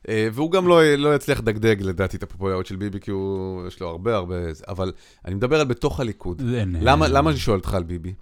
אה, 0.09 0.27
והוא 0.33 0.51
גם 0.51 0.67
לא, 0.67 0.95
לא 0.95 1.15
יצליח 1.15 1.39
לדגדג, 1.39 1.81
לדעתי, 1.81 2.17
את 2.17 2.23
הפופולריות 2.23 2.65
של 2.65 2.75
ביבי, 2.75 2.99
כי 2.99 3.11
הוא, 3.11 3.67
יש 3.67 3.79
לו 3.79 3.87
הרבה 3.87 4.15
הרבה... 4.15 4.35
אבל 4.67 4.91
אני 5.25 5.35
מדבר 5.35 5.59
על 5.59 5.67
בתוך 5.67 5.99
הליכוד. 5.99 6.41
למה, 6.81 7.07
למה 7.07 7.29
אני 7.29 7.39
שואל 7.39 7.57
אותך 7.57 7.73
על 7.73 7.83
ביבי? 7.83 8.13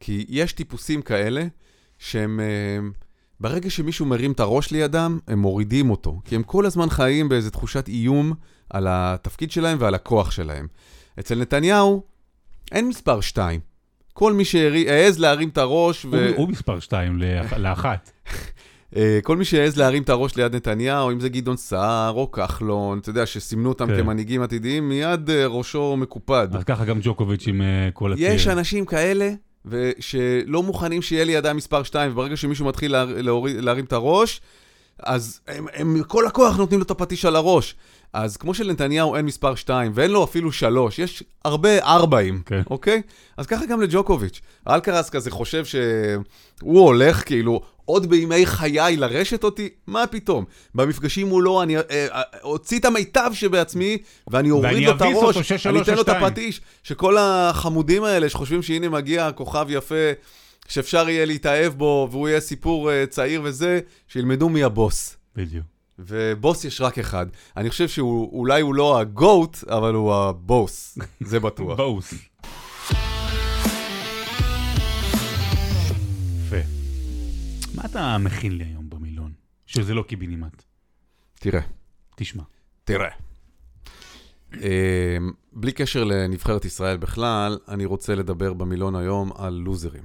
כי 0.00 0.26
יש 0.28 0.52
טיפוסים 0.52 1.02
כאלה 1.02 1.46
שהם... 1.98 2.40
אה, 2.40 2.88
ברגע 3.40 3.70
שמישהו 3.70 4.06
מרים 4.06 4.32
את 4.32 4.40
הראש 4.40 4.70
לידם, 4.70 5.18
הם 5.28 5.38
מורידים 5.38 5.90
אותו. 5.90 6.20
כי 6.24 6.36
הם 6.36 6.42
כל 6.42 6.66
הזמן 6.66 6.90
חיים 6.90 7.28
באיזו 7.28 7.50
תחושת 7.50 7.88
איום 7.88 8.32
על 8.70 8.86
התפקיד 8.90 9.50
שלהם 9.50 9.78
ועל 9.80 9.94
הכוח 9.94 10.30
שלהם. 10.30 10.66
אצל 11.18 11.40
נתניהו 11.40 12.02
אין 12.72 12.88
מספר 12.88 13.20
שתיים. 13.20 13.60
כל 14.12 14.32
מי 14.32 14.44
שהעז 14.44 15.18
להרים 15.18 15.48
את 15.48 15.58
הראש, 15.58 16.04
ו... 16.04 16.28
הוא, 16.28 16.36
הוא 16.36 16.48
מספר 16.48 16.80
2 16.80 17.18
לאחת. 17.56 18.10
אה, 18.96 19.18
כל 19.22 19.36
מי 19.36 19.44
שהעז 19.44 19.76
להרים 19.76 20.02
את 20.02 20.08
הראש 20.08 20.36
ליד 20.36 20.54
נתניהו, 20.54 21.10
אם 21.10 21.20
זה 21.20 21.28
גדעון 21.28 21.56
סער 21.56 22.12
או 22.14 22.30
כחלון, 22.32 22.98
אתה 22.98 23.10
יודע, 23.10 23.26
שסימנו 23.26 23.68
אותם 23.68 23.86
כן. 23.86 23.96
כמנהיגים 23.96 24.42
עתידיים, 24.42 24.88
מיד 24.88 25.30
אה, 25.30 25.46
ראשו 25.46 25.96
מקופד. 25.96 26.48
אז 26.52 26.64
ככה 26.64 26.84
גם 26.84 26.98
ג'וקוביץ' 27.02 27.46
עם 27.46 27.62
אה, 27.62 27.88
כל 27.92 28.12
הצעירים. 28.12 28.36
יש 28.36 28.48
אנשים 28.48 28.84
כאלה, 28.84 29.30
ושלא 29.66 30.62
מוכנים 30.62 31.02
שיהיה 31.02 31.24
לי 31.24 31.32
ידיים 31.32 31.56
מספר 31.56 31.82
2, 31.82 32.12
וברגע 32.12 32.36
שמישהו 32.36 32.66
מתחיל 32.66 32.92
לה, 32.92 33.04
להוריד, 33.04 33.56
להרים 33.56 33.84
את 33.84 33.92
הראש, 33.92 34.40
אז 35.02 35.40
הם, 35.48 35.66
הם 35.74 36.02
כל 36.06 36.26
הכוח 36.26 36.56
נותנים 36.56 36.80
לו 36.80 36.84
את 36.86 36.90
הפטיש 36.90 37.24
על 37.24 37.36
הראש. 37.36 37.74
אז 38.12 38.36
כמו 38.36 38.54
שלנתניהו 38.54 39.16
אין 39.16 39.26
מספר 39.26 39.54
2, 39.54 39.92
ואין 39.94 40.10
לו 40.10 40.24
אפילו 40.24 40.52
3, 40.52 40.98
יש 40.98 41.22
הרבה 41.44 41.78
ארבעים, 41.78 42.42
כן. 42.46 42.62
אוקיי? 42.70 43.02
אז 43.36 43.46
ככה 43.46 43.66
גם 43.66 43.80
לג'וקוביץ'. 43.80 44.40
אלקרס 44.68 45.10
כזה 45.10 45.30
חושב 45.30 45.64
שהוא 45.64 46.80
הולך 46.80 47.26
כאילו 47.26 47.60
עוד 47.88 48.10
בימי 48.10 48.46
חיי 48.46 48.96
לרשת 48.96 49.44
אותי? 49.44 49.68
מה 49.86 50.06
פתאום? 50.06 50.44
במפגשים 50.74 51.26
מולו 51.26 51.62
אני 51.62 51.76
אה, 51.76 51.82
אה, 51.90 52.22
אוציא 52.42 52.78
את 52.78 52.84
המיטב 52.84 53.30
שבעצמי, 53.32 53.98
ואני 54.30 54.50
אוריד 54.50 54.82
לו 54.82 54.96
את 54.96 55.02
הראש, 55.02 55.66
אני 55.66 55.80
אתן 55.80 55.94
לו 55.94 56.02
את. 56.02 56.08
הפטיש. 56.08 56.60
שכל 56.82 57.16
החמודים 57.18 58.04
האלה 58.04 58.28
שחושבים 58.28 58.62
שהנה 58.62 58.88
מגיע 58.88 59.32
כוכב 59.32 59.66
יפה, 59.68 59.94
שאפשר 60.68 61.08
יהיה 61.08 61.24
להתאהב 61.24 61.72
בו, 61.72 62.08
והוא 62.10 62.28
יהיה 62.28 62.40
סיפור 62.40 62.92
אה, 62.92 63.04
צעיר 63.06 63.40
וזה, 63.44 63.80
שילמדו 64.08 64.48
מי 64.48 64.64
הבוס. 64.64 65.16
בדיוק. 65.36 65.64
ובוס 65.98 66.64
יש 66.64 66.80
רק 66.80 66.98
אחד. 66.98 67.26
אני 67.56 67.70
חושב 67.70 67.88
שאולי 67.88 68.60
הוא 68.60 68.74
לא 68.74 68.98
הגוט, 69.00 69.64
אבל 69.68 69.94
הוא 69.94 70.14
הבוס, 70.14 70.98
זה 71.20 71.40
בטוח. 71.40 71.78
באוס. 71.78 72.14
מה 77.78 77.84
אתה 77.84 78.18
מכין 78.18 78.58
לי 78.58 78.64
היום 78.64 78.90
במילון? 78.90 79.32
שזה 79.66 79.94
לא 79.94 80.02
קיבינימט. 80.02 80.62
תראה, 81.34 81.60
תשמע. 82.16 82.42
תראה. 82.84 83.08
אה, 84.62 85.16
בלי 85.52 85.72
קשר 85.72 86.04
לנבחרת 86.04 86.64
ישראל 86.64 86.96
בכלל, 86.96 87.58
אני 87.68 87.84
רוצה 87.84 88.14
לדבר 88.14 88.52
במילון 88.52 88.96
היום 88.96 89.30
על 89.38 89.54
לוזרים. 89.54 90.02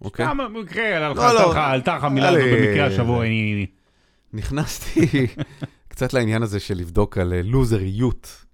אוקיי? 0.00 0.26
כמה 0.26 0.48
מקרה, 0.48 1.06
עלתה 1.06 1.10
לך- 1.32 1.34
לא, 1.34 1.54
לא. 1.54 1.58
עלתה 1.66 1.96
לך 1.96 2.04
המילה 2.04 2.28
היה 2.28 2.38
לי- 2.38 2.66
במקרה 2.66 2.86
השבוע. 2.86 3.24
נכנסתי 4.32 5.00
קצת 5.88 6.12
לעניין 6.12 6.42
הזה 6.42 6.60
של 6.60 6.74
לבדוק 6.74 7.18
על 7.18 7.32
אה, 7.32 7.42
לוזריות. 7.42 8.44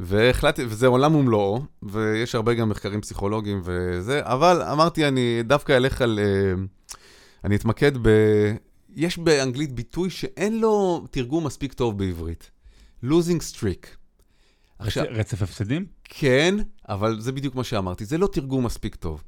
והחלטתי, 0.00 0.64
וזה 0.64 0.86
עולם 0.86 1.14
ומלואו, 1.14 1.62
ויש 1.82 2.34
הרבה 2.34 2.54
גם 2.54 2.68
מחקרים 2.68 3.00
פסיכולוגיים 3.00 3.60
וזה, 3.64 4.20
אבל 4.24 4.62
אמרתי, 4.72 5.08
אני 5.08 5.42
דווקא 5.44 5.76
אלך 5.76 6.02
על... 6.02 6.18
אה, 6.22 6.64
אני 7.44 7.56
אתמקד 7.56 7.92
ב... 8.02 8.08
יש 8.94 9.18
באנגלית 9.18 9.72
ביטוי 9.72 10.10
שאין 10.10 10.60
לו 10.60 11.06
תרגום 11.10 11.46
מספיק 11.46 11.72
טוב 11.72 11.98
בעברית. 11.98 12.50
losing 13.04 13.40
streak. 13.52 13.86
עכשיו, 14.78 15.04
רצ- 15.04 15.08
רצף 15.10 15.42
הפסדים? 15.42 15.86
כן, 16.04 16.54
אבל 16.88 17.20
זה 17.20 17.32
בדיוק 17.32 17.54
מה 17.54 17.64
שאמרתי, 17.64 18.04
זה 18.04 18.18
לא 18.18 18.26
תרגום 18.26 18.64
מספיק 18.66 18.94
טוב. 18.94 19.22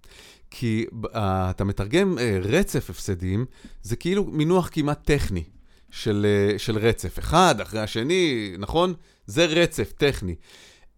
כי 0.51 0.87
uh, 0.93 1.07
אתה 1.17 1.65
מתרגם 1.65 2.19
uh, 2.19 2.47
רצף 2.47 2.91
הפסדים, 2.91 3.47
זה 3.83 3.97
כאילו 3.97 4.25
מינוח 4.25 4.69
כמעט 4.73 5.05
טכני 5.05 5.45
של, 5.91 6.27
uh, 6.55 6.59
של 6.59 6.79
רצף. 6.79 7.19
אחד 7.19 7.61
אחרי 7.61 7.81
השני, 7.81 8.55
נכון? 8.59 8.95
זה 9.27 9.47
רצף 9.47 9.93
טכני. 9.93 10.35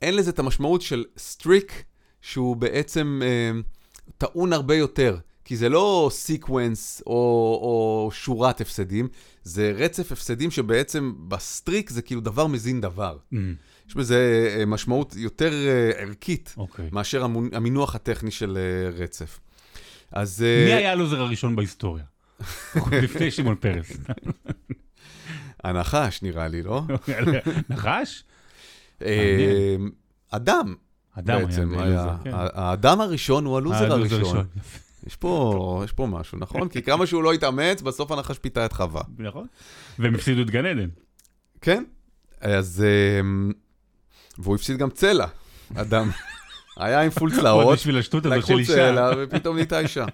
אין 0.03 0.17
לזה 0.17 0.31
את 0.31 0.39
המשמעות 0.39 0.83
של 0.83 1.05
סטריק, 1.19 1.83
שהוא 2.21 2.57
בעצם 2.57 3.21
uh, 3.23 4.13
טעון 4.19 4.53
הרבה 4.53 4.75
יותר. 4.75 5.17
כי 5.51 5.57
זה 5.57 5.69
לא 5.69 6.09
sequence 6.13 7.03
או, 7.07 7.13
או 7.63 8.11
שורת 8.13 8.61
הפסדים, 8.61 9.09
זה 9.43 9.73
רצף 9.77 10.13
הפסדים 10.13 10.51
שבעצם 10.51 11.15
ב 11.29 11.38
streak 11.38 11.91
זה 11.91 12.03
כאילו 12.03 12.21
דבר 12.21 12.47
מזין 12.47 12.81
דבר. 12.81 13.19
Mm, 13.33 13.37
יש 13.89 13.95
בזה 13.95 14.49
אה, 14.59 14.67
משמעות 14.67 15.15
יותר 15.17 15.53
אה, 15.53 15.91
ערכית 16.03 16.55
אוקיי. 16.57 16.89
מאשר 16.93 17.25
המינוח 17.53 17.95
הטכני 17.95 18.31
של 18.31 18.59
אה, 18.59 18.91
רצף. 19.05 19.41
אז... 20.13 20.45
מי 20.67 20.73
היה 20.73 20.93
הלוזר 20.93 21.21
הראשון 21.21 21.57
בהיסטוריה? 21.57 22.05
לפני 23.03 23.31
שמעון 23.31 23.57
פרס. 23.57 23.93
הנחש, 25.65 26.23
נראה 26.23 26.49
לי, 26.49 26.63
לא? 26.63 26.83
נחש? 27.71 28.25
אדם, 30.31 30.75
אדם 31.15 31.37
היה 31.37 31.47
בעצם, 31.47 31.71
לוזר, 31.73 31.83
היה. 31.83 32.17
כן. 32.25 32.35
ה- 32.35 32.49
האדם 32.55 33.01
הראשון 33.01 33.45
הוא 33.45 33.57
הלוזר 33.57 33.93
הראשון. 33.93 34.47
יש 35.07 35.17
פה, 35.17 35.83
יש 35.85 35.93
פה 35.93 36.07
משהו, 36.07 36.39
נכון? 36.39 36.69
כי 36.69 36.83
כמה 36.83 37.07
שהוא 37.07 37.23
לא 37.23 37.33
התאמץ, 37.33 37.83
בסוף 37.83 38.11
הנחש 38.11 38.39
פיתה 38.39 38.67
את 38.67 38.73
חווה. 38.73 39.03
נכון. 39.19 39.47
והם 39.99 40.15
הפסידו 40.15 40.43
את 40.43 40.51
גן 40.51 40.67
עדן. 40.67 40.89
כן? 41.61 41.85
אז... 42.41 42.85
אה, 42.87 43.21
והוא 44.39 44.55
הפסיד 44.55 44.77
גם 44.77 44.91
צלע, 44.91 45.27
אדם. 45.75 46.11
היה 46.77 47.01
עם 47.01 47.11
פול 47.11 47.31
עוד 47.31 47.41
צלעות. 47.41 47.79
בשביל 47.79 47.99
השטות 47.99 48.27
הזאת 48.27 48.47
של 48.47 48.53
לקחו 48.53 48.59
אישה. 48.59 48.75
צלע 48.75 49.11
ופתאום 49.19 49.57
נהייתה 49.57 49.81
אישה. 49.81 50.05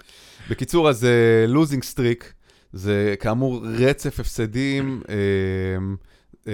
בקיצור, 0.50 0.88
אז 0.88 1.06
losing 1.48 1.82
streak, 1.82 2.32
זה 2.72 3.14
כאמור 3.20 3.66
רצף 3.66 4.20
הפסדים, 4.20 5.02
אמ, 5.08 5.96
אמ, 6.46 6.52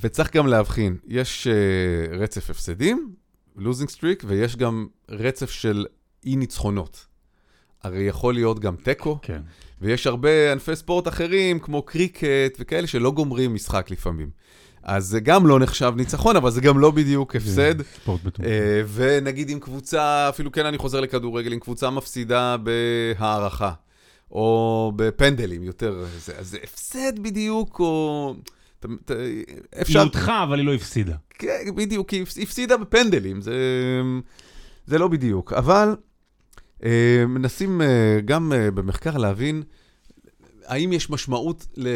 וצריך 0.00 0.36
גם 0.36 0.46
להבחין, 0.46 0.96
יש 1.06 1.46
אה, 1.46 2.16
רצף 2.18 2.50
הפסדים, 2.50 3.14
losing 3.56 3.90
streak, 3.90 4.24
ויש 4.26 4.56
גם 4.56 4.86
רצף 5.08 5.50
של 5.50 5.86
אי 6.26 6.36
ניצחונות. 6.36 7.06
הרי 7.82 8.02
יכול 8.02 8.34
להיות 8.34 8.58
גם 8.60 8.76
תיקו, 8.76 9.18
כן. 9.22 9.42
ויש 9.80 10.06
הרבה 10.06 10.52
ענפי 10.52 10.76
ספורט 10.76 11.08
אחרים, 11.08 11.58
כמו 11.58 11.82
קריקט 11.82 12.24
וכאלה, 12.58 12.86
שלא 12.86 13.10
גומרים 13.10 13.54
משחק 13.54 13.90
לפעמים. 13.90 14.30
אז 14.82 15.06
זה 15.06 15.20
גם 15.20 15.46
לא 15.46 15.58
נחשב 15.58 15.92
ניצחון, 15.96 16.36
אבל 16.36 16.50
זה 16.50 16.60
גם 16.60 16.78
לא 16.78 16.90
בדיוק 16.90 17.36
הפסד. 17.36 17.82
ספורט 17.82 18.22
בטוח. 18.22 18.46
אה, 18.46 18.82
ונגיד 18.94 19.50
אם 19.50 19.58
קבוצה, 19.60 20.28
אפילו 20.28 20.52
כן 20.52 20.66
אני 20.66 20.78
חוזר 20.78 21.00
לכדורגל, 21.00 21.52
אם 21.52 21.58
קבוצה 21.58 21.90
מפסידה 21.90 22.56
בהערכה, 22.56 23.72
או 24.30 24.92
בפנדלים 24.96 25.62
יותר, 25.62 26.04
אז 26.38 26.50
זה 26.50 26.58
הפסד 26.64 27.18
בדיוק, 27.18 27.80
או... 27.80 28.34
ת- 29.04 29.10
היא 29.88 29.98
הודחה, 29.98 30.42
אבל 30.42 30.58
היא 30.58 30.66
לא 30.66 30.74
הפסידה. 30.74 31.14
כן, 31.38 31.48
בדיוק, 31.76 32.10
היא 32.10 32.22
הפס- 32.22 32.38
הפסידה 32.42 32.76
בפנדלים, 32.76 33.40
זה, 33.40 33.54
זה 34.86 34.98
לא 34.98 35.08
בדיוק. 35.08 35.52
אבל 35.52 35.96
מנסים 37.26 37.82
אה, 37.82 38.20
גם 38.24 38.52
אה, 38.52 38.70
במחקר 38.70 39.16
להבין 39.16 39.62
האם 40.66 40.92
יש 40.92 41.10
משמעות 41.10 41.66
ל, 41.76 41.88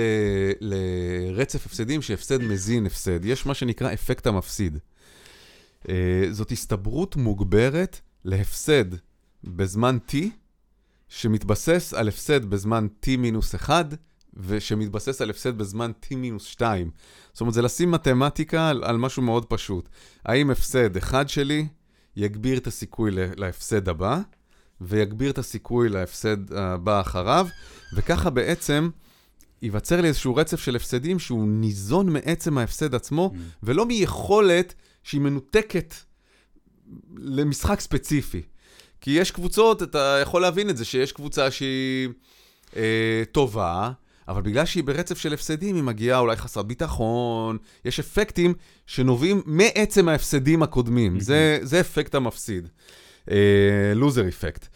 לרצף 0.61 1.66
הפסדים 1.66 2.03
שהפסד 2.03 2.43
מזין 2.43 2.87
הפסד. 2.87 3.24
יש 3.24 3.47
מה 3.47 3.55
שנקרא 3.55 3.93
אפקט 3.93 4.26
המפסיד. 4.26 4.79
אה, 5.89 6.24
זאת 6.31 6.53
הסתברות 6.53 7.16
מוגברת 7.16 8.01
להפסד 8.24 8.85
בזמן 9.45 9.99
T, 10.09 10.16
שמתבסס 11.09 11.95
על 11.95 12.09
הפסד 12.09 12.45
בזמן 12.45 12.87
T 13.05 13.16
מינוס 13.18 13.55
1, 13.55 13.95
ושמתבסס 14.35 15.20
על 15.20 15.31
הפסד 15.31 15.59
בזמן 15.59 15.91
T 16.05 16.16
מינוס 16.16 16.45
2. 16.45 16.91
זאת 17.33 17.41
אומרת, 17.41 17.55
זה 17.55 17.62
לשים 17.62 17.91
מתמטיקה 17.91 18.68
על, 18.68 18.85
על 18.85 18.97
משהו 18.97 19.22
מאוד 19.22 19.45
פשוט. 19.45 19.89
האם 20.24 20.51
הפסד 20.51 20.97
אחד 20.97 21.29
שלי 21.29 21.66
יגביר 22.16 22.59
את 22.59 22.66
הסיכוי 22.66 23.11
להפסד 23.37 23.89
הבא, 23.89 24.20
ויגביר 24.81 25.31
את 25.31 25.39
הסיכוי 25.39 25.89
להפסד 25.89 26.53
הבא 26.53 27.01
אחריו, 27.01 27.47
וככה 27.97 28.31
בעצם 28.31 28.89
ייווצר 29.62 30.01
לי 30.01 30.09
איזשהו 30.09 30.37
רצף 30.37 30.61
של 30.61 30.76
הפסדים 30.76 31.18
שהוא 31.18 31.49
ניזון 31.49 32.09
מעצם 32.12 32.59
ההפסד 32.59 32.95
עצמו, 32.95 33.31
Mm. 33.35 33.39
ולא 33.62 33.87
מיכולת 33.87 34.74
שהיא 35.03 35.20
מנותקת 35.20 35.95
למשחק 37.16 37.81
ספציפי. 37.81 38.43
כי 39.01 39.11
יש 39.11 39.31
קבוצות, 39.31 39.83
אתה 39.83 40.18
יכול 40.22 40.43
להבין 40.43 40.70
את 40.70 40.76
זה, 40.76 40.85
שיש 40.85 41.12
קבוצה 41.12 41.51
שהיא 41.51 42.09
אה, 42.76 43.22
טובה, 43.33 43.91
אבל 44.29 44.43
בגלל 44.43 44.64
שהיא 44.64 44.85
ברצף 44.85 45.18
של 45.18 45.33
הפסדים, 45.33 45.76
היא 45.76 45.83
מגיעה 45.85 46.18
אולי 46.18 46.37
חסרת 46.37 46.66
ביטחון, 46.66 47.59
יש 47.85 48.01
אפקטים 48.01 48.55
שנובעים 48.87 49.43
מעצם 49.47 50.09
ההפסדים 50.09 50.62
הקודמים. 50.62 51.20
זה, 51.20 51.59
זה 51.62 51.81
אפקט 51.81 52.14
המפסיד. 52.14 52.68
לוזר 53.95 54.29
אפקט. 54.29 54.68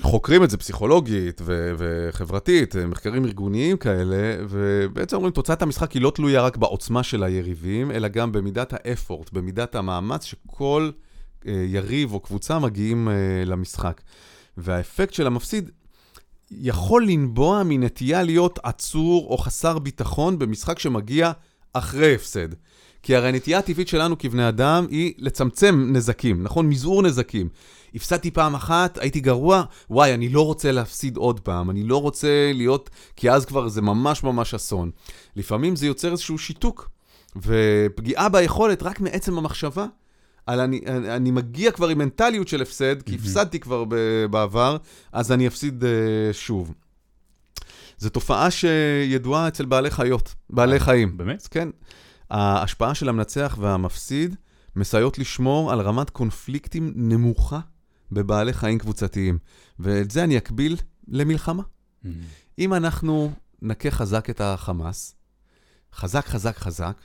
חוקרים 0.00 0.44
את 0.44 0.50
זה 0.50 0.56
פסיכולוגית 0.56 1.40
ו- 1.44 1.72
וחברתית, 1.78 2.76
אה, 2.76 2.86
מחקרים 2.86 3.24
ארגוניים 3.24 3.76
כאלה, 3.76 4.36
ובעצם 4.48 5.16
אומרים, 5.16 5.32
תוצאת 5.32 5.62
המשחק 5.62 5.92
היא 5.92 6.02
לא 6.02 6.12
תלויה 6.14 6.42
רק 6.42 6.56
בעוצמה 6.56 7.02
של 7.02 7.22
היריבים, 7.22 7.90
אלא 7.90 8.08
גם 8.08 8.32
במידת 8.32 8.72
האפורט, 8.72 9.32
במידת 9.32 9.74
המאמץ 9.74 10.24
שכל 10.24 10.90
אה, 11.46 11.64
יריב 11.66 12.12
או 12.12 12.20
קבוצה 12.20 12.58
מגיעים 12.58 13.08
אה, 13.08 13.14
למשחק. 13.46 14.00
והאפקט 14.56 15.14
של 15.14 15.26
המפסיד 15.26 15.70
יכול 16.50 17.06
לנבוע 17.06 17.62
מנטייה 17.64 18.22
להיות 18.22 18.58
עצור 18.62 19.26
או 19.30 19.38
חסר 19.38 19.78
ביטחון 19.78 20.38
במשחק 20.38 20.78
שמגיע 20.78 21.32
אחרי 21.72 22.14
הפסד. 22.14 22.48
כי 23.02 23.16
הרי 23.16 23.28
הנטייה 23.28 23.58
הטבעית 23.58 23.88
שלנו 23.88 24.18
כבני 24.18 24.48
אדם 24.48 24.86
היא 24.90 25.14
לצמצם 25.18 25.88
נזקים, 25.92 26.42
נכון? 26.42 26.68
מזעור 26.68 27.02
נזקים. 27.02 27.48
הפסדתי 27.94 28.30
פעם 28.30 28.54
אחת, 28.54 28.98
הייתי 28.98 29.20
גרוע, 29.20 29.62
וואי, 29.90 30.14
אני 30.14 30.28
לא 30.28 30.46
רוצה 30.46 30.72
להפסיד 30.72 31.16
עוד 31.16 31.40
פעם, 31.40 31.70
אני 31.70 31.82
לא 31.82 32.00
רוצה 32.00 32.50
להיות, 32.54 32.90
כי 33.16 33.30
אז 33.30 33.44
כבר 33.44 33.68
זה 33.68 33.82
ממש 33.82 34.22
ממש 34.22 34.54
אסון. 34.54 34.90
לפעמים 35.36 35.76
זה 35.76 35.86
יוצר 35.86 36.12
איזשהו 36.12 36.38
שיתוק, 36.38 36.90
ופגיעה 37.36 38.28
ביכולת 38.28 38.82
רק 38.82 39.00
מעצם 39.00 39.38
המחשבה. 39.38 39.86
על 40.46 40.60
אני, 40.60 40.80
אני, 40.86 41.16
אני 41.16 41.30
מגיע 41.30 41.70
כבר 41.70 41.88
עם 41.88 41.98
מנטליות 41.98 42.48
של 42.48 42.62
הפסד, 42.62 43.02
כי 43.02 43.14
הפסדתי 43.14 43.60
כבר 43.60 43.84
ב- 43.88 44.24
בעבר, 44.30 44.76
אז 45.12 45.32
אני 45.32 45.46
אפסיד 45.46 45.82
uh, 45.82 45.86
שוב. 46.32 46.74
זו 47.98 48.10
תופעה 48.10 48.48
שידועה 48.50 49.48
אצל 49.48 49.64
בעלי 49.64 49.90
חיות, 49.90 50.34
בעלי 50.50 50.80
חיים. 50.80 51.16
באמת? 51.16 51.48
כן, 51.50 51.68
ההשפעה 52.30 52.94
של 52.94 53.08
המנצח 53.08 53.56
והמפסיד 53.60 54.36
מסייעות 54.76 55.18
לשמור 55.18 55.72
על 55.72 55.80
רמת 55.80 56.10
קונפליקטים 56.10 56.92
נמוכה 56.96 57.60
בבעלי 58.12 58.52
חיים 58.52 58.78
קבוצתיים. 58.78 59.38
ואת 59.78 60.10
זה 60.10 60.24
אני 60.24 60.38
אקביל 60.38 60.76
למלחמה. 61.08 61.62
Mm. 61.62 62.08
אם 62.58 62.74
אנחנו 62.74 63.32
נכה 63.62 63.90
חזק 63.90 64.30
את 64.30 64.40
החמאס, 64.40 65.14
חזק, 65.94 66.26
חזק, 66.26 66.56
חזק, 66.56 66.96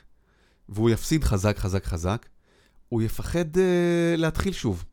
והוא 0.68 0.90
יפסיד 0.90 1.24
חזק, 1.24 1.58
חזק, 1.58 1.84
חזק, 1.84 2.26
הוא 2.88 3.02
יפחד 3.02 3.54
uh, 3.54 4.16
להתחיל 4.16 4.52
שוב, 4.52 4.84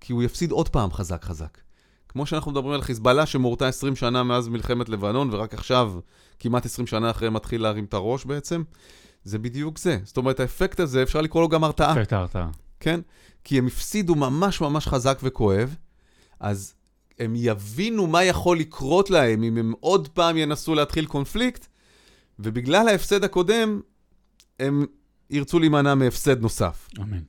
כי 0.00 0.12
הוא 0.12 0.22
יפסיד 0.22 0.50
עוד 0.50 0.68
פעם 0.68 0.92
חזק, 0.92 1.24
חזק. 1.24 1.58
כמו 2.08 2.26
שאנחנו 2.26 2.50
מדברים 2.50 2.74
על 2.74 2.82
חיזבאללה 2.82 3.26
שמורתה 3.26 3.68
20 3.68 3.96
שנה 3.96 4.22
מאז 4.22 4.48
מלחמת 4.48 4.88
לבנון, 4.88 5.34
ורק 5.34 5.54
עכשיו, 5.54 5.92
כמעט 6.38 6.66
20 6.66 6.86
שנה 6.86 7.10
אחרי, 7.10 7.30
מתחיל 7.30 7.62
להרים 7.62 7.84
את 7.84 7.94
הראש 7.94 8.24
בעצם, 8.24 8.62
זה 9.28 9.38
בדיוק 9.38 9.78
זה. 9.78 9.98
זאת 10.04 10.16
אומרת, 10.16 10.40
האפקט 10.40 10.80
הזה, 10.80 11.02
אפשר 11.02 11.20
לקרוא 11.20 11.42
לו 11.42 11.48
גם 11.48 11.64
הרתעה. 11.64 11.92
אפקט 11.92 12.12
ההרתעה. 12.12 12.50
כן? 12.80 13.00
כי 13.44 13.58
הם 13.58 13.66
הפסידו 13.66 14.14
ממש 14.14 14.60
ממש 14.60 14.86
חזק 14.86 15.18
וכואב, 15.22 15.76
אז 16.40 16.74
הם 17.18 17.32
יבינו 17.36 18.06
מה 18.06 18.24
יכול 18.24 18.58
לקרות 18.58 19.10
להם 19.10 19.42
אם 19.42 19.56
הם 19.56 19.72
עוד 19.80 20.08
פעם 20.08 20.36
ינסו 20.36 20.74
להתחיל 20.74 21.06
קונפליקט, 21.06 21.66
ובגלל 22.38 22.88
ההפסד 22.88 23.24
הקודם, 23.24 23.80
הם 24.60 24.86
ירצו 25.30 25.58
להימנע 25.58 25.94
מהפסד 25.94 26.40
נוסף. 26.40 26.88
אמן. 27.00 27.22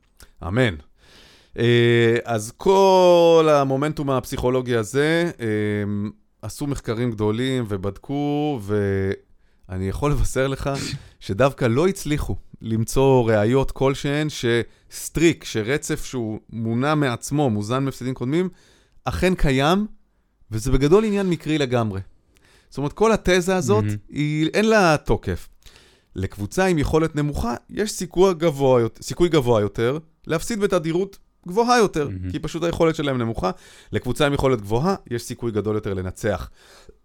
אמן. 0.48 0.76
אה, 1.58 2.18
אז 2.24 2.52
כל 2.58 3.48
המומנטום 3.52 4.10
הפסיכולוגי 4.10 4.76
הזה, 4.76 5.32
אה, 5.40 5.46
עשו 6.42 6.68
מחקרים 6.68 7.12
גדולים 7.12 7.66
ובדקו, 7.68 8.60
ואני 9.70 9.90
יכול 9.90 10.12
לבשר 10.12 10.48
לך 10.48 10.70
שדווקא 11.20 11.66
לא 11.66 11.88
הצליחו 11.88 12.36
למצוא 12.62 13.32
ראיות 13.32 13.72
כלשהן 13.72 14.28
שסטריק, 14.30 15.44
שרצף 15.44 16.06
שהוא 16.06 16.40
מונע 16.50 16.96
מעצמו, 16.96 17.50
מוזן 17.50 17.84
מהפסדים 17.84 18.14
קודמים, 18.14 18.50
אכן 19.06 19.36
קיים, 19.36 19.88
וזה 20.52 20.72
בגדול 20.72 21.06
עניין 21.06 21.30
מקרי 21.30 21.58
לגמרי. 21.58 22.02
זאת 22.70 22.78
אומרת, 22.78 22.94
כל 22.94 23.12
התזה 23.12 23.56
הזאת, 23.56 23.84
מהמם. 23.84 23.98
היא, 24.10 24.50
אין 24.54 24.66
לה 24.70 24.98
תוקף. 24.98 25.50
לקבוצה 26.16 26.66
עם 26.66 26.78
יכולת 26.78 27.16
נמוכה, 27.16 27.56
יש 27.70 27.92
סיכוי 27.92 28.34
גבוה, 28.34 28.84
סיכוי 29.02 29.30
גבוה 29.30 29.62
יותר 29.62 30.00
להפסיד 30.28 30.60
בתדירות 30.60 31.18
גבוהה 31.48 31.78
יותר, 31.78 32.10
מהמם. 32.10 32.32
כי 32.32 32.40
פשוט 32.40 32.64
היכולת 32.64 32.96
שלהם 32.96 33.18
נמוכה. 33.18 33.52
לקבוצה 33.92 34.26
עם 34.26 34.34
יכולת 34.34 34.62
גבוהה, 34.62 34.96
יש 35.12 35.24
סיכוי 35.24 35.52
גדול 35.52 35.76
יותר 35.76 35.94
לנצח. 35.94 36.50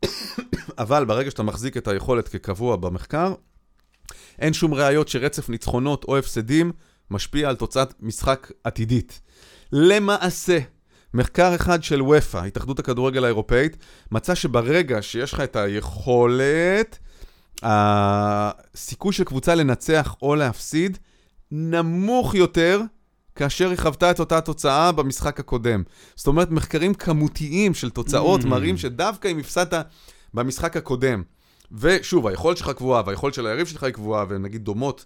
אבל 0.78 1.04
ברגע 1.04 1.30
שאתה 1.30 1.42
מחזיק 1.42 1.76
את 1.76 1.88
היכולת 1.88 2.28
כקבוע 2.28 2.76
במחקר, 2.76 3.34
אין 4.38 4.52
שום 4.52 4.74
ראיות 4.74 5.08
שרצף 5.08 5.48
ניצחונות 5.48 6.04
או 6.04 6.18
הפסדים 6.18 6.72
משפיע 7.10 7.48
על 7.48 7.56
תוצאת 7.56 7.94
משחק 8.00 8.52
עתידית. 8.64 9.20
למעשה, 9.72 10.58
מחקר 11.14 11.54
אחד 11.54 11.82
של 11.82 12.02
ופא, 12.02 12.38
התאחדות 12.38 12.78
הכדורגל 12.78 13.24
האירופאית, 13.24 13.76
מצא 14.12 14.34
שברגע 14.34 15.02
שיש 15.02 15.32
לך 15.32 15.40
את 15.40 15.56
היכולת, 15.56 16.98
הסיכוי 17.62 19.12
של 19.12 19.24
קבוצה 19.24 19.54
לנצח 19.54 20.16
או 20.22 20.34
להפסיד 20.34 20.98
נמוך 21.50 22.34
יותר 22.34 22.80
כאשר 23.36 23.70
היא 23.70 23.78
חוותה 23.78 24.10
את 24.10 24.20
אותה 24.20 24.40
תוצאה 24.40 24.92
במשחק 24.92 25.40
הקודם. 25.40 25.82
זאת 26.14 26.26
אומרת, 26.26 26.50
מחקרים 26.50 26.94
כמותיים 26.94 27.74
של 27.74 27.90
תוצאות 27.90 28.40
Mm. 28.40 28.46
מראים 28.46 28.76
שדווקא 28.76 29.28
אם 29.28 29.38
הפסדת 29.38 29.86
במשחק 30.34 30.76
הקודם, 30.76 31.22
ושוב, 31.72 32.26
היכולת 32.26 32.56
שלך 32.56 32.70
קבועה 32.70 33.02
והיכולת 33.06 33.34
של 33.34 33.46
היריב 33.46 33.66
שלך 33.66 33.82
היא 33.82 33.92
קבועה, 33.92 34.24
והן 34.28 34.42
נגיד 34.42 34.64
דומות 34.64 35.04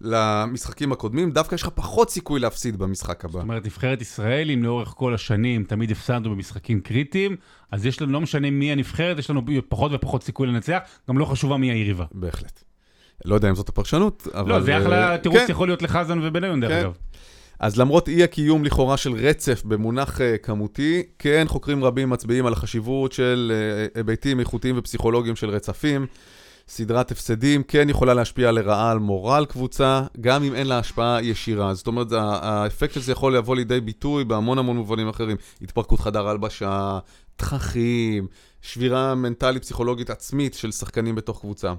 למשחקים 0.00 0.92
הקודמים, 0.92 1.30
דווקא 1.30 1.54
יש 1.54 1.62
לך 1.62 1.68
פחות 1.74 2.10
סיכוי 2.10 2.40
להפסיד 2.40 2.76
במשחק 2.76 3.24
הבא. 3.24 3.32
זאת 3.32 3.42
אומרת, 3.42 3.64
נבחרת 3.64 4.02
ישראל, 4.02 4.50
אם 4.50 4.62
לאורך 4.62 4.88
כל 4.88 5.14
השנים 5.14 5.64
תמיד 5.64 5.90
הפסדנו 5.90 6.30
במשחקים 6.30 6.80
קריטיים, 6.80 7.36
אז 7.72 7.86
יש 7.86 8.02
לנו, 8.02 8.12
לא 8.12 8.20
משנה 8.20 8.50
מי 8.50 8.72
הנבחרת, 8.72 9.18
יש 9.18 9.30
לנו 9.30 9.42
פחות 9.68 9.92
ופחות 9.94 10.22
סיכוי 10.22 10.48
לנצח, 10.48 10.78
גם 11.08 11.18
לא 11.18 11.24
חשובה 11.24 11.56
מי 11.56 11.70
היריבה. 11.70 12.04
בהחלט. 12.12 12.64
לא 13.24 13.34
יודע 13.34 13.50
אם 13.50 13.54
זאת 13.54 13.68
הפרשנות, 13.68 14.28
אבל... 14.34 14.48
לא, 14.48 14.60
זה 14.60 14.76
אה, 14.76 14.82
אחלה 14.82 15.18
תירוץ 15.18 15.38
כן. 15.38 15.46
יכול 15.48 15.68
להיות 15.68 15.82
לחזן 15.82 16.18
ובניון, 16.22 16.60
דרך 16.60 16.70
כן. 16.70 16.80
אגב. 16.80 16.96
אז 17.60 17.78
למרות 17.78 18.08
אי 18.08 18.24
הקיום 18.24 18.64
לכאורה 18.64 18.96
של 18.96 19.12
רצף 19.12 19.62
במונח 19.64 20.18
uh, 20.18 20.38
כמותי, 20.42 21.02
כן 21.18 21.44
חוקרים 21.48 21.84
רבים 21.84 22.10
מצביעים 22.10 22.46
על 22.46 22.52
החשיבות 22.52 23.12
של 23.12 23.52
uh, 23.94 23.98
היבטים 23.98 24.40
איכותיים 24.40 24.78
ופסיכולוגיים 24.78 25.36
של 25.36 25.50
רצפים, 25.50 26.06
סדרת 26.68 27.10
הפסדים 27.10 27.62
כן 27.62 27.88
יכולה 27.88 28.14
להשפיע 28.14 28.52
לרעה 28.52 28.90
על 28.90 28.98
מורל 28.98 29.44
קבוצה, 29.48 30.02
גם 30.20 30.42
אם 30.42 30.54
אין 30.54 30.66
לה 30.66 30.78
השפעה 30.78 31.22
ישירה. 31.22 31.74
זאת 31.74 31.86
אומרת, 31.86 32.06
האפקט 32.12 32.94
של 32.94 33.00
זה 33.00 33.12
יכול 33.12 33.36
לבוא 33.36 33.56
לידי 33.56 33.80
ביטוי 33.80 34.24
בהמון 34.24 34.58
המון 34.58 34.76
מובנים 34.76 35.08
אחרים. 35.08 35.36
התפרקות 35.62 36.00
חדר 36.00 36.28
הלבשה, 36.28 36.98
תככים, 37.36 38.26
שבירה 38.62 39.14
מנטלית 39.14 39.62
פסיכולוגית 39.62 40.10
עצמית 40.10 40.54
של 40.54 40.72
שחקנים 40.72 41.14
בתוך 41.14 41.40
קבוצה. 41.40 41.72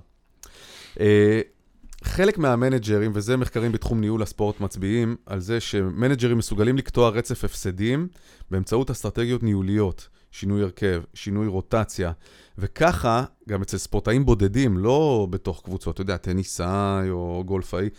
חלק 2.05 2.37
מהמנג'רים, 2.37 3.11
וזה 3.13 3.37
מחקרים 3.37 3.71
בתחום 3.71 4.01
ניהול 4.01 4.21
הספורט 4.21 4.59
מצביעים, 4.59 5.15
על 5.25 5.39
זה 5.39 5.59
שמנג'רים 5.59 6.37
מסוגלים 6.37 6.77
לקטוע 6.77 7.09
רצף 7.09 7.43
הפסדים 7.43 8.07
באמצעות 8.51 8.89
אסטרטגיות 8.91 9.43
ניהוליות, 9.43 10.07
שינוי 10.31 10.63
הרכב, 10.63 11.03
שינוי 11.13 11.47
רוטציה, 11.47 12.11
וככה, 12.57 13.23
גם 13.49 13.61
אצל 13.61 13.77
ספורטאים 13.77 14.25
בודדים, 14.25 14.77
לא 14.77 15.27
בתוך 15.29 15.61
קבוצות, 15.63 15.93
אתה 15.93 16.01
יודע, 16.01 16.17
טניסאי 16.17 17.09
או 17.09 17.43
גולפאי, 17.45 17.89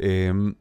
אמ, 0.00 0.52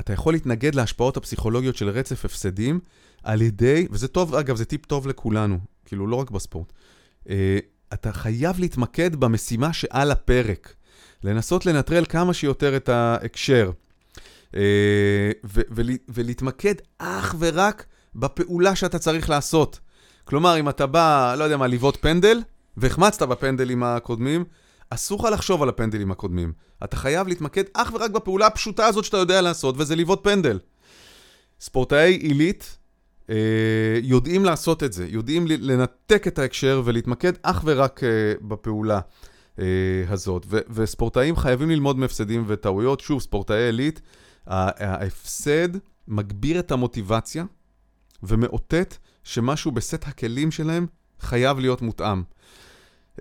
אתה 0.00 0.12
יכול 0.12 0.32
להתנגד 0.32 0.74
להשפעות 0.74 1.16
הפסיכולוגיות 1.16 1.76
של 1.76 1.88
רצף 1.88 2.24
הפסדים 2.24 2.80
על 3.22 3.42
ידי, 3.42 3.86
וזה 3.90 4.08
טוב, 4.08 4.34
אגב, 4.34 4.56
זה 4.56 4.64
טיפ 4.64 4.86
טוב 4.86 5.06
לכולנו, 5.06 5.58
כאילו, 5.84 6.06
לא 6.06 6.16
רק 6.16 6.30
בספורט. 6.30 6.72
אה, 7.28 7.58
אתה 7.92 8.12
חייב 8.12 8.60
להתמקד 8.60 9.16
במשימה 9.16 9.72
שעל 9.72 10.10
הפרק. 10.10 10.74
לנסות 11.24 11.66
לנטרל 11.66 12.04
כמה 12.08 12.34
שיותר 12.34 12.76
את 12.76 12.88
ההקשר, 12.88 13.70
אה, 14.54 15.30
ולהתמקד 16.08 16.74
אך 16.98 17.34
ורק 17.38 17.86
בפעולה 18.14 18.76
שאתה 18.76 18.98
צריך 18.98 19.30
לעשות. 19.30 19.80
כלומר, 20.24 20.60
אם 20.60 20.68
אתה 20.68 20.86
בא, 20.86 21.34
לא 21.38 21.44
יודע 21.44 21.56
מה, 21.56 21.66
לבעוט 21.66 21.96
פנדל, 22.00 22.42
והחמצת 22.76 23.22
בפנדלים 23.22 23.82
הקודמים, 23.82 24.44
אסור 24.90 25.26
לך 25.26 25.32
לחשוב 25.32 25.62
על 25.62 25.68
הפנדלים 25.68 26.10
הקודמים. 26.10 26.52
אתה 26.84 26.96
חייב 26.96 27.28
להתמקד 27.28 27.64
אך 27.74 27.92
ורק 27.94 28.10
בפעולה 28.10 28.46
הפשוטה 28.46 28.86
הזאת 28.86 29.04
שאתה 29.04 29.16
יודע 29.16 29.40
לעשות, 29.40 29.74
וזה 29.78 29.96
לבעוט 29.96 30.24
פנדל. 30.24 30.58
ספורטאי 31.60 32.12
עילית 32.12 32.78
אה, 33.30 33.36
יודעים 34.02 34.44
לעשות 34.44 34.82
את 34.82 34.92
זה, 34.92 35.06
יודעים 35.08 35.46
לנתק 35.46 36.26
את 36.26 36.38
ההקשר 36.38 36.82
ולהתמקד 36.84 37.32
אך 37.42 37.62
ורק 37.64 38.04
אה, 38.04 38.08
בפעולה. 38.40 39.00
אה, 39.58 39.64
הזאת. 40.08 40.46
ו- 40.48 40.58
וספורטאים 40.70 41.36
חייבים 41.36 41.70
ללמוד 41.70 41.98
מהפסדים 41.98 42.44
וטעויות. 42.46 43.00
שוב, 43.00 43.20
ספורטאי 43.20 43.62
עילית, 43.62 44.00
ההפסד 44.46 45.68
מגביר 46.08 46.58
את 46.58 46.72
המוטיבציה 46.72 47.44
ומאותת 48.22 48.96
שמשהו 49.24 49.72
בסט 49.72 50.06
הכלים 50.06 50.50
שלהם 50.50 50.86
חייב 51.20 51.58
להיות 51.58 51.82
מותאם. 51.82 52.22
Uh, 53.16 53.20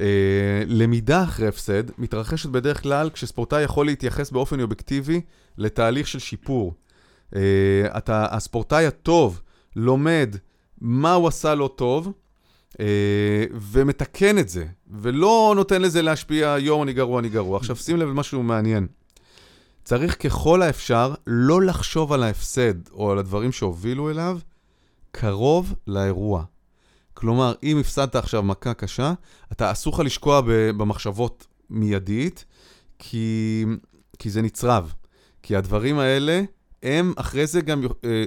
למידה 0.68 1.24
אחרי 1.24 1.48
הפסד 1.48 1.84
מתרחשת 1.98 2.50
בדרך 2.50 2.82
כלל 2.84 3.10
כשספורטאי 3.10 3.62
יכול 3.62 3.86
להתייחס 3.86 4.32
באופן 4.32 4.60
אובייקטיבי 4.62 5.22
לתהליך 5.58 6.08
של 6.08 6.20
שיפור. 6.20 6.74
Uh, 7.32 7.38
אתה, 7.98 8.26
הספורטאי 8.32 8.86
הטוב 8.86 9.42
לומד 9.76 10.36
מה 10.82 11.14
הוא 11.14 11.28
עשה 11.28 11.56
לא 11.56 11.74
טוב, 11.76 12.12
ומתקן 13.72 14.40
את 14.40 14.50
זה, 14.50 14.66
ולא 14.92 15.54
נותן 15.56 15.82
לזה 15.82 16.02
להשפיע, 16.02 16.56
יואו, 16.60 16.84
אני 16.84 16.94
גרוע, 16.94 17.20
אני 17.20 17.30
גרוע. 17.30 17.58
עכשיו, 17.58 17.76
שים 17.76 17.98
לב 17.98 18.08
למשהו 18.08 18.44
מעניין. 18.44 18.88
צריך 19.84 20.18
ככל 20.24 20.62
האפשר 20.62 21.14
לא 21.28 21.62
לחשוב 21.62 22.14
על 22.14 22.24
ההפסד 22.24 22.90
או 22.92 23.12
על 23.12 23.18
הדברים 23.18 23.52
שהובילו 23.52 24.10
אליו 24.10 24.40
קרוב 25.12 25.74
לאירוע. 25.88 26.44
כלומר, 27.14 27.54
אם 27.64 27.78
הפסדת 27.80 28.16
עכשיו 28.16 28.44
מכה 28.44 28.74
קשה, 28.74 29.14
אתה 29.52 29.72
אסור 29.72 29.94
לך 29.94 30.00
לשקוע 30.00 30.42
במחשבות 30.46 31.48
מיידית, 31.70 32.46
כי, 33.00 33.66
כי 34.20 34.30
זה 34.30 34.42
נצרב. 34.42 34.94
כי 35.44 35.56
הדברים 35.56 36.00
האלה, 36.00 36.42
הם 36.84 37.14
אחרי 37.16 37.48
זה 37.48 37.62
גם 37.62 37.84
אה, 38.06 38.24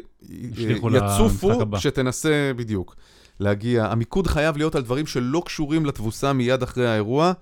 יצופו 0.93 1.78
שתנסה, 1.78 2.53
בדיוק. 2.57 2.97
להגיע. 3.41 3.84
המיקוד 3.84 4.26
חייב 4.26 4.57
להיות 4.57 4.74
על 4.74 4.82
דברים 4.82 5.07
שלא 5.07 5.43
קשורים 5.47 5.86
לתבוסה 5.86 6.32
מיד 6.32 6.62
אחרי 6.62 6.88
האירוע, 6.88 7.32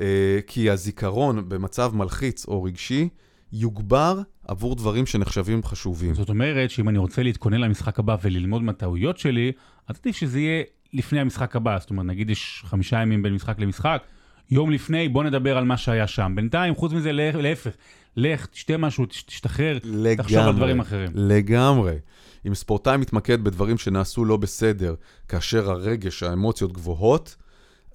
אה, 0.00 0.38
כי 0.46 0.70
הזיכרון 0.70 1.48
במצב 1.48 1.92
מלחיץ 1.94 2.46
או 2.48 2.62
רגשי 2.62 3.08
יוגבר 3.52 4.20
עבור 4.48 4.76
דברים 4.76 5.06
שנחשבים 5.06 5.62
חשובים. 5.62 6.14
זאת 6.14 6.28
אומרת 6.28 6.70
שאם 6.70 6.88
אני 6.88 6.98
רוצה 6.98 7.22
להתכונן 7.22 7.60
למשחק 7.60 7.98
הבא 7.98 8.16
וללמוד 8.22 8.62
מהטעויות 8.62 9.18
שלי, 9.18 9.52
אז 9.88 9.96
עדיף 10.00 10.16
שזה 10.16 10.40
יהיה 10.40 10.62
לפני 10.92 11.20
המשחק 11.20 11.56
הבא. 11.56 11.78
זאת 11.80 11.90
אומרת, 11.90 12.06
נגיד 12.06 12.30
יש 12.30 12.62
חמישה 12.64 13.02
ימים 13.02 13.22
בין 13.22 13.34
משחק 13.34 13.58
למשחק, 13.58 14.02
יום 14.50 14.70
לפני, 14.70 15.08
בוא 15.08 15.24
נדבר 15.24 15.56
על 15.56 15.64
מה 15.64 15.76
שהיה 15.76 16.06
שם. 16.06 16.32
בינתיים, 16.36 16.74
חוץ 16.74 16.92
מזה, 16.92 17.12
להפך, 17.12 17.70
לך, 18.16 18.46
תשתה 18.46 18.76
משהו, 18.76 19.06
תשתחרר, 19.06 19.78
לגמרי, 19.84 20.16
תחשוב 20.16 20.38
על 20.38 20.56
דברים 20.56 20.80
אחרים. 20.80 21.10
לגמרי. 21.14 21.94
אם 22.46 22.54
ספורטאי 22.54 22.96
מתמקד 22.96 23.44
בדברים 23.44 23.78
שנעשו 23.78 24.24
לא 24.24 24.36
בסדר, 24.36 24.94
כאשר 25.28 25.70
הרגש, 25.70 26.22
האמוציות 26.22 26.72
גבוהות, 26.72 27.36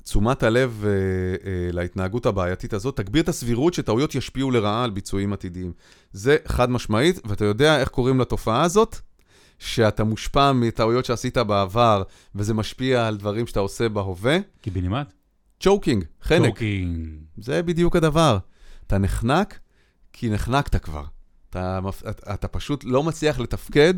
תשומת 0.04 0.44
הלב 0.44 0.84
אה, 0.86 0.92
אה, 0.92 1.72
להתנהגות 1.72 2.26
הבעייתית 2.26 2.74
הזאת 2.74 2.98
תגביר 2.98 3.24
את 3.24 3.30
הסבירות 3.30 3.74
שטעויות 3.74 4.16
ישפיעו 4.16 4.52
לרעה 4.52 4.84
על 4.84 4.90
ביצועים 4.90 5.34
עתידיים. 5.34 5.74
זה 6.14 6.38
חד 6.48 6.70
משמעית, 6.70 7.20
ואתה 7.26 7.46
יודע 7.46 7.80
איך 7.80 7.90
קוראים 7.90 8.20
לתופעה 8.20 8.62
הזאת? 8.62 8.96
שאתה 9.60 10.04
מושפע 10.04 10.52
מטעויות 10.52 11.06
שעשית 11.06 11.38
בעבר, 11.38 12.04
וזה 12.36 12.54
משפיע 12.54 13.08
על 13.08 13.18
דברים 13.18 13.48
שאתה 13.48 13.60
עושה 13.60 13.90
בהווה. 13.90 14.38
קיבינימט? 14.62 15.14
choking, 15.60 16.06
חנק. 16.22 16.50
choking. 16.50 17.08
זה 17.38 17.64
בדיוק 17.64 17.96
הדבר. 17.96 18.38
אתה 18.88 18.98
נחנק 18.98 19.60
כי 20.14 20.30
נחנקת 20.30 20.76
כבר. 20.76 21.04
אתה, 21.52 21.80
אתה, 22.34 22.48
פשוט 22.48 22.84
לא 22.84 23.04
מצליח 23.04 23.40
לתפקד, 23.40 23.94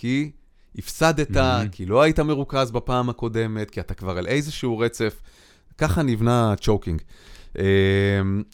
כי 0.00 0.30
הפסדת, 0.78 1.30
mm-hmm. 1.30 1.68
כי 1.72 1.86
לא 1.86 2.02
היית 2.02 2.20
מרוכז 2.20 2.70
בפעם 2.70 3.10
הקודמת, 3.10 3.70
כי 3.70 3.80
אתה 3.80 3.94
כבר 3.94 4.18
על 4.18 4.26
איזשהו 4.26 4.78
רצף. 4.78 5.20
ככה 5.78 6.02
נבנה 6.02 6.54
choking. 6.60 7.02
אמ, 7.58 7.62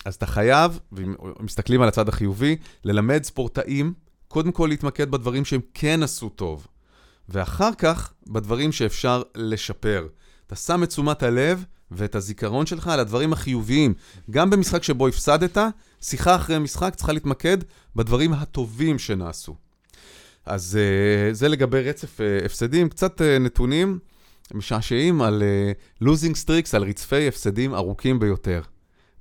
אז 0.04 0.14
אתה 0.14 0.26
חייב, 0.26 0.78
ומסתכלים 0.92 1.82
על 1.82 1.88
הצד 1.88 2.08
החיובי, 2.08 2.56
ללמד 2.84 3.22
ספורטאים, 3.24 3.92
קודם 4.28 4.52
כל 4.52 4.66
להתמקד 4.66 5.10
בדברים 5.10 5.44
שהם 5.44 5.60
כן 5.74 6.02
עשו 6.02 6.28
טוב, 6.28 6.66
ואחר 7.28 7.74
כך 7.78 8.12
בדברים 8.26 8.72
שאפשר 8.72 9.22
לשפר. 9.34 10.06
אתה 10.46 10.56
שם 10.56 10.82
את 10.82 10.88
תשומת 10.88 11.22
הלב 11.22 11.64
ואת 11.90 12.14
הזיכרון 12.14 12.66
שלך 12.66 12.88
על 12.88 13.00
הדברים 13.00 13.32
החיוביים. 13.32 13.94
גם 14.30 14.50
במשחק 14.50 14.82
שבו 14.82 15.08
הפסדת, 15.08 15.58
שיחה 16.00 16.36
אחרי 16.36 16.58
משחק 16.58 16.94
צריכה 16.94 17.12
להתמקד 17.12 17.58
בדברים 17.96 18.32
הטובים 18.32 18.98
שנעשו. 18.98 19.63
אז 20.46 20.78
uh, 20.78 21.34
זה 21.34 21.48
לגבי 21.48 21.82
רצף 21.82 22.20
uh, 22.20 22.44
הפסדים, 22.44 22.88
קצת 22.88 23.20
uh, 23.20 23.24
נתונים 23.40 23.98
משעשעים 24.54 25.22
על 25.22 25.42
uh, 26.00 26.04
losing 26.04 26.34
streaks, 26.44 26.76
על 26.76 26.82
רצפי 26.82 27.28
הפסדים 27.28 27.74
ארוכים 27.74 28.18
ביותר. 28.18 28.60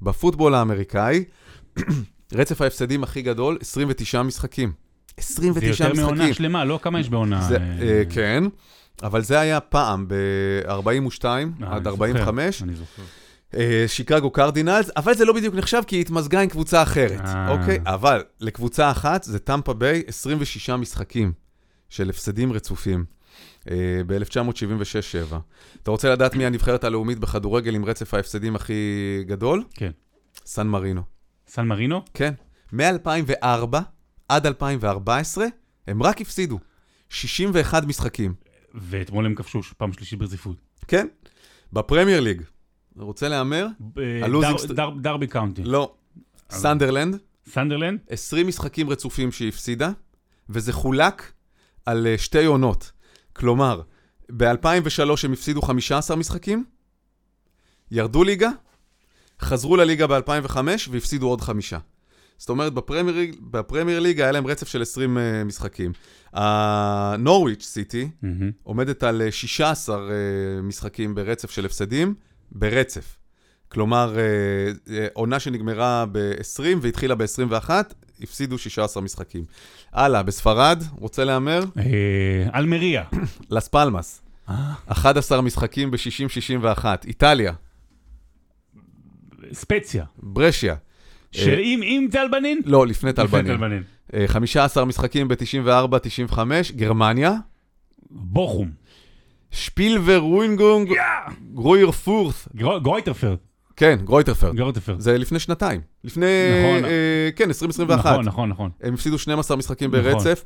בפוטבול 0.01 0.55
האמריקאי, 0.55 1.24
רצף 2.34 2.61
ההפסדים 2.61 3.03
הכי 3.03 3.21
גדול, 3.21 3.57
29 3.61 4.24
משחקים. 4.24 4.71
29 5.17 5.69
משחקים. 5.69 5.95
זה 5.95 6.01
יותר 6.01 6.15
מעונה 6.15 6.34
שלמה, 6.34 6.65
לא 6.65 6.80
כמה 6.82 6.99
יש 6.99 7.09
בעונה. 7.09 7.41
זה, 7.41 7.57
uh, 7.57 8.13
כן, 8.13 8.43
אבל 9.03 9.21
זה 9.21 9.39
היה 9.39 9.59
פעם, 9.59 10.07
ב-42 10.07 11.26
עד 11.65 11.88
45. 11.88 12.63
אני 12.63 12.76
זוכר. 12.76 13.03
אה, 13.58 13.84
שיקגו 13.88 14.32
קרדינלס, 14.32 14.89
אבל 14.97 15.14
זה 15.14 15.26
לא 15.26 15.34
בדיוק 15.34 15.56
נחשב 15.56 15.82
כי 15.88 15.95
היא 15.95 16.01
התמזגה 16.01 16.41
עם 16.41 16.49
קבוצה 16.49 16.84
אחרת, 16.84 17.22
אה. 17.22 17.49
אוקיי? 17.49 17.80
אבל 17.86 18.24
לקבוצה 18.39 18.91
אחת 18.91 19.24
זה 19.24 19.39
טמפה 19.39 19.74
ביי 19.74 20.04
26 20.08 20.70
משחקים 20.70 21.34
של 21.89 22.10
הפסדים 22.10 22.54
רצופים. 22.54 23.06
אה, 23.72 24.01
ב-1976-7. 24.08 25.36
אתה 25.84 25.91
רוצה 25.91 26.10
לדעת 26.10 26.36
מי 26.36 26.45
הנבחרת 26.45 26.84
הלאומית 26.84 27.20
בכדורגל 27.20 27.76
עם 27.76 27.86
רצף 27.86 28.14
ההפסדים 28.14 28.56
הכי 28.56 28.74
גדול? 29.28 29.64
כן. 29.74 29.91
סן 30.45 30.68
מרינו. 30.68 31.01
סן 31.47 31.66
מרינו? 31.68 32.01
כן. 32.14 32.34
מ-2004 32.72 33.78
עד 34.30 34.45
2014, 34.45 35.45
הם 35.88 36.04
רק 36.04 36.22
הפסידו. 36.22 36.60
61 37.10 37.84
משחקים. 37.86 38.34
ואתמול 38.74 39.26
הם 39.26 39.36
כבשו 39.36 39.62
פעם 39.78 39.93
שלישית 39.93 40.20
ברציפות. 40.20 40.58
כן. 40.88 41.08
בפרמייר 41.74 42.20
ליג, 42.20 42.41
רוצה 42.98 43.30
להמר? 43.30 43.68
דרבי 45.02 45.28
קאונטי. 45.28 45.64
לא. 45.64 45.94
סנדרלנד. 46.50 47.18
סנדרלנד? 47.50 48.00
20 48.10 48.48
משחקים 48.48 48.89
רצופים 48.89 49.32
שהיא 49.32 49.50
הפסידה, 49.50 49.91
וזה 50.50 50.74
חולק 50.74 51.32
על 51.86 52.08
אה, 52.08 52.18
שתי 52.18 52.46
עונות. 52.46 52.91
כלומר, 53.34 53.82
ב-2003 54.38 55.10
הם 55.24 55.34
הפסידו 55.34 55.62
15 55.62 56.18
משחקים, 56.18 56.64
ירדו 57.91 58.24
ליגה, 58.24 58.50
חזרו 59.41 59.78
לליגה 59.78 60.08
ב-2005 60.08 60.58
והפסידו 60.91 61.28
עוד 61.28 61.41
חמישה. 61.41 61.78
זאת 62.38 62.50
אומרת, 62.50 62.74
בפרמייר, 62.74 63.32
בפרמייר 63.41 64.00
ליג 64.00 64.22
היה 64.22 64.32
להם 64.32 64.48
רצף 64.48 64.68
של 64.68 64.82
20 64.82 65.18
uh, 65.18 65.20
אה, 65.20 65.44
משחקים. 65.44 65.91
הנורוויץ' 66.34 67.64
סיטי 67.64 68.10
mm-hmm. 68.24 68.28
עומדת 68.64 69.04
על 69.04 69.22
16 69.32 69.96
uh, 69.96 70.00
אה, 70.00 70.62
משחקים 70.62 71.16
ברצף 71.16 71.52
של 71.52 71.66
הפסדים, 71.66 72.14
ברצף. 72.54 73.16
כלומר, 73.70 74.16
אה, 74.18 74.24
אה, 74.95 75.08
עונה 75.14 75.39
שנגמרה 75.39 76.06
ב-20 76.12 76.64
והתחילה 76.82 77.16
ב-21, 77.16 77.70
הפסידו 78.22 78.58
16 78.58 79.04
משחקים. 79.04 79.43
הלאה, 79.93 80.24
בספרד, 80.24 80.84
רוצה 80.99 81.24
להמר? 81.24 81.64
אה, 81.78 82.60
אלמריה. 82.60 83.04
לס 83.51 83.68
פלמאס, 83.68 84.22
אה, 84.49 84.74
11 84.88 85.41
משחקים 85.41 85.91
ב-60-61. 85.91 86.86
איטליה, 87.06 87.54
ספציה. 89.54 90.06
ברשיה. 90.18 90.76
של 91.32 91.60
עם 91.64 91.80
עם 91.84 92.08
טל 92.12 92.28
בנין? 92.32 92.62
לא, 92.66 92.88
לפני 92.88 93.14
טל 93.14 93.24
לפני 93.24 93.41
בנין. 93.41 93.56
טל 93.56 93.62
בנין. 93.62 93.84
אה, 94.14 94.28
15 94.28 94.86
משחקים 94.86 95.28
ב-94-95, 95.28 96.38
גרמניה. 96.76 97.34
בוכום. 98.12 98.72
שפילבר 99.54 100.26
ווינגונג, 100.26 100.93
גרויר 101.54 101.91
פורס. 101.91 102.47
גרו- 102.56 102.80
גרויטרפרד. 102.80 103.38
כן, 103.76 103.99
גרויטרפרד. 104.04 104.56
גרויטרפרד. 104.56 104.99
זה 104.99 105.18
לפני 105.18 105.39
שנתיים. 105.39 105.82
לפני, 106.04 106.26
נכון. 106.26 106.86
אה, 106.86 107.30
כן, 107.36 107.47
2021. 107.47 108.06
נכון, 108.12 108.26
נכון, 108.26 108.49
נכון. 108.49 108.70
הם 108.82 108.93
הפסידו 108.93 109.18
12 109.20 109.58
משחקים 109.58 109.95
נכון. 109.95 110.04
ברצף. 110.14 110.43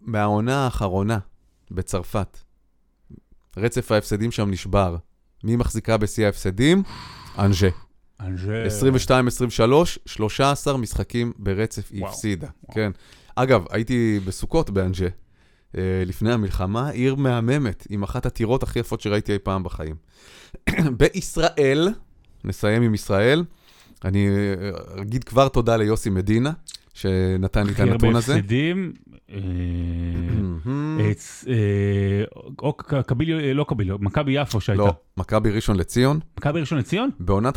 מהעונה 0.00 0.64
האחרונה 0.64 1.18
בצרפת, 1.70 2.38
רצף 3.56 3.92
ההפסדים 3.92 4.30
שם 4.30 4.50
נשבר. 4.50 4.96
מי 5.44 5.56
מחזיקה 5.56 5.96
בשיא 5.96 6.26
ההפסדים? 6.26 6.82
אנז'ה. 7.38 7.68
אנג'ה. 8.20 8.66
22-23, 8.66 9.98
13 10.06 10.76
משחקים 10.76 11.32
ברצף 11.38 11.88
היא 11.92 12.06
הפסידה. 12.06 12.48
כן. 12.74 12.90
אגב, 13.36 13.64
הייתי 13.70 14.20
בסוכות 14.24 14.70
באנג'ה. 14.70 15.08
אה, 15.78 16.02
לפני 16.06 16.32
המלחמה, 16.32 16.88
עיר 16.88 17.14
מהממת, 17.14 17.86
עם 17.90 18.02
אחת 18.02 18.26
הטירות 18.26 18.62
הכי 18.62 18.78
יפות 18.78 19.00
שראיתי 19.00 19.32
אי 19.32 19.38
פעם 19.38 19.62
בחיים. 19.62 19.96
בישראל, 20.98 21.88
נסיים 22.44 22.82
עם 22.82 22.94
ישראל, 22.94 23.44
אני 24.04 24.28
אה, 24.28 25.02
אגיד 25.02 25.24
כבר 25.24 25.48
תודה 25.48 25.76
ליוסי 25.76 26.10
מדינה, 26.10 26.52
שנתן 26.94 27.66
לי 27.66 27.72
את 27.72 27.74
הכי 27.74 27.82
הרבה 27.82 27.92
הנתון 27.92 28.16
הזה. 28.16 28.34
הפסדים. 28.34 28.92
אה, 29.08 29.08
מהמם. 29.08 29.13
אה, 29.30 31.14
צ- 31.14 31.44
אה, 31.48 32.24
או 32.58 32.72
קביליו, 33.06 33.38
אה, 33.38 33.52
לא 33.54 33.64
קביליו, 33.68 33.98
מכבי 34.00 34.32
יפו 34.32 34.60
שהייתה. 34.60 34.82
לא, 34.82 34.94
מכבי 35.16 35.50
ראשון 35.50 35.76
לציון, 35.76 36.20
מכבי 36.38 36.60
ראשון 36.60 36.78
לציון? 36.78 37.10
בעונת 37.20 37.56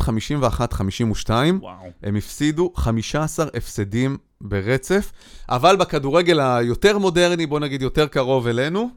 וואו. 1.60 1.90
הם 2.02 2.16
הפסידו 2.16 2.72
15 2.76 3.46
הפסדים 3.54 4.16
ברצף, 4.40 5.12
אבל 5.48 5.76
בכדורגל 5.76 6.40
היותר 6.40 6.98
מודרני, 6.98 7.46
בוא 7.46 7.60
נגיד 7.60 7.82
יותר 7.82 8.06
קרוב 8.06 8.46
אלינו, 8.46 8.90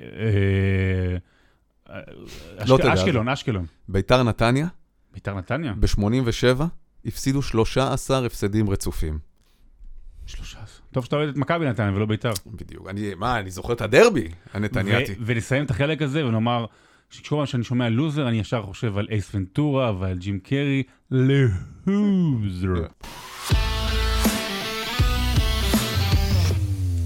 אה, 0.00 0.06
אה, 1.90 2.00
לא. 2.66 2.78
אשקלון, 2.94 3.28
אשקלון. 3.28 3.66
ביתר 3.88 4.22
נתניה, 4.22 4.66
ביתר 5.12 5.34
נתניה? 5.34 5.72
ב-87, 5.80 6.62
הפסידו 7.06 7.42
13 7.42 8.26
הפסדים 8.26 8.70
רצופים. 8.70 9.18
13. 10.26 10.79
טוב 10.92 11.04
שאתה 11.04 11.16
אוהד 11.16 11.28
את 11.28 11.36
מכבי 11.36 11.66
נתניה 11.66 11.92
ולא 11.94 12.06
ביתר. 12.06 12.32
בדיוק. 12.46 12.88
אני, 12.88 13.14
מה, 13.14 13.38
אני 13.38 13.50
זוכר 13.50 13.72
את 13.72 13.80
הדרבי 13.80 14.28
הנתניאתי. 14.54 15.12
ו- 15.12 15.16
ונסיים 15.26 15.64
את 15.64 15.70
החלק 15.70 16.02
הזה 16.02 16.26
ונאמר, 16.26 16.66
שכל 17.10 17.46
שאני 17.46 17.64
שומע 17.64 17.88
לוזר, 17.88 18.28
אני 18.28 18.38
ישר 18.38 18.62
חושב 18.62 18.98
על 18.98 19.06
אייס 19.10 19.34
ונטורה 19.34 19.92
ועל 19.98 20.18
ג'ים 20.18 20.38
קרי, 20.38 20.82
לוזר. 21.10 22.86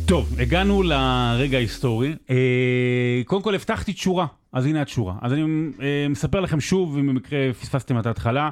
טוב, 0.06 0.34
הגענו 0.38 0.82
לרגע 0.82 1.58
ההיסטורי. 1.58 2.14
אה, 2.30 3.22
קודם 3.26 3.42
כל 3.42 3.54
הבטחתי 3.54 3.92
תשורה, 3.92 4.26
אז 4.52 4.66
הנה 4.66 4.82
התשורה. 4.82 5.14
אז 5.22 5.32
אני 5.32 5.42
אה, 5.82 6.06
מספר 6.08 6.40
לכם 6.40 6.60
שוב, 6.60 6.98
אם 6.98 7.06
במקרה 7.06 7.52
פספסתם 7.60 7.98
את 7.98 8.06
ההתחלה. 8.06 8.50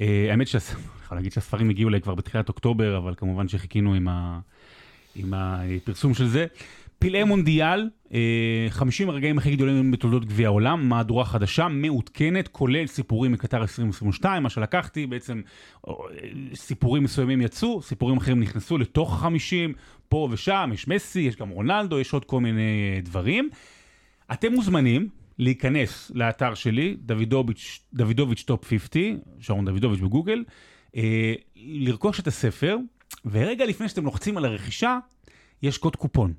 אה, 0.00 0.26
האמת 0.30 0.48
שהספרים 1.30 1.70
הגיעו 1.70 1.88
אליי 1.88 2.00
כבר 2.00 2.14
בתחילת 2.14 2.48
אוקטובר, 2.48 2.96
אבל 2.96 3.14
כמובן 3.16 3.48
שחיכינו 3.48 3.94
עם, 3.94 4.08
ה, 4.08 4.40
עם 5.14 5.34
הפרסום 5.34 6.14
של 6.14 6.26
זה. 6.26 6.46
פלאי 7.00 7.24
מונדיאל, 7.24 7.88
אה, 8.14 8.66
50 8.68 9.08
הרגעים 9.08 9.38
הכי 9.38 9.56
גדולים 9.56 9.90
בתולדות 9.90 10.24
גביע 10.24 10.46
העולם, 10.46 10.88
מהדורה 10.88 11.24
חדשה, 11.24 11.68
מעודכנת, 11.68 12.48
כולל 12.48 12.86
סיפורים 12.86 13.32
מקטר 13.32 13.62
2022, 13.62 14.42
מה 14.42 14.50
שלקחתי, 14.50 15.06
בעצם 15.06 15.40
אה, 15.88 15.94
סיפורים 16.54 17.02
מסוימים 17.02 17.40
יצאו, 17.40 17.82
סיפורים 17.82 18.16
אחרים 18.16 18.40
נכנסו 18.40 18.78
לתוך 18.78 19.14
החמישים, 19.14 19.72
פה 20.08 20.28
ושם, 20.30 20.70
יש 20.74 20.88
מסי, 20.88 21.20
יש 21.20 21.36
גם 21.36 21.48
רונלדו, 21.48 22.00
יש 22.00 22.12
עוד 22.12 22.24
כל 22.24 22.40
מיני 22.40 22.92
אה, 22.96 23.00
דברים. 23.00 23.48
אתם 24.32 24.52
מוזמנים 24.52 25.08
להיכנס 25.40 26.10
לאתר 26.14 26.54
שלי, 26.54 26.96
דוידוביץ', 26.98 27.80
דוידוביץ' 27.94 28.42
top 28.42 28.64
50, 28.64 29.18
שרון 29.40 29.64
דוידוביץ' 29.64 30.00
בגוגל, 30.00 30.44
אה, 30.96 31.34
לרכוש 31.56 32.20
את 32.20 32.26
הספר, 32.26 32.76
ורגע 33.24 33.64
לפני 33.66 33.88
שאתם 33.88 34.04
לוחצים 34.04 34.36
על 34.36 34.44
הרכישה, 34.44 34.98
יש 35.62 35.78
קוד 35.78 35.96
קופון 35.96 36.32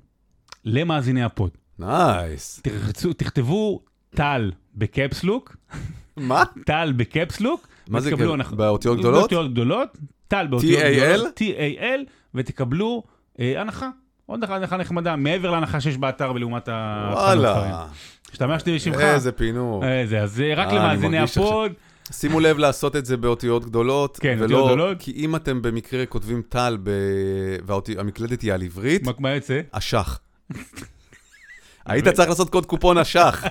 למאזיני 0.64 1.22
ה 1.24 1.29
pod. 1.29 1.50
נייס. 1.78 2.60
תרחצו, 2.64 3.12
תכתבו 3.12 3.80
טל 4.10 4.52
בקפסלוק, 4.74 5.56
מה? 6.16 6.42
טל 6.66 6.92
בקפסלוק, 6.96 7.68
מה 7.88 8.00
זה 8.00 8.10
כאילו? 8.16 8.34
הנחה- 8.34 8.54
באותיות 8.56 8.98
גדולות? 8.98 9.20
באותיות 9.20 9.52
גדולות, 9.52 9.98
טל 10.28 10.46
באותיות 10.46 10.82
T.A.L? 10.82 11.12
גדולות, 11.14 11.40
T-A-L, 11.40 12.00
ותקבלו 12.34 13.02
אה, 13.40 13.60
הנחה. 13.60 13.88
עוד 14.26 14.44
הנחה 14.44 14.76
נחמדה, 14.76 15.16
מעבר 15.16 15.50
להנחה 15.50 15.80
שיש 15.80 15.96
באתר 15.96 16.32
ולעומת 16.34 16.68
ה... 16.68 17.10
וואלה, 17.14 17.86
השתמשתי 18.32 18.74
בשמך. 18.74 19.00
איזה 19.00 19.32
פינוק. 19.32 19.84
איזה, 19.84 20.22
אז 20.22 20.32
זה 20.32 20.54
רק 20.56 20.68
אה, 20.68 20.74
למאזיני 20.74 21.18
הפוד. 21.18 21.72
שימו 22.12 22.40
לב 22.40 22.58
לעשות 22.58 22.96
את 22.96 23.06
זה 23.06 23.16
באותיות 23.16 23.64
גדולות, 23.64 24.18
כן, 24.18 24.34
ולא, 24.36 24.42
אותיות 24.44 24.66
גדולות. 24.66 24.96
כי 25.00 25.12
אם 25.16 25.36
אתם 25.36 25.62
במקרה 25.62 26.06
כותבים 26.06 26.42
טל 26.48 26.78
ב... 26.82 26.90
והמקלדת 27.66 28.42
היא 28.42 28.52
על 28.52 28.62
עברית, 28.62 29.02
מה- 29.18 29.30
יוצא? 29.30 29.60
אשח. 29.72 30.20
היית 31.86 32.08
צריך 32.08 32.28
לעשות 32.28 32.50
קוד 32.50 32.66
קופון 32.66 32.98
אשח, 32.98 33.44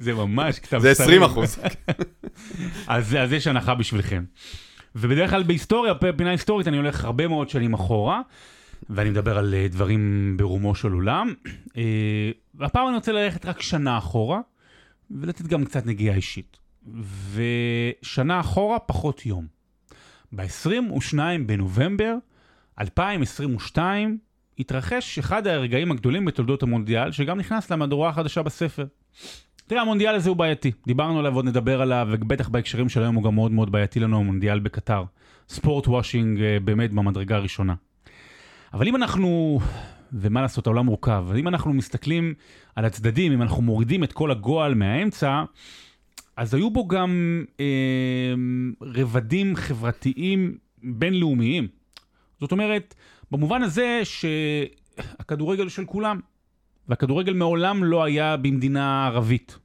זה 0.00 0.14
ממש 0.14 0.58
כתב 0.58 0.78
זה 0.78 0.94
שרים. 0.94 1.22
20 1.22 1.22
אחוז. 1.22 1.58
אז, 2.86 3.16
אז 3.20 3.32
יש 3.32 3.46
הנחה 3.46 3.74
בשבילכם. 3.74 4.24
ובדרך 4.96 5.30
כלל 5.30 5.42
בהיסטוריה, 5.42 5.94
פינה 6.16 6.30
היסטורית, 6.30 6.68
אני 6.68 6.76
הולך 6.76 7.04
הרבה 7.04 7.28
מאוד 7.28 7.48
שנים 7.48 7.74
אחורה, 7.74 8.20
ואני 8.94 9.10
מדבר 9.10 9.38
על 9.38 9.54
אה, 9.54 9.68
דברים 9.68 10.34
ברומו 10.36 10.74
של 10.74 10.92
עולם. 10.92 11.34
אה, 11.76 12.30
והפעם 12.54 12.88
אני 12.88 12.96
רוצה 12.96 13.12
ללכת 13.12 13.46
רק 13.46 13.62
שנה 13.62 13.98
אחורה, 13.98 14.40
ולתת 15.10 15.46
גם 15.46 15.64
קצת 15.64 15.86
נגיעה 15.86 16.16
אישית. 16.16 16.56
ושנה 17.32 18.40
אחורה, 18.40 18.78
פחות 18.78 19.26
יום. 19.26 19.46
ב-22 20.32 21.18
בנובמבר 21.46 22.14
2022 22.80 24.18
התרחש 24.58 25.18
אחד 25.18 25.46
הרגעים 25.46 25.90
הגדולים 25.90 26.24
בתולדות 26.24 26.62
המונדיאל, 26.62 27.12
שגם 27.12 27.38
נכנס 27.38 27.70
למהדורה 27.70 28.08
החדשה 28.08 28.42
בספר. 28.42 28.86
תראה, 29.66 29.82
המונדיאל 29.82 30.14
הזה 30.14 30.28
הוא 30.28 30.36
בעייתי. 30.36 30.72
דיברנו 30.86 31.18
עליו, 31.18 31.34
עוד 31.34 31.44
נדבר 31.44 31.82
עליו, 31.82 32.08
ובטח 32.10 32.48
בהקשרים 32.48 32.88
של 32.88 33.02
היום 33.02 33.14
הוא 33.14 33.24
גם 33.24 33.34
מאוד 33.34 33.52
מאוד 33.52 33.72
בעייתי 33.72 34.00
לנו, 34.00 34.18
המונדיאל 34.18 34.58
בקטר. 34.58 35.04
ספורט 35.48 35.88
וושינג 35.88 36.40
אה, 36.40 36.60
באמת 36.64 36.92
במדרגה 36.92 37.36
הראשונה. 37.36 37.74
אבל 38.72 38.88
אם 38.88 38.96
אנחנו, 38.96 39.60
ומה 40.12 40.42
לעשות, 40.42 40.66
העולם 40.66 40.86
מורכב, 40.86 41.26
אם 41.38 41.48
אנחנו 41.48 41.72
מסתכלים 41.72 42.34
על 42.76 42.84
הצדדים, 42.84 43.32
אם 43.32 43.42
אנחנו 43.42 43.62
מורידים 43.62 44.04
את 44.04 44.12
כל 44.12 44.30
הגועל 44.30 44.74
מהאמצע, 44.74 45.44
אז 46.36 46.54
היו 46.54 46.70
בו 46.70 46.88
גם 46.88 47.44
אה, 47.60 48.34
רבדים 48.80 49.56
חברתיים 49.56 50.58
בינלאומיים. 50.82 51.68
זאת 52.40 52.52
אומרת, 52.52 52.94
במובן 53.30 53.62
הזה 53.62 54.00
שהכדורגל 54.04 55.68
של 55.68 55.84
כולם, 55.84 56.20
והכדורגל 56.88 57.32
מעולם 57.32 57.84
לא 57.84 58.04
היה 58.04 58.36
במדינה 58.36 59.06
ערבית. 59.06 59.58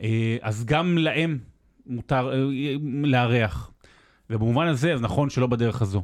אה, 0.00 0.36
אז 0.42 0.64
גם 0.64 0.98
להם 0.98 1.38
מותר 1.86 2.32
אה, 2.32 2.74
לארח. 3.04 3.70
ובמובן 4.30 4.66
הזה, 4.66 4.94
אז 4.94 5.02
נכון 5.02 5.30
שלא 5.30 5.46
בדרך 5.46 5.82
הזו. 5.82 6.02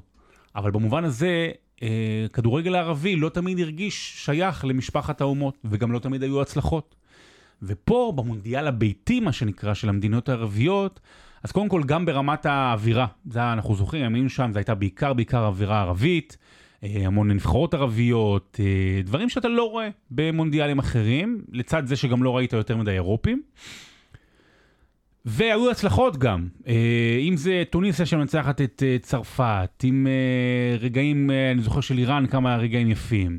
אבל 0.56 0.70
במובן 0.70 1.04
הזה, 1.04 1.50
אה, 1.82 2.26
כדורגל 2.32 2.74
הערבי 2.74 3.16
לא 3.16 3.28
תמיד 3.28 3.60
הרגיש 3.60 4.24
שייך 4.24 4.64
למשפחת 4.64 5.20
האומות, 5.20 5.58
וגם 5.64 5.92
לא 5.92 5.98
תמיד 5.98 6.22
היו 6.22 6.42
הצלחות. 6.42 6.94
ופה, 7.62 8.12
במונדיאל 8.16 8.66
הביתי, 8.66 9.20
מה 9.20 9.32
שנקרא, 9.32 9.74
של 9.74 9.88
המדינות 9.88 10.28
הערביות, 10.28 11.00
אז 11.42 11.52
קודם 11.52 11.68
כל, 11.68 11.82
גם 11.86 12.06
ברמת 12.06 12.46
האווירה, 12.46 13.06
זה 13.30 13.52
אנחנו 13.52 13.74
זוכרים, 13.74 14.14
היינו 14.14 14.28
שם, 14.28 14.50
זו 14.52 14.58
הייתה 14.58 14.74
בעיקר, 14.74 15.12
בעיקר 15.12 15.46
אווירה 15.46 15.80
ערבית, 15.80 16.36
אה, 16.84 17.06
המון 17.06 17.30
נבחרות 17.30 17.74
ערביות, 17.74 18.60
אה, 18.60 19.02
דברים 19.02 19.28
שאתה 19.28 19.48
לא 19.48 19.70
רואה 19.70 19.88
במונדיאלים 20.10 20.78
אחרים, 20.78 21.42
לצד 21.52 21.86
זה 21.86 21.96
שגם 21.96 22.22
לא 22.22 22.36
ראית 22.36 22.52
יותר 22.52 22.76
מדי 22.76 22.90
אירופים. 22.90 23.42
והיו 25.24 25.70
הצלחות 25.70 26.16
גם, 26.16 26.48
אה, 26.66 27.18
אם 27.20 27.36
זה 27.36 27.62
טוניסיה 27.70 28.06
שמנצחת 28.06 28.60
את 28.60 28.82
אה, 28.86 28.96
צרפת, 29.02 29.82
עם 29.82 30.06
אה, 30.06 30.76
רגעים, 30.78 31.30
אני 31.52 31.62
זוכר 31.62 31.80
של 31.80 31.98
איראן, 31.98 32.26
כמה 32.26 32.56
רגעים 32.56 32.90
יפים. 32.90 33.38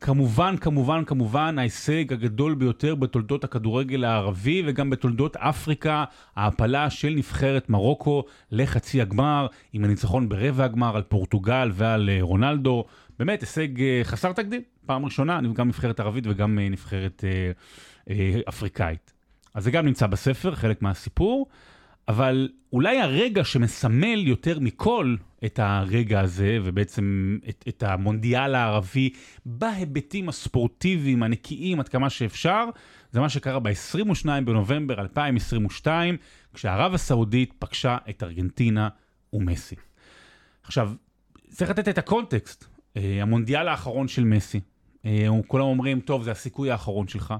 כמובן, 0.00 0.56
כמובן, 0.56 1.04
כמובן, 1.04 1.58
ההישג 1.58 2.12
הגדול 2.12 2.54
ביותר 2.54 2.94
בתולדות 2.94 3.44
הכדורגל 3.44 4.04
הערבי 4.04 4.62
וגם 4.66 4.90
בתולדות 4.90 5.36
אפריקה, 5.36 6.04
ההעפלה 6.36 6.90
של 6.90 7.08
נבחרת 7.16 7.70
מרוקו 7.70 8.24
לחצי 8.50 9.00
הגמר, 9.00 9.46
עם 9.72 9.84
הניצחון 9.84 10.28
ברבע 10.28 10.64
הגמר 10.64 10.96
על 10.96 11.02
פורטוגל 11.02 11.70
ועל 11.74 12.10
רונלדו. 12.20 12.84
באמת, 13.18 13.40
הישג 13.40 13.68
חסר 14.02 14.32
תקדים, 14.32 14.60
פעם 14.86 15.04
ראשונה, 15.04 15.40
גם 15.54 15.68
נבחרת 15.68 16.00
ערבית 16.00 16.24
וגם 16.26 16.58
נבחרת 16.58 17.24
אפריקאית. 18.48 19.19
אז 19.54 19.64
זה 19.64 19.70
גם 19.70 19.86
נמצא 19.86 20.06
בספר, 20.06 20.54
חלק 20.54 20.82
מהסיפור. 20.82 21.46
אבל 22.08 22.48
אולי 22.72 23.00
הרגע 23.00 23.44
שמסמל 23.44 24.26
יותר 24.26 24.60
מכל 24.60 25.16
את 25.44 25.58
הרגע 25.62 26.20
הזה, 26.20 26.58
ובעצם 26.64 27.38
את, 27.48 27.64
את 27.68 27.82
המונדיאל 27.82 28.54
הערבי 28.54 29.10
בהיבטים 29.46 30.28
הספורטיביים 30.28 31.22
הנקיים 31.22 31.80
עד 31.80 31.88
כמה 31.88 32.10
שאפשר, 32.10 32.64
זה 33.12 33.20
מה 33.20 33.28
שקרה 33.28 33.58
ב-22 33.58 34.26
בנובמבר 34.44 35.00
2022, 35.00 36.16
כשערב 36.54 36.94
הסעודית 36.94 37.52
פגשה 37.58 37.98
את 38.10 38.22
ארגנטינה 38.22 38.88
ומסי. 39.32 39.76
עכשיו, 40.62 40.92
צריך 41.48 41.70
לתת 41.70 41.88
את 41.88 41.98
הקונטקסט. 41.98 42.64
אה, 42.96 43.22
המונדיאל 43.22 43.68
האחרון 43.68 44.08
של 44.08 44.24
מסי. 44.24 44.60
אה, 45.04 45.28
כולם 45.46 45.64
אומרים, 45.64 46.00
טוב, 46.00 46.22
זה 46.22 46.30
הסיכוי 46.30 46.70
האחרון 46.70 47.08
שלך. 47.08 47.34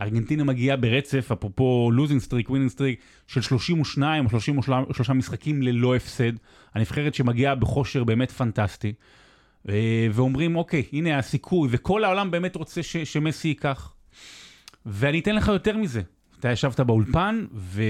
ארגנטינה 0.00 0.44
מגיעה 0.44 0.76
ברצף, 0.76 1.32
אפרופו 1.32 1.90
losing 1.92 2.20
streak, 2.20 2.50
winning 2.50 2.70
streak, 2.70 3.00
של 3.26 3.40
32 3.40 4.24
או 4.24 4.30
33 4.30 5.10
משחקים 5.10 5.62
ללא 5.62 5.96
הפסד. 5.96 6.32
הנבחרת 6.74 7.14
שמגיעה 7.14 7.54
בכושר 7.54 8.04
באמת 8.04 8.30
פנטסטי. 8.30 8.92
אה, 9.68 10.08
ואומרים, 10.12 10.56
אוקיי, 10.56 10.82
הנה 10.92 11.18
הסיכוי, 11.18 11.68
וכל 11.72 12.04
העולם 12.04 12.30
באמת 12.30 12.56
רוצה 12.56 12.82
ש- 12.82 12.96
שמסי 12.96 13.48
ייקח. 13.48 13.94
ואני 14.86 15.20
אתן 15.20 15.34
לך 15.34 15.48
יותר 15.48 15.76
מזה. 15.76 16.02
אתה 16.40 16.50
ישבת 16.50 16.80
באולפן, 16.80 17.44
ו... 17.54 17.82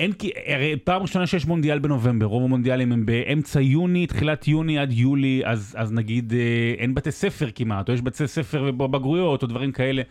אין 0.00 0.12
כי, 0.12 0.30
הרי 0.46 0.76
פעם 0.84 1.02
ראשונה 1.02 1.26
שיש 1.26 1.46
מונדיאל 1.46 1.78
בנובמבר, 1.78 2.26
רוב 2.26 2.44
המונדיאלים 2.44 2.92
הם 2.92 3.06
באמצע 3.06 3.60
יוני, 3.60 4.06
תחילת 4.06 4.48
יוני 4.48 4.78
עד 4.78 4.92
יולי, 4.92 5.42
אז, 5.44 5.74
אז 5.78 5.92
נגיד 5.92 6.32
אה, 6.32 6.74
אין 6.78 6.94
בתי 6.94 7.10
ספר 7.10 7.48
כמעט, 7.54 7.88
או 7.88 7.94
יש 7.94 8.02
בתי 8.02 8.26
ספר 8.26 8.62
ובגרויות, 8.78 9.42
או 9.42 9.48
דברים 9.48 9.72
כאלה. 9.72 10.02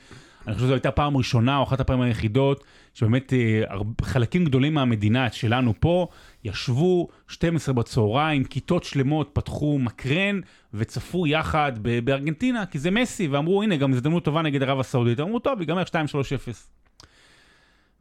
אני 0.47 0.55
חושב 0.55 0.65
שזו 0.65 0.73
הייתה 0.73 0.91
פעם 0.91 1.17
ראשונה, 1.17 1.57
או 1.57 1.63
אחת 1.63 1.79
הפעמים 1.79 2.03
היחידות, 2.03 2.63
שבאמת 2.93 3.33
אה, 3.33 3.63
חלקים 4.01 4.45
גדולים 4.45 4.73
מהמדינה 4.73 5.31
שלנו 5.31 5.73
פה, 5.79 6.07
ישבו 6.43 7.07
12 7.27 7.73
בצהריים, 7.73 8.43
כיתות 8.43 8.83
שלמות 8.83 9.29
פתחו 9.33 9.79
מקרן, 9.79 10.39
וצפו 10.73 11.27
יחד 11.27 11.71
בארגנטינה, 12.03 12.65
כי 12.65 12.79
זה 12.79 12.91
מסי, 12.91 13.27
ואמרו, 13.27 13.63
הנה, 13.63 13.75
גם 13.75 13.93
הזדמנות 13.93 14.23
טובה 14.23 14.41
נגד 14.41 14.63
ערב 14.63 14.79
הסעודית. 14.79 15.19
אמרו, 15.19 15.39
טוב, 15.39 15.59
ייגמר 15.59 15.83
2-3-0. 15.83 15.93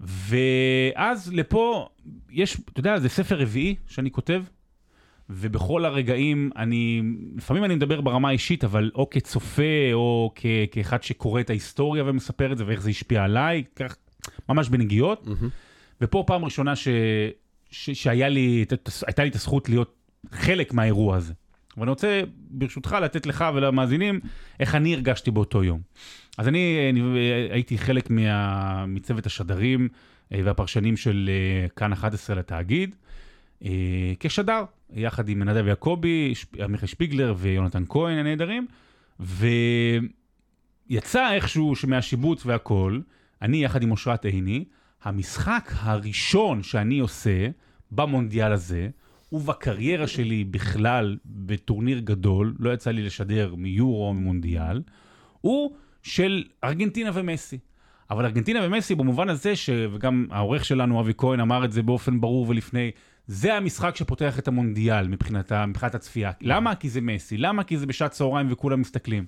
ואז 0.01 1.32
לפה, 1.32 1.88
יש, 2.30 2.57
אתה 2.72 2.80
יודע, 2.80 2.99
זה 2.99 3.09
ספר 3.09 3.40
רביעי 3.40 3.74
שאני 3.86 4.11
כותב, 4.11 4.42
ובכל 5.31 5.85
הרגעים 5.85 6.51
אני, 6.57 7.03
לפעמים 7.37 7.64
אני 7.64 7.74
מדבר 7.74 8.01
ברמה 8.01 8.29
האישית, 8.29 8.64
אבל 8.64 8.91
או 8.95 9.11
כצופה 9.11 9.93
או 9.93 10.33
כ, 10.35 10.47
כאחד 10.70 11.03
שקורא 11.03 11.41
את 11.41 11.51
ההיסטוריה 11.51 12.05
ומספר 12.07 12.53
את 12.53 12.59
זה 12.59 12.66
ואיך 12.66 12.83
זה 12.83 12.91
השפיע 12.91 13.24
עליי, 13.24 13.64
כך, 13.77 13.97
ממש 14.49 14.68
בנגיעות. 14.68 15.27
Mm-hmm. 15.27 15.47
ופה 16.01 16.24
פעם 16.27 16.45
ראשונה 16.45 16.77
ש, 16.77 16.89
ש, 17.70 17.91
שהייתה 17.91 18.29
לי, 18.29 18.64
לי 19.18 19.29
את 19.29 19.35
הזכות 19.35 19.68
להיות 19.68 19.95
חלק 20.33 20.72
מהאירוע 20.72 21.16
הזה. 21.16 21.33
ואני 21.77 21.91
רוצה, 21.91 22.20
ברשותך, 22.51 22.97
לתת 23.03 23.27
לך 23.27 23.45
ולמאזינים 23.55 24.20
איך 24.61 24.74
אני 24.74 24.95
הרגשתי 24.95 25.31
באותו 25.31 25.64
יום. 25.64 25.81
אז 26.39 26.49
אני, 26.49 26.91
אני 26.93 27.18
הייתי 27.51 27.79
חלק 27.79 28.11
מה, 28.11 28.87
מצוות 28.87 29.27
השדרים 29.27 29.89
אה, 30.33 30.41
והפרשנים 30.45 30.97
של 30.97 31.31
אה, 31.33 31.68
כאן 31.68 31.93
11 31.93 32.37
לתאגיד, 32.37 32.97
כשדר, 34.20 34.64
יחד 34.92 35.28
עם 35.28 35.42
נדב 35.42 35.66
יעקבי, 35.66 36.32
עמיחי 36.64 36.86
שפיגלר 36.86 37.34
ויונתן 37.38 37.84
כהן 37.88 38.18
הנהדרים, 38.18 38.66
ויצא 40.90 41.32
איכשהו 41.32 41.76
שמהשיבוץ 41.76 42.46
והכל, 42.46 43.00
אני 43.42 43.64
יחד 43.64 43.82
עם 43.82 43.90
אושרת 43.90 44.24
עיני, 44.24 44.64
המשחק 45.02 45.72
הראשון 45.74 46.62
שאני 46.62 46.98
עושה 46.98 47.48
במונדיאל 47.90 48.52
הזה, 48.52 48.88
ובקריירה 49.32 50.07
שלי 50.07 50.44
בכלל 50.44 51.16
בטורניר 51.24 51.98
גדול, 51.98 52.54
לא 52.59 52.74
יצא 52.74 52.90
לי 52.90 53.02
לשדר 53.02 53.54
מיורו 53.54 54.14
ממונדיאל, 54.14 54.82
הוא 55.40 55.76
של 56.02 56.44
ארגנטינה 56.64 57.11
ומסי. 57.14 57.59
אבל 58.11 58.24
ארגנטינה 58.24 58.61
ומסי 58.62 58.94
במובן 58.94 59.28
הזה, 59.28 59.57
ש... 59.57 59.70
וגם 59.92 60.26
העורך 60.30 60.64
שלנו 60.64 61.00
אבי 61.00 61.12
כהן 61.16 61.40
אמר 61.40 61.64
את 61.64 61.72
זה 61.72 61.82
באופן 61.82 62.20
ברור 62.20 62.48
ולפני, 62.48 62.90
זה 63.27 63.55
המשחק 63.55 63.97
שפותח 63.97 64.39
את 64.39 64.49
המונדיאל 64.49 65.09
מבחינת, 65.09 65.53
מבחינת 65.53 65.95
הצפייה. 65.95 66.31
למה? 66.41 66.74
כי 66.74 66.89
זה 66.89 67.01
מסי. 67.01 67.37
למה? 67.37 67.64
כי 67.64 67.79
זה 67.79 67.87
בשעת 67.87 68.11
צהריים 68.11 68.47
וכולם 68.51 68.81
מסתכלים. 68.81 69.27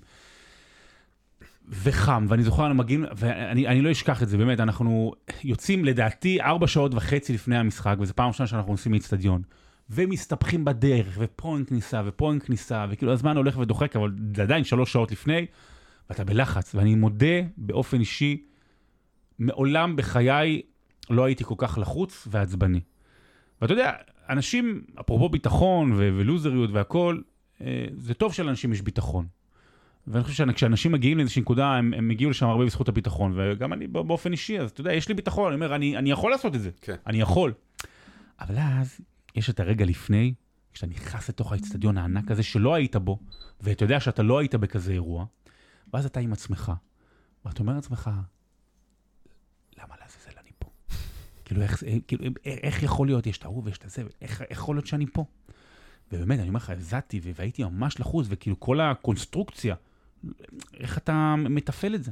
וחם, 1.68 2.26
ואני 2.28 2.42
זוכר, 2.42 2.62
אנחנו 2.62 2.78
מגיעים, 2.78 3.04
ואני 3.16 3.82
לא 3.82 3.90
אשכח 3.90 4.22
את 4.22 4.28
זה, 4.28 4.38
באמת, 4.38 4.60
אנחנו 4.60 5.12
יוצאים 5.44 5.84
לדעתי 5.84 6.40
ארבע 6.40 6.66
שעות 6.66 6.94
וחצי 6.94 7.32
לפני 7.32 7.58
המשחק, 7.58 7.96
וזו 8.00 8.14
פעם 8.14 8.28
ראשונה 8.28 8.46
שאנחנו 8.46 8.72
נוסעים 8.72 8.90
מאיצטדיון. 8.90 9.42
ומסתבכים 9.90 10.64
בדרך, 10.64 11.16
ופה 11.20 11.56
אין 11.56 11.64
כניסה, 11.64 12.02
ופה 12.04 12.30
אין 12.30 12.40
כניסה, 12.40 12.86
וכאילו 12.90 13.12
הזמן 13.12 13.36
הולך 13.36 13.58
ודוחק, 13.58 13.96
אבל 13.96 14.12
זה 14.36 14.42
עדיין 14.42 14.64
שלוש 14.64 14.92
שעות 14.92 15.12
לפני, 15.12 15.46
ואתה 16.10 16.24
בלחץ. 16.24 16.74
ואני 16.74 16.94
מודה 16.94 17.40
באופן 17.56 18.00
אישי, 18.00 18.42
מעולם 19.38 19.96
בחיי 19.96 20.62
לא 21.10 21.24
הייתי 21.24 21.44
כל 21.44 21.54
כך 21.58 21.78
לחוץ 21.78 22.28
ועצבני. 22.30 22.80
ואתה 23.62 23.72
יודע, 23.72 23.92
אנשים, 24.28 24.82
אפרופו 25.00 25.28
ביטחון 25.28 25.92
ו- 25.92 26.10
ולוזריות 26.16 26.70
והכול, 26.72 27.22
אה, 27.60 27.86
זה 27.96 28.14
טוב 28.14 28.32
שלאנשים 28.32 28.72
יש 28.72 28.82
ביטחון. 28.82 29.26
ואני 30.06 30.24
חושב 30.24 30.46
שכשאנשים 30.46 30.92
מגיעים 30.92 31.18
לאיזושהי 31.18 31.42
נקודה, 31.42 31.66
הם, 31.66 31.94
הם 31.94 32.10
הגיעו 32.10 32.30
לשם 32.30 32.46
הרבה 32.46 32.64
בזכות 32.64 32.88
הביטחון, 32.88 33.32
וגם 33.36 33.72
אני 33.72 33.86
באופן 33.86 34.32
אישי, 34.32 34.60
אז 34.60 34.70
אתה 34.70 34.80
יודע, 34.80 34.92
יש 34.92 35.08
לי 35.08 35.14
ביטחון, 35.14 35.46
אני 35.46 35.54
אומר, 35.54 35.74
אני, 35.74 35.96
אני 35.96 36.10
יכול 36.10 36.30
לעשות 36.30 36.54
את 36.54 36.60
זה, 36.60 36.70
כן. 36.80 36.94
אני 37.06 37.20
יכול. 37.20 37.52
אבל 38.40 38.58
אז 38.58 39.00
יש 39.34 39.50
את 39.50 39.60
הרגע 39.60 39.84
לפני, 39.84 40.34
כשאתה 40.72 40.86
נכנס 40.86 41.28
לתוך 41.28 41.52
האצטדיון 41.52 41.98
הענק 41.98 42.30
הזה 42.30 42.42
שלא 42.42 42.74
היית 42.74 42.96
בו, 42.96 43.18
ואתה 43.60 43.84
יודע 43.84 44.00
שאתה 44.00 44.22
לא 44.22 44.38
היית 44.38 44.54
בכזה 44.54 44.92
אירוע, 44.92 45.26
ואז 45.94 46.06
אתה 46.06 46.20
עם 46.20 46.32
עצמך, 46.32 46.72
ואתה 47.44 47.60
אומר 47.60 47.72
לעצמך, 47.74 48.10
למה 49.78 49.94
לעזאזל 50.00 50.17
פה? 50.17 50.17
כאילו, 51.48 51.62
איך, 51.62 51.82
כאילו, 52.06 52.24
איך 52.44 52.82
יכול 52.82 53.06
להיות, 53.06 53.26
יש 53.26 53.38
את 53.38 53.44
ההוא 53.44 53.62
ויש 53.64 53.78
את 53.78 53.84
הזה, 53.84 54.02
איך 54.22 54.42
יכול 54.50 54.76
להיות 54.76 54.86
שאני 54.86 55.06
פה? 55.12 55.24
ובאמת, 56.12 56.38
אני 56.38 56.48
אומר 56.48 56.56
לך, 56.58 56.70
הזעתי 56.70 57.20
והייתי 57.24 57.64
ממש 57.64 58.00
לחוץ, 58.00 58.26
וכאילו 58.30 58.60
כל 58.60 58.80
הקונסטרוקציה, 58.80 59.74
איך 60.74 60.98
אתה 60.98 61.34
מתפעל 61.36 61.94
את 61.94 62.04
זה? 62.04 62.10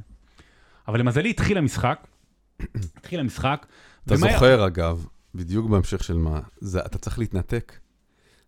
אבל 0.87 0.99
למזלי 0.99 1.29
התחיל 1.29 1.57
המשחק, 1.57 2.07
התחיל 2.97 3.19
המשחק. 3.19 3.65
אתה 4.05 4.13
ומה... 4.13 4.31
זוכר, 4.31 4.67
אגב, 4.67 5.05
בדיוק 5.35 5.69
בהמשך 5.69 6.03
של 6.03 6.17
מה, 6.17 6.39
זה, 6.57 6.79
אתה 6.85 6.97
צריך 6.97 7.19
להתנתק. 7.19 7.73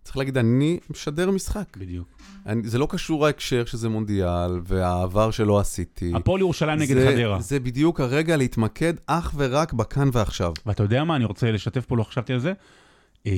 צריך 0.03 0.17
להגיד, 0.17 0.37
אני 0.37 0.79
משדר 0.89 1.31
משחק. 1.31 1.77
בדיוק. 1.77 2.07
אני, 2.45 2.67
זה 2.67 2.77
לא 2.77 2.87
קשור 2.89 3.25
ההקשר 3.25 3.65
שזה 3.65 3.89
מונדיאל, 3.89 4.59
והעבר 4.63 5.31
שלא 5.31 5.59
עשיתי. 5.59 6.11
הפועל 6.15 6.41
ירושלים 6.41 6.79
נגד 6.79 6.95
חדרה. 7.07 7.41
זה 7.41 7.59
בדיוק 7.59 7.99
הרגע 7.99 8.37
להתמקד 8.37 8.93
אך 9.07 9.33
ורק 9.37 9.73
בכאן 9.73 10.09
ועכשיו. 10.13 10.53
ואתה 10.65 10.83
יודע 10.83 11.03
מה, 11.03 11.15
אני 11.15 11.25
רוצה 11.25 11.51
לשתף 11.51 11.85
פה, 11.85 11.97
לא 11.97 12.03
חשבתי 12.03 12.33
על 12.33 12.39
זה. 12.39 12.53
אה, 13.27 13.31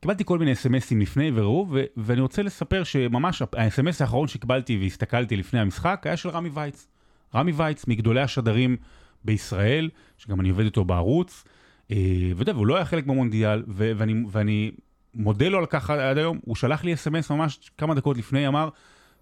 קיבלתי 0.00 0.24
כל 0.24 0.38
מיני 0.38 0.52
אסמסים 0.52 1.00
לפני 1.00 1.30
וראו, 1.34 1.66
ואני 1.96 2.20
רוצה 2.20 2.42
לספר 2.42 2.84
שממש 2.84 3.42
האסמס 3.52 4.00
האחרון 4.00 4.28
שקיבלתי 4.28 4.78
והסתכלתי 4.82 5.36
לפני 5.36 5.60
המשחק 5.60 6.02
היה 6.04 6.16
של 6.16 6.28
רמי 6.28 6.50
וייץ. 6.54 6.86
רמי 7.34 7.52
וייץ, 7.52 7.86
מגדולי 7.86 8.20
השדרים 8.20 8.76
בישראל, 9.24 9.90
שגם 10.18 10.40
אני 10.40 10.48
עובד 10.50 10.64
איתו 10.64 10.84
בערוץ. 10.84 11.44
אה, 11.90 11.96
ואתה 12.36 12.42
יודע, 12.42 12.52
והוא 12.54 12.66
לא 12.66 12.76
היה 12.76 12.84
חלק 12.84 13.06
במונדיאל, 13.06 13.62
ואני, 13.68 14.24
ואני 14.30 14.70
מודה 15.14 15.48
לו 15.48 15.58
על 15.58 15.66
כך 15.66 15.90
עד 15.90 16.18
היום, 16.18 16.38
הוא 16.44 16.56
שלח 16.56 16.84
לי 16.84 16.94
אס.אם.אס 16.94 17.30
ממש 17.30 17.70
כמה 17.78 17.94
דקות 17.94 18.18
לפני, 18.18 18.48
אמר, 18.48 18.68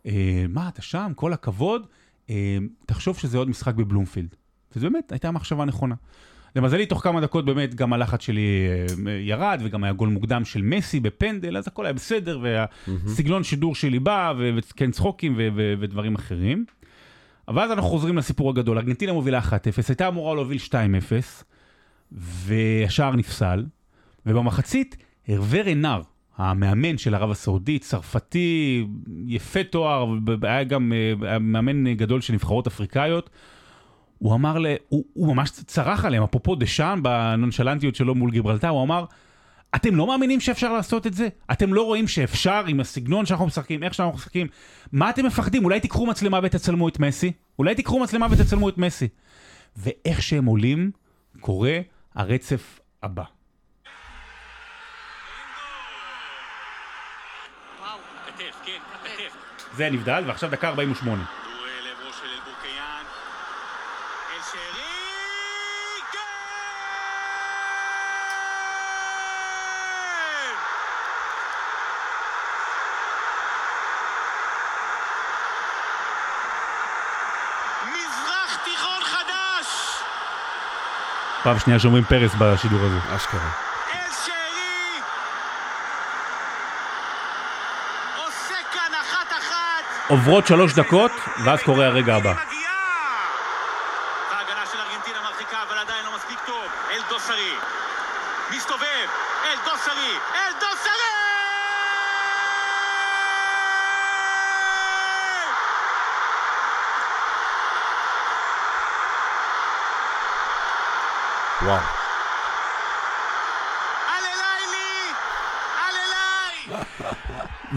אה, 0.06 0.44
מה, 0.48 0.68
אתה 0.68 0.82
שם, 0.82 1.12
כל 1.14 1.32
הכבוד, 1.32 1.86
אה, 2.30 2.58
תחשוב 2.86 3.18
שזה 3.18 3.38
עוד 3.38 3.48
משחק 3.48 3.74
בבלומפילד. 3.74 4.34
וזו 4.76 4.90
באמת 4.90 5.12
הייתה 5.12 5.30
מחשבה 5.30 5.64
נכונה. 5.64 5.94
למזלי, 6.56 6.86
תוך 6.86 7.02
כמה 7.02 7.20
דקות 7.20 7.44
באמת 7.44 7.74
גם 7.74 7.92
הלחץ 7.92 8.22
שלי 8.22 8.68
ירד, 9.20 9.60
וגם 9.64 9.84
היה 9.84 9.92
גול 9.92 10.08
מוקדם 10.08 10.44
של 10.44 10.62
מסי 10.62 11.00
בפנדל, 11.00 11.56
אז 11.56 11.68
הכל 11.68 11.86
היה 11.86 11.92
בסדר, 11.92 12.40
והסגלון 12.42 13.44
שידור 13.44 13.74
שלי 13.74 13.98
בא, 13.98 14.32
וכן 14.38 14.90
צחוקים 14.90 15.34
ודברים 15.80 16.14
אחרים. 16.14 16.64
אבל 17.48 17.62
אז 17.62 17.70
אנחנו 17.70 17.90
חוזרים 17.90 18.18
לסיפור 18.18 18.50
הגדול, 18.50 18.78
ארגנטינה 18.78 19.12
מובילה 19.12 19.40
1-0, 19.40 19.52
הייתה 19.88 20.08
אמורה 20.08 20.34
להוביל 20.34 20.58
2-0, 20.68 20.72
והשער 22.12 23.16
נפסל, 23.16 23.66
ובמחצית 24.26 24.96
הרווה 25.28 25.62
רנר, 25.62 26.02
המאמן 26.36 26.98
של 26.98 27.14
ערב 27.14 27.30
הסעודית, 27.30 27.82
צרפתי, 27.82 28.86
יפה 29.26 29.64
תואר, 29.64 30.14
היה 30.42 30.64
גם 30.64 30.92
היה 31.22 31.38
מאמן 31.38 31.94
גדול 31.94 32.20
של 32.20 32.32
נבחרות 32.32 32.66
אפריקאיות. 32.66 33.30
הוא 34.18 34.34
אמר, 34.34 34.58
לה, 34.58 34.74
הוא, 34.88 35.04
הוא 35.12 35.34
ממש 35.34 35.50
צרח 35.50 36.04
עליהם, 36.04 36.22
אפרופו 36.22 36.54
דשאן, 36.54 37.02
בנונשלנטיות 37.02 37.94
שלו 37.94 38.14
מול 38.14 38.30
גיברלטר, 38.30 38.68
הוא 38.68 38.82
אמר, 38.82 39.04
אתם 39.76 39.96
לא 39.96 40.06
מאמינים 40.06 40.40
שאפשר 40.40 40.72
לעשות 40.72 41.06
את 41.06 41.14
זה? 41.14 41.28
אתם 41.52 41.74
לא 41.74 41.82
רואים 41.82 42.08
שאפשר 42.08 42.64
עם 42.66 42.80
הסגנון 42.80 43.26
שאנחנו 43.26 43.46
משחקים, 43.46 43.82
איך 43.82 43.94
שאנחנו 43.94 44.14
משחקים? 44.14 44.46
מה 44.92 45.10
אתם 45.10 45.26
מפחדים? 45.26 45.64
אולי 45.64 45.80
תיקחו 45.80 46.06
מצלמה 46.06 46.40
ותצלמו 46.42 46.88
את 46.88 47.00
מסי? 47.00 47.32
אולי 47.58 47.74
תיקחו 47.74 48.00
מצלמה 48.00 48.26
ותצלמו 48.30 48.68
את 48.68 48.78
מסי? 48.78 49.08
ואיך 49.76 50.22
שהם 50.22 50.44
עולים, 50.44 50.90
קורה 51.40 51.78
הרצף 52.14 52.80
הבא. 53.02 53.37
זה 59.78 59.90
נבדל, 59.90 60.24
ועכשיו 60.26 60.50
דקה 60.50 60.68
48. 60.68 61.22
פעם 81.42 81.58
שנייה 81.58 81.78
שאומרים 81.78 82.04
פרס 82.04 82.34
בשידור 82.38 82.80
הזה. 82.80 83.16
אשכרה. 83.16 83.67
עוברות 90.08 90.46
שלוש 90.46 90.74
דקות, 90.74 91.10
ואז 91.44 91.62
קורה 91.62 91.86
הרגע 91.86 92.16
הבא. 92.16 92.34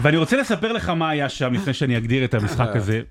ואני 0.02 0.16
רוצה 0.16 0.36
לספר 0.36 0.72
לך 0.72 0.88
מה 0.88 1.10
היה 1.10 1.28
שם 1.28 1.52
לפני 1.52 1.74
שאני 1.74 1.98
אגדיר 1.98 2.24
את 2.24 2.34
המשחק 2.34 2.68
הזה. 2.74 3.02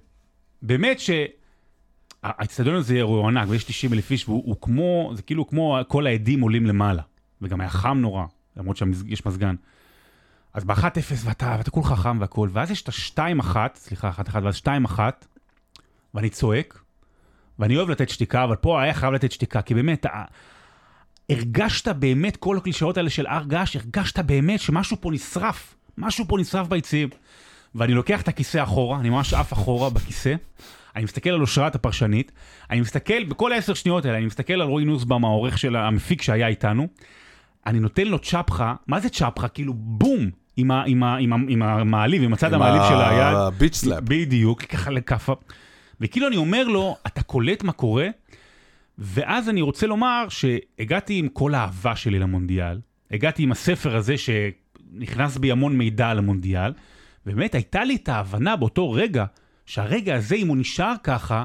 באמת 0.62 0.98
שהאצטדיון 1.00 2.76
הזה 2.76 3.02
הוא 3.02 3.28
ענק 3.28 3.50
ויש 3.50 3.64
90 3.64 3.94
אלף 3.94 4.12
איש 4.12 4.30
והוא 4.30 4.56
כמו, 4.62 5.12
זה 5.16 5.22
כאילו 5.22 5.48
כמו 5.48 5.80
כל 5.88 6.08
העדים 6.08 6.42
עולים 6.42 6.66
למעלה. 6.66 7.02
וגם 7.42 7.62
היה 7.62 7.70
חם 7.70 7.98
נורא, 8.02 8.26
למרות 8.58 8.78
שיש 8.78 9.26
מזגן. 9.26 9.56
אז 10.54 10.64
ב-1-0 10.64 10.86
ואתה, 11.26 11.56
ואתה 11.58 11.72
כולך 11.72 11.88
חם 11.88 12.18
והכל, 12.22 12.50
ואז 12.52 12.72
יש 12.72 12.82
את 12.82 12.90
ה-2-1, 12.90 13.56
סליחה, 13.76 14.12
1-1 14.12 14.38
ואז 14.44 14.62
2-1, 14.96 15.00
ואני 16.14 16.30
צועק, 16.30 16.84
ואני 17.60 17.78
אוהב 17.78 17.90
לתת 17.90 18.10
שתיקה, 18.10 18.44
אבל 18.44 18.56
פה 18.56 18.82
היה 18.82 18.94
חייב 18.94 19.14
לתת 19.14 19.32
שתיקה, 19.32 19.62
כי 19.62 19.74
באמת, 19.74 20.06
הרגשת 21.30 21.88
באמת, 21.88 22.38
כל 22.38 22.58
הקלישאות 22.58 22.98
האלה 22.98 23.10
של 23.10 23.28
הר 23.28 23.44
געש, 23.44 23.76
הרגשת 23.76 24.20
באמת 24.20 24.60
שמשהו 24.60 24.98
פה 25.02 25.12
נשרף, 25.12 25.76
משהו 26.02 26.26
פה 26.28 26.38
נשרף 26.38 26.68
ביציעים. 26.68 27.10
ואני 27.76 27.94
לוקח 27.94 28.22
את 28.22 28.28
הכיסא 28.28 28.64
אחורה, 28.64 29.00
אני 29.00 29.10
ממש 29.10 29.34
עף 29.34 29.54
אחורה 29.54 29.90
בכיסא, 29.90 30.34
אני 30.96 31.04
מסתכל 31.04 31.30
על 31.30 31.42
אושרת 31.42 31.76
הפרשנית, 31.76 32.32
אני 32.70 32.82
מסתכל, 32.82 33.24
בכל 33.24 33.54
העשר 33.54 33.74
שניות 33.74 34.06
האלה, 34.06 34.18
אני 34.18 34.26
מסתכל 34.26 34.54
על 34.54 34.62
רועי 34.62 34.86
נוסבאום, 34.86 35.26
העורך 35.26 35.58
של 35.58 35.76
המפיק 35.76 36.22
שהיה 36.22 36.48
איתנו, 36.48 36.88
אני 37.66 37.80
נותן 37.80 38.08
לו 38.08 38.20
צ'פחה, 38.20 38.76
מה 38.88 39.00
זה 39.00 39.10
צ'פחה? 39.10 39.48
כאילו 39.48 39.74
בום, 39.74 40.30
עם, 40.58 40.72
ה, 40.72 40.84
עם, 40.86 41.04
ה, 41.04 41.18
עם, 41.18 41.34
ה, 41.34 41.36
עם 41.50 41.62
המעליב, 41.62 42.24
עם 42.24 42.34
הצד 42.34 42.54
המעליב 42.54 42.82
של 42.90 43.02
היד. 43.02 43.34
עם 43.34 43.36
ה 43.36 43.43
bitch 43.43 43.76
slap. 43.76 44.04
בדיוק, 44.04 44.62
ככה 44.62 44.92
לכאפה. 44.92 45.34
וכאילו 46.02 46.28
אני 46.28 46.38
אומר 46.38 46.64
לו, 46.64 46.98
אתה 47.08 47.24
קולט 47.24 47.64
מה 47.64 47.72
קורה? 47.72 48.08
ואז 48.98 49.50
אני 49.50 49.62
רוצה 49.62 49.88
לומר 49.88 50.26
שהגעתי 50.30 51.14
עם 51.14 51.28
כל 51.28 51.56
האהבה 51.56 51.96
שלי 51.96 52.20
למונדיאל, 52.20 52.80
הגעתי 53.12 53.44
עם 53.44 53.52
הספר 53.52 53.96
הזה 53.96 54.16
שנכנס 54.96 55.38
בי 55.38 55.52
המון 55.52 55.78
מידע 55.78 56.10
על 56.10 56.18
המונדיאל, 56.18 56.74
ובאמת 57.26 57.56
הייתה 57.56 57.84
לי 57.84 57.96
את 57.96 58.10
ההבנה 58.10 58.56
באותו 58.56 58.92
רגע, 58.92 59.26
שהרגע 59.66 60.16
הזה, 60.16 60.36
אם 60.36 60.48
הוא 60.48 60.58
נשאר 60.58 60.94
ככה, 61.04 61.44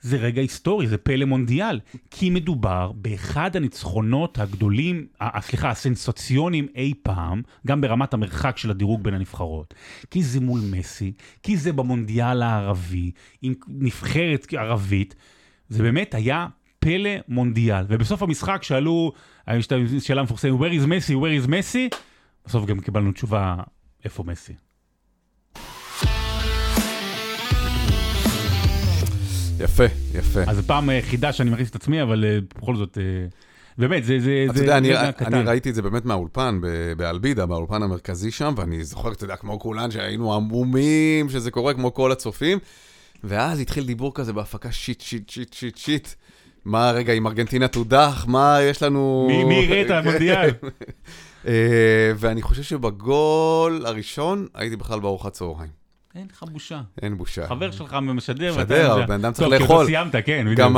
זה 0.00 0.16
רגע 0.16 0.42
היסטורי, 0.42 0.86
זה 0.86 0.98
פלא 0.98 1.24
מונדיאל. 1.24 1.80
כי 2.10 2.30
מדובר 2.30 2.92
באחד 2.94 3.56
הניצחונות 3.56 4.38
הגדולים, 4.38 5.06
סליחה, 5.40 5.70
הסנסציוניים 5.70 6.66
אי 6.74 6.94
פעם, 7.02 7.42
גם 7.66 7.80
ברמת 7.80 8.14
המרחק 8.14 8.58
של 8.58 8.70
הדירוג 8.70 9.02
בין 9.02 9.14
הנבחרות. 9.14 9.74
כי 10.10 10.22
זה 10.22 10.40
מול 10.40 10.60
מסי, 10.70 11.12
כי 11.42 11.56
זה 11.56 11.72
במונדיאל 11.72 12.42
הערבי, 12.42 13.10
עם 13.42 13.54
נבחרת 13.68 14.46
ערבית. 14.58 15.14
זה 15.68 15.82
באמת 15.82 16.14
היה 16.14 16.46
פלא 16.78 17.10
מונדיאל. 17.28 17.84
ובסוף 17.88 18.22
המשחק 18.22 18.62
שאלו, 18.62 19.12
שאלה 20.00 20.22
מפורסמת, 20.22 20.60
where 20.60 20.82
is 20.82 20.86
מסי, 20.86 21.14
where 21.14 21.44
is 21.44 21.48
מסי? 21.48 21.88
בסוף 22.48 22.64
גם 22.64 22.80
קיבלנו 22.80 23.12
תשובה, 23.12 23.56
איפה 24.04 24.22
מסי? 24.22 24.52
יפה, 29.60 29.84
יפה. 30.14 30.40
אז 30.46 30.66
פעם 30.66 30.88
היחידה 30.88 31.32
שאני 31.32 31.50
מכניס 31.50 31.70
את 31.70 31.74
עצמי, 31.74 32.02
אבל 32.02 32.24
אה, 32.24 32.38
בכל 32.58 32.76
זאת, 32.76 32.98
אה, 32.98 33.26
באמת, 33.78 34.04
זה... 34.04 34.20
זה 34.20 34.46
אתה 34.50 34.60
יודע, 34.60 34.78
אני, 34.78 34.90
אני 35.20 35.42
ראיתי 35.42 35.70
את 35.70 35.74
זה 35.74 35.82
באמת 35.82 36.04
מהאולפן, 36.04 36.60
באלבידה, 36.96 37.46
באולפן 37.46 37.82
המרכזי 37.82 38.30
שם, 38.30 38.54
ואני 38.56 38.84
זוכר, 38.84 39.12
אתה 39.12 39.24
יודע, 39.24 39.36
כמו 39.36 39.58
כולן, 39.58 39.90
שהיינו 39.90 40.34
עמומים, 40.34 41.28
שזה 41.28 41.50
קורה 41.50 41.74
כמו 41.74 41.94
כל 41.94 42.12
הצופים, 42.12 42.58
ואז 43.24 43.60
התחיל 43.60 43.86
דיבור 43.86 44.14
כזה 44.14 44.32
בהפקה 44.32 44.72
shit, 44.72 45.00
shit, 45.00 45.28
shit, 45.28 45.52
shit, 45.52 45.76
shit. 45.76 46.08
מה 46.68 46.90
רגע, 46.90 47.12
אם 47.12 47.26
ארגנטינה 47.26 47.68
תודח, 47.68 48.24
מה 48.28 48.58
יש 48.62 48.82
לנו... 48.82 49.28
מי 49.48 49.54
יראה 49.54 49.82
את 49.82 49.90
המונדיאל? 49.90 50.50
אה, 51.46 52.12
ואני 52.16 52.42
חושב 52.42 52.62
שבגול 52.62 53.82
הראשון 53.86 54.46
הייתי 54.54 54.76
בכלל 54.76 55.00
בארוחת 55.00 55.32
צהריים. 55.32 55.78
אין 56.14 56.26
לך 56.32 56.44
בושה. 56.52 56.80
אין 57.02 57.16
בושה. 57.16 57.46
חבר 57.46 57.70
שלך 57.70 57.96
משדר. 58.02 58.56
משדר, 58.56 58.92
אבל 58.92 59.06
בן 59.06 59.14
אדם 59.14 59.32
צריך 59.32 59.48
לאכול. 59.48 59.66
טוב, 59.66 59.86
כי 59.86 59.96
אתה 59.96 60.10
סיימת, 60.10 60.26
כן, 60.26 60.46
בדיוק. 60.50 60.70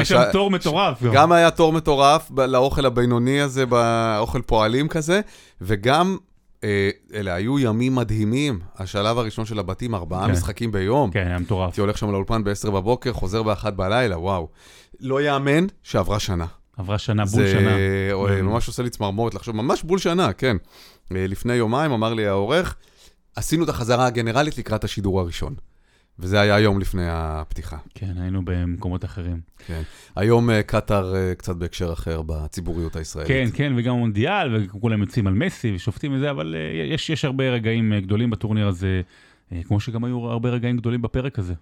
יש 0.00 0.08
שם 0.08 0.22
תור 0.32 0.50
מטורף. 0.50 1.02
גם 1.12 1.32
היה 1.32 1.50
תור 1.50 1.72
מטורף 1.72 2.30
לאוכל 2.36 2.86
הבינוני 2.86 3.40
הזה, 3.40 3.66
באוכל 3.66 4.42
פועלים 4.42 4.88
כזה, 4.88 5.20
וגם 5.60 6.16
אה, 6.64 6.90
אלה 7.14 7.34
היו 7.34 7.58
ימים 7.58 7.94
מדהימים. 7.94 8.58
השלב 8.78 9.18
הראשון 9.18 9.44
של 9.44 9.58
הבתים, 9.58 9.94
ארבעה 9.94 10.26
כן. 10.26 10.32
משחקים 10.32 10.72
ביום. 10.72 11.10
כן, 11.10 11.26
היה 11.26 11.38
מטורף. 11.38 11.68
הייתי 11.68 11.80
הולך 11.80 11.98
שם 11.98 12.10
לאולפן 12.10 12.44
ב-10 12.44 12.70
בבוקר, 12.70 13.12
חוזר 13.12 13.42
ב-1 13.42 13.70
בלילה, 13.70 14.18
וואו. 14.18 14.48
לא 15.00 15.22
יאמן 15.22 15.66
שעברה 15.82 16.20
שנה. 16.20 16.46
עברה 16.80 16.98
שנה, 16.98 17.24
בול 17.24 17.42
זה 17.42 17.52
שנה. 17.52 17.76
זה 18.36 18.42
ממש 18.42 18.68
עושה 18.68 18.82
לי 18.82 18.90
צמרמורת 18.90 19.34
לחשוב, 19.34 19.56
ממש 19.56 19.82
בול 19.82 19.98
שנה, 19.98 20.32
כן. 20.32 20.56
אה, 21.16 21.26
לפני 21.26 21.54
יומיים 21.54 21.92
אמר 21.92 22.14
לי 22.14 22.26
העורך, 22.26 22.76
עשינו 23.36 23.64
את 23.64 23.68
החזרה 23.68 24.06
הגנרלית 24.06 24.58
לקראת 24.58 24.84
השידור 24.84 25.20
הראשון. 25.20 25.54
וזה 26.18 26.40
היה 26.40 26.58
יום 26.58 26.80
לפני 26.80 27.02
הפתיחה. 27.08 27.76
כן, 27.94 28.12
היינו 28.20 28.42
במקומות 28.44 29.04
אחרים. 29.04 29.40
כן. 29.66 29.82
היום 30.16 30.50
אה, 30.50 30.62
קטאר 30.62 31.16
אה, 31.16 31.34
קצת 31.34 31.56
בהקשר 31.56 31.92
אחר 31.92 32.22
בציבוריות 32.26 32.96
הישראלית. 32.96 33.28
כן, 33.28 33.48
כן, 33.54 33.72
וגם 33.76 33.94
המונדיאל, 33.94 34.56
וכולם 34.56 35.00
יוצאים 35.00 35.26
על 35.26 35.34
מסי 35.34 35.72
ושופטים 35.74 36.14
וזה, 36.14 36.30
אבל 36.30 36.56
יש, 36.94 37.10
יש 37.10 37.24
הרבה 37.24 37.44
רגעים 37.50 37.92
גדולים 37.98 38.30
בטורניר 38.30 38.68
הזה, 38.68 39.02
כמו 39.64 39.80
שגם 39.80 40.04
היו 40.04 40.18
הרבה 40.18 40.50
רגעים 40.50 40.76
גדולים 40.76 41.02
בפרק 41.02 41.38
הזה. 41.38 41.54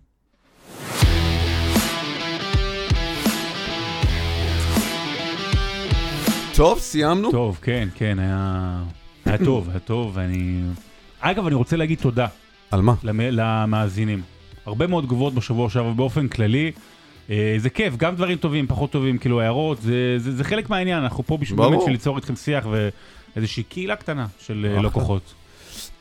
טוב, 6.59 6.78
סיימנו? 6.78 7.30
טוב, 7.30 7.59
כן, 7.62 7.89
כן, 7.94 8.18
היה, 8.18 8.82
היה 9.24 9.39
טוב, 9.44 9.70
היה 9.70 9.78
טוב, 9.78 10.10
ואני... 10.14 10.60
אגב, 11.20 11.47
אני 11.47 11.55
רוצה 11.55 11.76
להגיד 11.76 11.98
תודה. 11.98 12.26
על 12.70 12.80
מה? 12.80 12.94
למ... 13.02 13.20
למאזינים. 13.20 14.22
הרבה 14.66 14.86
מאוד 14.86 15.05
תגובות 15.05 15.35
בשבוע 15.35 15.70
שעבר 15.70 15.93
באופן 15.93 16.28
כללי. 16.28 16.72
אה, 17.30 17.55
זה 17.59 17.70
כיף, 17.70 17.97
גם 17.97 18.14
דברים 18.14 18.39
טובים, 18.39 18.66
פחות 18.66 18.90
טובים, 18.90 19.18
כאילו 19.18 19.40
הערות, 19.40 19.82
זה, 19.82 20.14
זה, 20.18 20.32
זה 20.32 20.44
חלק 20.44 20.70
מהעניין, 20.70 20.98
אנחנו 21.02 21.24
פה 21.26 21.36
בשביל 21.36 21.59
באמת 21.59 21.80
ליצור 21.89 22.16
איתכם 22.16 22.36
שיח 22.36 22.66
ואיזושהי 22.70 23.62
קהילה 23.62 23.97
קטנה 23.97 24.26
של 24.40 24.66
אה, 24.76 24.82
לקוחות. 24.82 25.35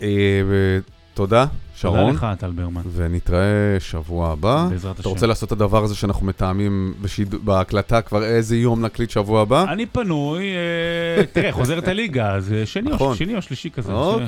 אה, 0.01 0.07
תודה, 0.07 0.79
תודה 1.17 1.45
שרון, 1.75 2.13
לך, 2.15 2.27
טל 2.39 2.51
ברמן. 2.51 2.81
ונתראה 2.95 3.39
שבוע 3.79 4.31
הבא. 4.31 4.67
בעזרת 4.71 4.91
אתה 4.93 5.01
השם. 5.01 5.09
רוצה 5.09 5.27
לעשות 5.27 5.47
את 5.47 5.51
הדבר 5.51 5.83
הזה 5.83 5.95
שאנחנו 5.95 6.25
מתאמים 6.25 6.93
בשיד... 7.01 7.35
בהקלטה 7.45 8.01
כבר 8.01 8.23
איזה 8.23 8.57
יום 8.57 8.85
נקליט 8.85 9.09
שבוע 9.09 9.41
הבא? 9.41 9.65
אני 9.71 9.85
פנוי, 9.85 10.43
אה, 10.45 11.23
תראה, 11.33 11.51
חוזרת 11.51 11.87
הליגה, 11.87 12.31
אז 12.31 12.53
אה, 12.53 12.65
שני 12.65 12.89
או- 12.89 12.95
נכון. 12.95 13.15
שני 13.15 13.35
או 13.35 13.41
שלישי 13.41 13.69
כזה. 13.69 13.91
אוקיי. 13.93 14.27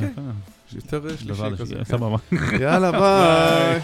ש- 0.71 0.75
יותר 0.75 1.01
שלישי 1.17 1.41
כזה. 1.59 1.75
סבבה. 1.83 2.17
יאללה, 2.59 2.91
ביי. 2.99 3.79